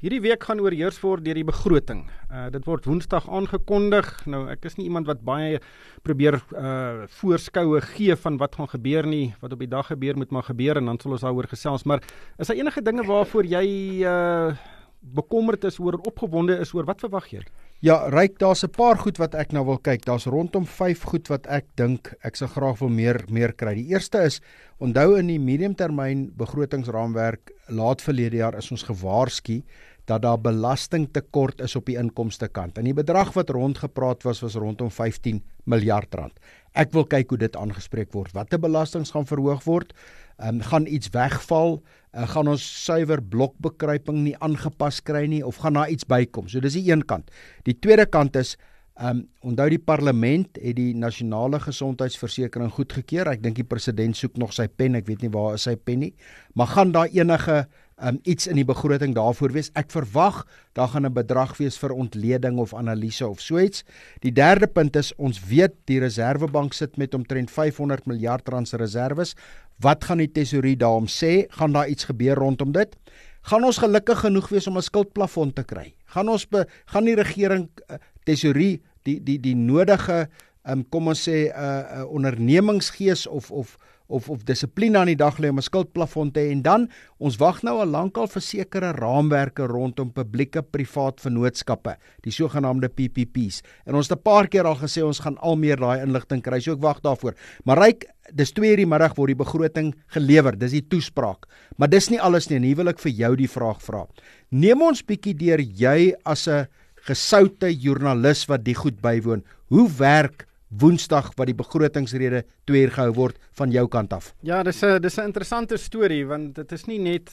Hierdie 0.02 0.18
week 0.20 0.44
gaan 0.44 0.60
oorheers 0.60 0.98
word 1.00 1.24
deur 1.24 1.38
die 1.40 1.46
begroting. 1.48 2.02
Uh 2.28 2.50
dit 2.52 2.68
word 2.68 2.84
Woensdag 2.84 3.24
aangekondig. 3.32 4.10
Nou 4.28 4.42
ek 4.52 4.68
is 4.68 4.76
nie 4.76 4.84
iemand 4.90 5.08
wat 5.08 5.22
baie 5.24 5.62
probeer 6.04 6.36
uh 6.52 7.06
voorskoue 7.22 7.80
gee 7.94 8.18
van 8.20 8.36
wat 8.42 8.60
gaan 8.60 8.68
gebeur 8.74 9.08
nie. 9.08 9.30
Wat 9.40 9.56
op 9.56 9.64
die 9.64 9.70
dag 9.72 9.88
gebeur 9.94 10.20
moet 10.20 10.36
maar 10.36 10.44
gebeur 10.50 10.76
en 10.76 10.92
dan 10.92 11.00
sal 11.00 11.16
ons 11.16 11.24
daaroor 11.24 11.48
gesels. 11.48 11.88
Maar 11.88 12.04
is 12.36 12.52
daar 12.52 12.60
enige 12.60 12.84
dinge 12.84 13.08
waarvoor 13.08 13.48
jy 13.48 13.64
uh 14.04 14.52
bekommerd 15.00 15.64
is 15.64 15.80
oor 15.80 15.96
opgewonde 16.04 16.60
is 16.60 16.76
oor 16.76 16.84
wat 16.84 17.00
verwag 17.00 17.32
jy? 17.32 17.46
Ja, 17.80 17.94
ryk, 18.12 18.34
daar's 18.38 18.62
'n 18.62 18.76
paar 18.76 18.98
goed 18.98 19.16
wat 19.16 19.34
ek 19.34 19.52
nou 19.52 19.64
wil 19.64 19.78
kyk. 19.78 20.04
Daar's 20.04 20.26
rondom 20.26 20.66
5 20.66 21.02
goed 21.02 21.28
wat 21.28 21.46
ek 21.46 21.64
dink 21.76 22.12
ek 22.22 22.36
sou 22.36 22.48
graag 22.48 22.78
wil 22.78 22.88
meer 22.88 23.24
meer 23.30 23.52
kry. 23.52 23.74
Die 23.74 23.88
eerste 23.88 24.18
is 24.18 24.40
onthou 24.78 25.16
in 25.18 25.26
die 25.26 25.38
mediumtermyn 25.38 26.30
begrotingsraamwerk 26.36 27.50
laat 27.68 28.02
verlede 28.02 28.36
jaar 28.36 28.54
is 28.58 28.70
ons 28.70 28.82
gewaarsku 28.82 29.62
dat 30.04 30.22
daar 30.22 30.38
belastingtekort 30.38 31.60
is 31.60 31.76
op 31.76 31.86
die 31.86 31.96
inkomste 31.96 32.48
kant. 32.48 32.78
En 32.78 32.84
die 32.84 32.94
bedrag 32.94 33.32
wat 33.32 33.50
rondgepraat 33.50 34.22
was 34.22 34.40
was 34.40 34.54
rondom 34.54 34.90
15 34.90 35.42
miljard 35.64 36.14
rand. 36.14 36.38
Ek 36.78 36.92
wil 36.94 37.06
kyk 37.10 37.32
hoe 37.32 37.38
dit 37.40 37.56
aangespreek 37.58 38.12
word. 38.14 38.34
Watter 38.36 38.60
belastings 38.62 39.10
gaan 39.14 39.26
verhoog 39.26 39.64
word? 39.66 39.94
Ehm 40.38 40.60
um, 40.60 40.66
gaan 40.70 40.86
iets 40.86 41.10
wegval? 41.14 41.80
Uh, 42.14 42.26
gaan 42.30 42.48
ons 42.48 42.62
suiwer 42.62 43.22
blokbekruiping 43.22 44.22
nie 44.22 44.36
aangepas 44.38 45.00
kry 45.02 45.26
nie 45.26 45.42
of 45.46 45.58
gaan 45.62 45.74
daar 45.78 45.90
iets 45.90 46.06
bykom? 46.06 46.48
So 46.48 46.60
dis 46.60 46.78
die 46.78 46.90
een 46.92 47.02
kant. 47.06 47.30
Die 47.66 47.74
tweede 47.74 48.06
kant 48.06 48.36
is 48.36 48.56
ehm 49.00 49.18
um, 49.18 49.26
onthou 49.50 49.68
die 49.72 49.82
parlement 49.82 50.58
het 50.62 50.76
die 50.76 50.94
nasionale 50.94 51.58
gesondheidsversekering 51.60 52.70
goedgekeur. 52.70 53.32
Ek 53.32 53.42
dink 53.42 53.56
die 53.56 53.66
president 53.66 54.16
soek 54.16 54.38
nog 54.38 54.54
sy 54.54 54.68
pen. 54.68 54.94
Ek 54.94 55.08
weet 55.10 55.22
nie 55.26 55.32
waar 55.34 55.58
is 55.58 55.66
sy 55.66 55.74
pen 55.76 56.04
nie. 56.06 56.14
Maar 56.54 56.74
gaan 56.76 56.92
daar 56.92 57.10
enige 57.10 57.64
um, 58.02 58.18
iets 58.22 58.46
in 58.46 58.56
die 58.56 58.64
begroting 58.64 59.14
daarvoor 59.14 59.52
wees. 59.52 59.70
Ek 59.78 59.90
verwag 59.90 60.46
daar 60.72 60.88
gaan 60.88 61.06
'n 61.06 61.12
bedrag 61.12 61.56
wees 61.58 61.78
vir 61.78 61.92
ontleding 61.92 62.58
of 62.58 62.74
analise 62.74 63.26
of 63.26 63.40
so 63.40 63.58
iets. 63.58 63.84
Die 64.20 64.32
derde 64.32 64.66
punt 64.66 64.96
is 64.96 65.12
ons 65.16 65.40
weet 65.40 65.74
die 65.84 65.98
Reserwebank 66.00 66.72
sit 66.72 66.96
met 66.96 67.14
omtrent 67.14 67.50
500 67.50 68.06
miljard 68.06 68.48
rand 68.48 68.68
se 68.68 68.76
reserves. 68.76 69.34
Wat 69.80 70.04
gaan 70.04 70.18
die 70.18 70.32
tesourier 70.32 70.78
daarom 70.78 71.06
sê? 71.06 71.46
Gaan 71.48 71.72
daar 71.72 71.88
iets 71.88 72.04
gebeur 72.04 72.36
rondom 72.36 72.72
dit? 72.72 72.96
Gaan 73.42 73.64
ons 73.64 73.78
gelukkig 73.78 74.18
genoeg 74.20 74.48
wees 74.48 74.66
om 74.66 74.76
'n 74.76 74.82
skuldplafon 74.82 75.52
te 75.52 75.64
kry? 75.64 75.94
Gaan 76.04 76.28
ons 76.28 76.48
be, 76.48 76.66
gaan 76.86 77.04
die 77.04 77.14
regering 77.14 77.68
uh, 77.88 77.96
tesourier 78.24 78.80
die 79.02 79.22
die 79.22 79.38
die 79.40 79.56
nodige 79.56 80.28
um, 80.68 80.84
kom 80.88 81.08
ons 81.08 81.28
sê 81.28 81.48
'n 81.48 81.52
uh, 81.56 82.00
uh, 82.00 82.04
ondernemingsgees 82.12 83.26
of 83.26 83.50
of 83.50 83.76
of 84.10 84.28
of 84.30 84.44
dissipline 84.44 84.98
aan 84.98 85.10
die 85.12 85.18
dag 85.18 85.38
lê 85.38 85.50
om 85.50 85.58
'n 85.58 85.62
skuldplafon 85.62 86.32
te 86.32 86.40
hê 86.40 86.50
en 86.52 86.62
dan 86.62 86.88
ons 87.18 87.36
wag 87.36 87.62
nou 87.62 87.78
al 87.80 87.86
lankal 87.86 88.26
vir 88.26 88.42
sekere 88.42 88.92
raamwerke 88.92 89.66
rondom 89.66 90.10
publieke 90.12 90.62
privaat 90.62 91.20
vennootskappe, 91.20 91.96
die 92.22 92.32
sogenaamde 92.32 92.88
PPPs. 92.88 93.62
En 93.86 93.94
ons 93.94 94.08
het 94.08 94.18
'n 94.18 94.22
paar 94.22 94.48
keer 94.48 94.64
al 94.66 94.76
gesê 94.76 95.02
ons 95.02 95.20
gaan 95.20 95.38
al 95.38 95.56
meer 95.56 95.76
daai 95.76 96.02
inligting 96.02 96.42
kry. 96.42 96.60
So 96.60 96.72
ek 96.72 96.82
wag 96.82 97.00
daarvoor. 97.00 97.34
Maar 97.64 97.78
ryk, 97.78 98.04
dis 98.32 98.52
2:00 98.52 98.76
die 98.76 98.86
middag 98.86 99.14
word 99.16 99.28
die 99.28 99.44
begroting 99.44 99.94
gelewer. 100.08 100.58
Dis 100.58 100.72
die 100.72 100.86
toespraak. 100.88 101.46
Maar 101.76 101.88
dis 101.88 102.10
nie 102.10 102.20
alles 102.20 102.48
nie. 102.50 102.58
Nie 102.58 102.74
wil 102.74 102.88
ek 102.88 102.98
vir 102.98 103.12
jou 103.12 103.36
die 103.36 103.48
vraag 103.48 103.80
vra. 103.82 104.06
Neem 104.50 104.82
ons 104.82 105.02
bietjie 105.02 105.34
deur 105.34 105.60
jy 105.60 106.14
as 106.24 106.48
'n 106.48 106.66
gesoute 107.06 107.70
joernalis 107.72 108.46
wat 108.46 108.64
die 108.64 108.74
goed 108.74 109.00
bywoon. 109.00 109.42
Hoe 109.68 109.88
werk 109.98 110.46
Woensdag 110.70 111.32
wat 111.34 111.46
die 111.50 111.56
begrotingsrede 111.58 112.44
2 112.70 112.82
uur 112.84 112.92
gehou 112.94 113.12
word 113.14 113.38
van 113.58 113.72
jou 113.74 113.88
kant 113.90 114.12
af. 114.12 114.34
Ja, 114.46 114.62
dis 114.62 114.82
'n 114.82 115.00
dis 115.00 115.18
'n 115.18 115.26
interessante 115.26 115.76
storie 115.76 116.26
want 116.26 116.54
dit 116.54 116.72
is 116.72 116.86
nie 116.86 116.98
net 116.98 117.30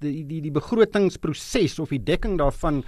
die 0.00 0.24
die 0.24 0.40
die 0.40 0.52
begrotingsproses 0.52 1.78
of 1.78 1.88
die 1.88 2.02
dekking 2.02 2.38
daarvan 2.38 2.84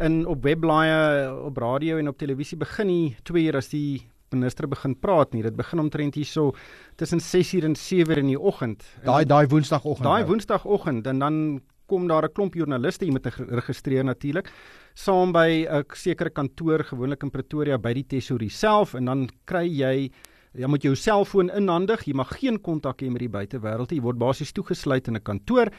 in 0.00 0.26
op 0.26 0.42
webblaaie, 0.42 1.30
op 1.44 1.56
radio 1.56 1.98
en 1.98 2.08
op 2.08 2.18
televisie 2.18 2.58
begin 2.58 2.86
nie 2.86 3.16
2 3.22 3.44
uur 3.44 3.56
as 3.56 3.68
die 3.68 4.02
minister 4.34 4.66
begin 4.66 4.96
praat 4.98 5.34
nie. 5.34 5.42
Dit 5.42 5.56
begin 5.56 5.78
omtrent 5.78 6.14
hierso 6.14 6.54
tussen 6.96 7.20
6 7.20 7.54
uur 7.54 7.64
en 7.64 7.76
7 7.76 8.10
uur 8.10 8.18
in 8.18 8.32
die 8.32 8.40
oggend. 8.40 8.82
Daai 9.04 9.24
daai 9.24 9.46
woensdagoggend. 9.46 10.04
Daai 10.04 10.24
woensdagoggend 10.24 11.06
en 11.06 11.18
dan 11.18 11.60
kom 11.86 12.08
daar 12.08 12.24
'n 12.24 12.32
klomp 12.32 12.54
joernaliste 12.54 13.04
hier 13.04 13.12
met 13.12 13.26
geregistreer 13.26 14.04
natuurlik 14.04 14.50
saam 14.94 15.32
by 15.32 15.66
'n 15.68 15.84
sekere 15.92 16.30
kantoor 16.30 16.84
gewoonlik 16.84 17.22
in 17.22 17.30
Pretoria 17.30 17.78
by 17.78 17.92
die 17.94 18.06
tesourie 18.06 18.50
self 18.50 18.94
en 18.94 19.04
dan 19.04 19.28
kry 19.44 19.66
jy 19.66 20.10
jy 20.54 20.66
moet 20.66 20.82
jou 20.82 20.94
selfoon 20.94 21.50
inhandig 21.50 22.06
jy 22.06 22.14
mag 22.14 22.30
geen 22.38 22.60
kontak 22.60 23.02
hê 23.02 23.10
met 23.10 23.20
die 23.20 23.28
buitewêreld 23.28 23.90
jy 23.90 24.00
word 24.00 24.18
basies 24.18 24.52
toegesluit 24.52 25.08
in 25.08 25.16
'n 25.16 25.22
kantoor 25.22 25.70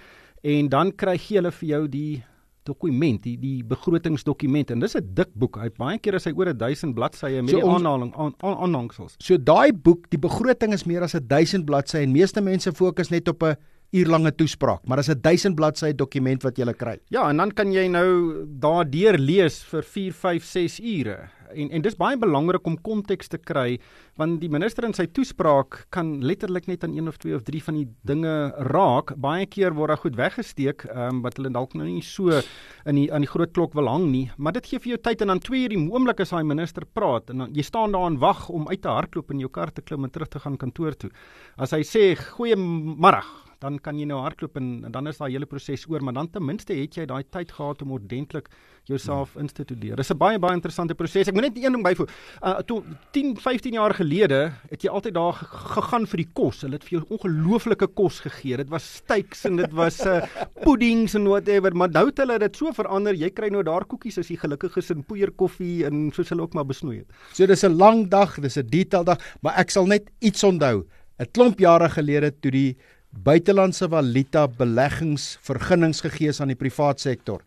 en 0.44 0.70
dan 0.70 0.92
kry 0.92 1.18
jy 1.18 1.36
hulle 1.38 1.52
vir 1.52 1.70
jou 1.70 1.88
die 1.88 2.24
dokument 2.66 3.22
die 3.24 3.36
die 3.38 3.64
begrotingsdokument 3.64 4.72
en 4.72 4.80
dis 4.80 4.96
'n 4.96 5.14
dik 5.14 5.32
boek 5.36 5.58
hy 5.62 5.70
baie 5.78 6.00
keer 6.00 6.16
is 6.16 6.26
hy 6.26 6.34
oor 6.34 6.54
1000 6.54 6.96
bladsye 6.96 7.42
met 7.42 7.52
so 7.52 7.62
die 7.62 7.70
aanhaling 7.70 8.14
aanhangsels. 8.42 9.16
So 9.20 9.38
daai 9.38 9.72
boek 9.72 10.10
die 10.10 10.18
begroting 10.18 10.74
is 10.74 10.86
meer 10.86 11.04
as 11.04 11.14
1000 11.14 11.66
bladsye 11.66 12.02
en 12.02 12.12
meeste 12.12 12.42
mense 12.42 12.72
fokus 12.72 13.12
net 13.12 13.28
op 13.28 13.44
'n 13.44 13.56
uurlange 13.96 14.34
toespraak, 14.36 14.84
maar 14.86 15.02
dit 15.02 15.08
is 15.08 15.16
'n 15.16 15.22
1000 15.22 15.56
bladsy 15.56 15.94
dokument 15.96 16.44
wat 16.44 16.58
jy 16.58 16.74
kry. 16.74 17.00
Ja, 17.10 17.30
en 17.30 17.38
dan 17.38 17.52
kan 17.52 17.72
jy 17.72 17.88
nou 17.88 18.46
daardeur 18.48 19.18
lees 19.18 19.64
vir 19.64 19.84
4, 19.84 20.14
5, 20.14 20.44
6 20.44 20.80
ure. 20.80 21.30
En 21.54 21.70
en 21.70 21.82
dis 21.82 21.96
baie 21.96 22.18
belangrik 22.18 22.66
om 22.68 22.78
konteks 22.82 23.28
te 23.28 23.38
kry 23.38 23.80
want 24.16 24.40
die 24.40 24.50
minister 24.50 24.86
in 24.88 24.94
sy 24.94 25.06
toespraak 25.12 25.88
kan 25.90 26.22
letterlik 26.24 26.68
net 26.68 26.84
aan 26.84 26.96
een 26.96 27.08
of 27.08 27.18
twee 27.18 27.36
of 27.36 27.44
drie 27.44 27.62
van 27.64 27.76
die 27.76 27.88
dinge 28.08 28.54
raak. 28.72 29.16
Baie 29.20 29.46
keer 29.46 29.76
word 29.76 29.90
daar 29.90 30.02
goed 30.04 30.16
weggesteek, 30.16 30.86
ehm 30.88 31.16
um, 31.18 31.22
wat 31.22 31.38
hulle 31.38 31.52
dalk 31.52 31.74
nou 31.76 31.88
nie 31.88 32.02
so 32.02 32.42
in 32.86 32.96
die 32.96 33.08
aan 33.14 33.26
die 33.26 33.32
groot 33.32 33.52
klok 33.54 33.74
wil 33.74 33.88
hang 33.88 34.10
nie, 34.12 34.32
maar 34.38 34.54
dit 34.54 34.66
gee 34.66 34.80
vir 34.80 34.96
jou 34.96 35.02
tyd 35.10 35.22
en 35.22 35.28
dan 35.28 35.40
2 35.40 35.64
uur 35.64 35.76
die 35.76 35.82
oomblik 35.92 36.20
as 36.20 36.30
daai 36.36 36.44
minister 36.44 36.86
praat 36.86 37.30
en 37.30 37.38
dan 37.38 37.54
jy 37.54 37.64
staan 37.64 37.92
daar 37.92 38.08
en 38.08 38.20
wag 38.20 38.50
om 38.50 38.68
uit 38.70 38.82
te 38.82 38.90
hardloop 38.90 39.32
in 39.32 39.40
jou 39.40 39.50
kar 39.50 39.72
te 39.72 39.82
klim 39.82 40.04
en 40.04 40.12
terug 40.12 40.30
te 40.30 40.40
gaan 40.40 40.58
kantoor 40.58 40.96
toe. 40.96 41.12
As 41.58 41.72
hy 41.72 41.84
sê 41.84 42.16
goeiemôre 42.16 43.24
dan 43.66 43.80
kan 43.82 43.98
jy 44.00 44.06
nou 44.10 44.22
hardloop 44.22 44.60
en, 44.62 44.70
en 44.88 44.94
dan 44.94 45.10
is 45.10 45.20
daai 45.22 45.32
hele 45.34 45.50
proses 45.50 45.86
oor, 45.90 46.04
maar 46.06 46.16
dan 46.18 46.30
ten 46.32 46.46
minste 46.46 46.76
het 46.78 46.98
jy 47.00 47.08
daai 47.10 47.24
tyd 47.34 47.54
gehad 47.56 47.82
om 47.86 47.96
ordentlik 47.98 48.50
jouself 48.86 49.34
hmm. 49.34 49.46
in 49.46 49.50
te 49.50 49.66
studeer. 49.66 49.98
Dis 49.98 50.12
'n 50.14 50.18
baie 50.22 50.40
baie 50.40 50.58
interessante 50.58 50.96
proses. 50.96 51.28
Ek 51.28 51.34
moet 51.34 51.48
net 51.48 51.58
een 51.58 51.74
ding 51.74 51.84
byvoeg. 51.86 52.12
Uh 52.46 52.62
toe 52.70 52.84
10, 53.18 53.34
15 53.42 53.78
jaar 53.80 53.94
gelede 53.98 54.54
het 54.70 54.86
jy 54.86 54.90
altyd 54.90 55.16
daar 55.18 55.34
gegaan 55.34 56.06
vir 56.06 56.22
die 56.24 56.30
kos. 56.34 56.62
Hulle 56.62 56.78
het 56.78 56.86
vir 56.86 57.00
jou 57.00 57.04
ongelooflike 57.18 57.88
kos 57.98 58.20
gegee. 58.28 58.58
Dit 58.62 58.70
was 58.70 58.86
steaks 59.02 59.46
en 59.50 59.58
dit 59.58 59.74
was 59.74 60.02
uh 60.06 60.22
puddings 60.66 61.16
en 61.18 61.26
whatever, 61.26 61.74
maar 61.74 61.90
nou 61.90 62.06
het 62.12 62.22
hulle 62.22 62.38
dit 62.40 62.56
so 62.56 62.72
verander. 62.72 63.18
Jy 63.18 63.32
kry 63.34 63.50
nou 63.50 63.64
daar 63.64 63.86
koekies 63.86 64.20
as 64.22 64.30
jy 64.30 64.38
gelukkig 64.38 64.78
is 64.78 64.92
en 64.94 65.04
poeier 65.04 65.32
koffie 65.32 65.86
en 65.86 66.12
soos 66.14 66.30
hulle 66.30 66.46
ook 66.46 66.54
maar 66.54 66.70
besnoei 66.70 67.02
het. 67.02 67.10
So 67.34 67.46
dis 67.46 67.66
'n 67.66 67.78
lang 67.78 68.10
dag, 68.10 68.38
dis 68.40 68.58
'n 68.58 68.68
detail 68.70 69.04
dag, 69.04 69.18
maar 69.42 69.58
ek 69.58 69.72
sal 69.72 69.86
net 69.86 70.12
iets 70.22 70.44
onthou. 70.44 70.86
'n 71.20 71.32
Klomp 71.32 71.60
jare 71.60 71.90
gelede 71.90 72.32
toe 72.42 72.52
die 72.52 72.78
buitelandse 73.24 73.88
valuta 73.90 74.48
beleggingsvergunnings 74.48 76.02
gegee 76.02 76.34
aan 76.40 76.52
die 76.52 76.60
privaat 76.60 77.00
sektor. 77.00 77.42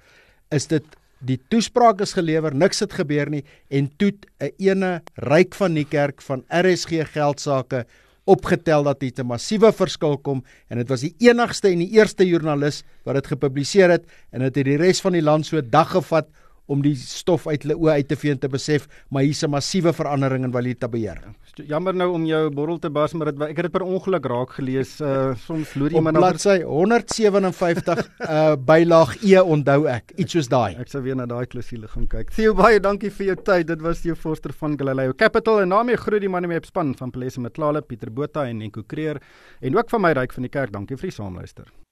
Is 0.50 0.66
dit 0.66 0.84
die 1.20 1.38
toespraak 1.50 2.00
is 2.00 2.14
gelewer, 2.14 2.54
niks 2.54 2.80
het 2.80 2.94
gebeur 2.94 3.28
nie 3.30 3.44
en 3.70 3.90
toe 3.98 4.12
'n 4.40 4.52
ene 4.58 5.02
ryk 5.16 5.54
van 5.54 5.74
die 5.74 5.84
kerk 5.84 6.22
van 6.22 6.44
RSG 6.48 7.04
geldsaake 7.12 7.86
opgetel 8.24 8.82
dat 8.84 9.00
dit 9.00 9.18
'n 9.18 9.26
massiewe 9.26 9.72
verskil 9.72 10.16
kom 10.18 10.44
en 10.68 10.78
dit 10.78 10.88
was 10.88 11.00
die 11.00 11.14
enigste 11.18 11.68
en 11.68 11.78
die 11.78 11.92
eerste 11.96 12.24
joernalis 12.24 12.84
wat 13.04 13.14
dit 13.14 13.26
gepubliseer 13.26 13.90
het 13.90 14.04
en 14.32 14.40
dit 14.40 14.54
het 14.54 14.64
die 14.64 14.76
res 14.76 15.00
van 15.00 15.12
die 15.12 15.22
land 15.22 15.46
so 15.46 15.60
dag 15.60 15.90
gevat 15.90 16.28
om 16.68 16.82
die 16.84 16.94
stof 16.98 17.46
uit 17.48 17.64
hulle 17.64 17.76
oë 17.78 17.98
uit 17.98 18.08
te 18.08 18.16
vee 18.20 18.34
en 18.34 18.40
te 18.40 18.50
besef 18.52 18.86
maar 19.10 19.24
hier's 19.24 19.42
'n 19.42 19.50
massiewe 19.50 19.92
verandering 19.92 20.44
in 20.44 20.52
valute 20.52 20.88
beheer. 20.88 21.20
Jammer 21.66 21.94
nou 21.94 22.12
om 22.12 22.24
jou 22.24 22.50
borrel 22.50 22.78
te 22.78 22.90
bas, 22.90 23.12
maar 23.14 23.32
dit 23.32 23.42
ek 23.42 23.56
het 23.56 23.66
dit 23.66 23.72
per 23.72 23.82
ongeluk 23.82 24.24
raak 24.24 24.50
gelees. 24.50 25.00
Uh 25.00 25.34
soms 25.34 25.74
loer 25.74 25.90
jy 25.90 26.00
maar 26.00 26.12
nou 26.12 26.22
bladsy 26.22 26.62
157 26.62 28.10
uh 28.20 28.56
bylaag 28.56 29.16
E 29.22 29.40
onthou 29.40 29.86
ek. 29.86 30.12
Iets 30.16 30.32
soos 30.32 30.48
daai. 30.48 30.76
Ek 30.78 30.88
sou 30.88 31.02
weer 31.02 31.16
na 31.16 31.26
daai 31.26 31.46
klousule 31.46 31.88
gaan 31.88 32.06
kyk. 32.06 32.30
Theo 32.30 32.54
baie 32.54 32.80
dankie 32.80 33.10
vir 33.10 33.26
jou 33.26 33.36
tyd. 33.36 33.66
Dit 33.66 33.82
was 33.82 34.02
die 34.02 34.14
voorster 34.14 34.52
van 34.52 34.78
Galileo 34.78 35.12
Capital 35.12 35.60
en 35.60 35.68
daarmee 35.68 35.96
groet 35.96 36.20
die 36.20 36.28
manne 36.28 36.46
mee 36.46 36.58
op 36.58 36.66
span 36.66 36.94
van 36.94 37.10
Pelese 37.10 37.40
Matlale, 37.40 37.82
Pieter 37.82 38.10
Botha 38.10 38.46
en 38.46 38.58
Nico 38.58 38.82
Creer 38.86 39.20
en 39.60 39.76
ook 39.76 39.90
van 39.90 40.00
my 40.00 40.12
ryk 40.12 40.32
van 40.32 40.42
die 40.42 40.50
kerk. 40.50 40.72
Dankie 40.72 40.96
vir 40.96 41.10
die 41.10 41.16
saamluister. 41.16 41.87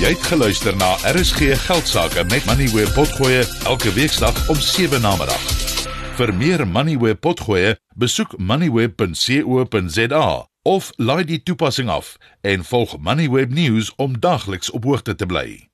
Jy 0.00 0.08
het 0.14 0.22
geluister 0.26 0.76
na 0.76 0.96
RSG 1.12 1.38
Geldsaake 1.66 2.24
met 2.24 2.44
Money 2.44 2.68
where 2.74 2.92
potgoe 2.92 3.44
elke 3.64 3.92
weeksdag 3.92 4.48
om 4.48 4.56
7 4.60 5.00
na 5.00 5.16
middag. 5.16 5.42
Vir 6.16 6.34
meer 6.34 6.66
Money 6.68 6.98
where 6.98 7.14
potgoe, 7.14 7.76
besoek 7.96 8.38
moneyweb.co.za 8.38 10.26
of 10.62 10.90
laai 10.96 11.24
die 11.24 11.42
toepassing 11.42 11.88
af 11.88 12.16
en 12.40 12.64
volg 12.64 12.98
Moneyweb 12.98 13.50
News 13.50 13.92
om 13.96 14.20
dagliks 14.20 14.70
op 14.70 14.84
hoogte 14.84 15.14
te 15.14 15.26
bly. 15.26 15.69